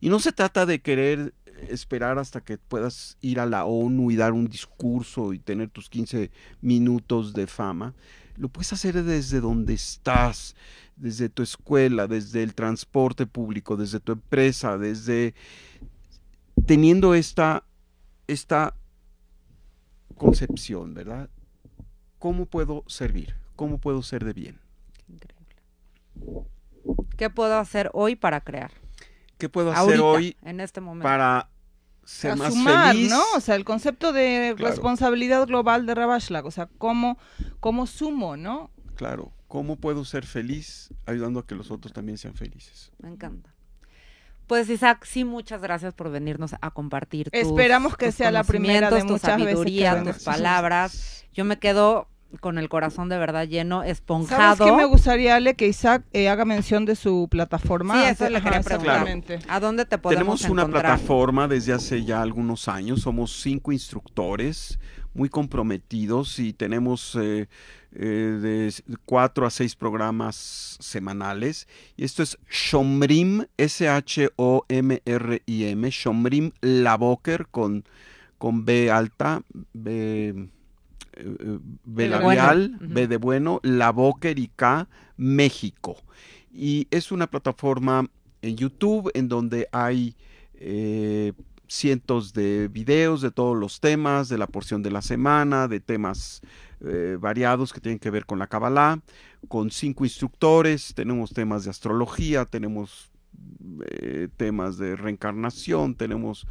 Y 0.02 0.10
no 0.10 0.20
se 0.20 0.32
trata 0.32 0.66
de 0.66 0.82
querer 0.82 1.34
esperar 1.70 2.18
hasta 2.20 2.42
que 2.42 2.58
puedas 2.58 3.18
ir 3.22 3.40
a 3.40 3.46
la 3.46 3.66
ONU 3.66 4.12
y 4.12 4.16
dar 4.16 4.34
un 4.34 4.48
discurso 4.48 5.34
y 5.34 5.40
tener 5.40 5.70
tus 5.70 5.90
15 5.90 6.32
minutos 6.62 7.34
de 7.34 7.48
fama. 7.48 7.94
Lo 8.38 8.50
puedes 8.50 8.72
hacer 8.72 9.04
desde 9.04 9.42
donde 9.42 9.74
estás, 9.74 10.56
desde 10.96 11.30
tu 11.30 11.44
escuela, 11.44 12.08
desde 12.08 12.44
el 12.44 12.56
transporte 12.56 13.26
público, 13.26 13.76
desde 13.76 14.00
tu 14.00 14.14
empresa, 14.14 14.78
desde 14.78 15.34
teniendo 16.66 17.14
esta, 17.14 17.64
esta 18.28 18.76
concepción, 20.16 20.94
¿verdad? 20.94 21.30
¿Cómo 22.18 22.46
puedo 22.46 22.84
servir? 22.88 23.36
¿Cómo 23.56 23.80
puedo 23.80 24.04
ser 24.04 24.24
de 24.24 24.34
bien? 24.34 24.60
Increíble. 25.08 25.56
¿Qué 27.18 27.30
puedo 27.30 27.58
hacer 27.58 27.90
hoy 27.94 28.16
para 28.16 28.42
crear? 28.42 28.72
¿Qué 29.40 29.48
puedo 29.48 29.72
hacer 29.72 30.02
hoy 30.02 30.36
en 30.44 30.60
este 30.60 30.82
momento? 30.82 31.08
para 31.08 31.50
ser 32.04 32.36
más 32.36 32.54
feliz? 32.54 33.10
¿no? 33.10 33.24
O 33.36 33.40
sea, 33.40 33.56
el 33.56 33.64
concepto 33.64 34.12
de 34.12 34.54
responsabilidad 34.58 35.48
global 35.48 35.86
de 35.86 35.96
Rabashlag, 35.96 36.46
o 36.46 36.52
sea, 36.52 36.68
¿cómo, 36.78 37.18
cómo 37.62 37.88
sumo, 37.88 38.36
¿no? 38.36 38.70
Claro, 38.96 39.32
¿cómo 39.48 39.78
puedo 39.78 40.04
ser 40.04 40.26
feliz 40.26 40.94
ayudando 41.06 41.40
a 41.40 41.48
que 41.48 41.56
los 41.56 41.72
otros 41.72 41.94
también 41.94 42.18
sean 42.18 42.34
felices? 42.36 42.92
Me 43.00 43.08
encanta. 43.10 43.56
Pues 44.46 44.70
Isaac, 44.70 45.06
sí, 45.06 45.24
muchas 45.24 45.62
gracias 45.62 45.94
por 45.94 46.12
venirnos 46.12 46.56
a 46.60 46.72
compartir. 46.72 47.30
Tus, 47.32 47.40
Esperamos 47.40 47.96
que 47.96 48.12
sea 48.12 48.32
la 48.32 48.44
primera 48.44 48.90
de 48.90 49.04
muchas 49.06 49.22
tu 49.22 49.28
sabiduría, 49.28 50.04
tus 50.04 50.22
palabras. 50.24 51.26
Yo 51.34 51.46
me 51.46 51.60
quedo 51.60 52.09
con 52.40 52.58
el 52.58 52.70
corazón 52.70 53.10
de 53.10 53.18
verdad 53.18 53.48
lleno, 53.48 53.84
esponjado. 53.84 54.56
¿Sabes 54.56 54.72
qué 54.72 54.78
me 54.78 54.86
gustaría, 54.86 55.36
Ale, 55.36 55.56
que 55.56 55.68
Isaac 55.68 56.04
eh, 56.14 56.30
haga 56.30 56.46
mención 56.46 56.86
de 56.86 56.96
su 56.96 57.28
plataforma? 57.30 58.02
Sí, 58.02 58.10
eso 58.10 58.30
le 58.30 58.42
quería 58.42 58.62
preguntar. 58.62 59.08
¿A 59.48 59.60
dónde 59.60 59.86
te 59.86 59.98
podemos 59.98 60.40
Tenemos 60.42 60.50
una 60.50 60.68
plataforma 60.68 61.48
desde 61.48 61.74
hace 61.74 62.04
ya 62.04 62.22
algunos 62.22 62.68
años. 62.68 63.02
Somos 63.02 63.42
cinco 63.42 63.72
instructores 63.72 64.80
muy 65.14 65.30
comprometidos 65.30 66.40
y 66.40 66.54
tenemos 66.54 67.16
eh, 67.20 67.48
eh, 67.92 68.40
de 68.42 68.72
cuatro 69.06 69.46
a 69.46 69.50
seis 69.50 69.76
programas 69.76 70.78
semanales. 70.80 71.68
Y 71.98 72.06
esto 72.06 72.24
es 72.24 72.38
Shomrim, 72.50 73.46
S-H-O-M-R-I-M, 73.58 74.30
Shomrim 75.90 76.52
Laboker 76.62 77.48
con, 77.48 77.84
con 78.38 78.66
B 78.66 78.92
alta, 78.92 79.42
B, 79.74 80.50
eh, 81.20 81.60
B 81.86 82.08
labial, 82.08 82.78
B 82.80 83.08
de 83.08 83.18
bueno, 83.18 83.60
Laboker 83.64 84.40
y 84.40 84.48
K, 84.56 84.88
México. 85.18 85.98
Y 86.52 86.88
es 86.92 87.12
una 87.12 87.28
plataforma 87.28 88.10
en 88.42 88.56
YouTube 88.56 89.12
en 89.14 89.28
donde 89.28 89.68
hay 89.72 90.16
eh, 90.54 91.34
cientos 91.68 92.34
de 92.34 92.68
videos 92.68 93.22
de 93.22 93.32
todos 93.32 93.58
los 93.58 93.80
temas, 93.80 94.28
de 94.30 94.38
la 94.38 94.48
porción 94.48 94.82
de 94.82 94.92
la 94.92 95.02
semana, 95.02 95.68
de 95.68 95.80
temas 95.80 96.42
eh, 96.82 97.18
variados 97.20 97.74
que 97.74 97.80
tienen 97.80 98.00
que 98.00 98.10
ver 98.10 98.26
con 98.26 98.40
la 98.40 98.48
Kabbalah, 98.48 99.00
con 99.48 99.70
cinco 99.70 100.04
instructores, 100.04 100.94
tenemos 100.96 101.32
temas 101.32 101.64
de 101.64 101.70
astrología, 101.70 102.46
tenemos 102.46 103.12
eh, 103.86 104.28
temas 104.36 104.78
de 104.78 104.96
reencarnación, 104.96 105.96
tenemos 105.96 106.48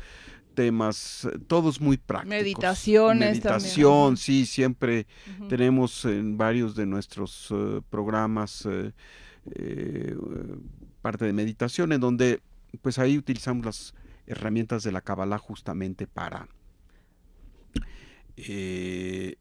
temas, 0.58 1.24
eh, 1.24 1.38
todos 1.46 1.80
muy 1.80 1.96
prácticos. 1.96 2.30
Meditaciones. 2.30 3.30
Meditación, 3.30 4.16
sí, 4.16 4.44
siempre 4.44 5.06
tenemos 5.48 6.04
en 6.04 6.36
varios 6.36 6.74
de 6.74 6.86
nuestros 6.86 7.54
programas 7.90 8.66
parte 11.00 11.24
de 11.24 11.32
meditación, 11.32 11.92
en 11.92 12.00
donde 12.00 12.42
pues 12.82 12.98
ahí 12.98 13.16
utilizamos 13.16 13.64
las 13.64 13.94
herramientas 14.26 14.82
de 14.82 14.92
la 14.92 15.00
Kabbalah 15.00 15.38
justamente 15.38 16.06
para 16.06 16.48
eh, 18.36 19.36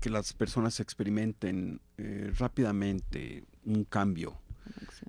que 0.00 0.10
las 0.10 0.32
personas 0.32 0.80
experimenten 0.80 1.80
eh, 1.96 2.30
rápidamente 2.38 3.44
un 3.64 3.84
cambio 3.84 4.38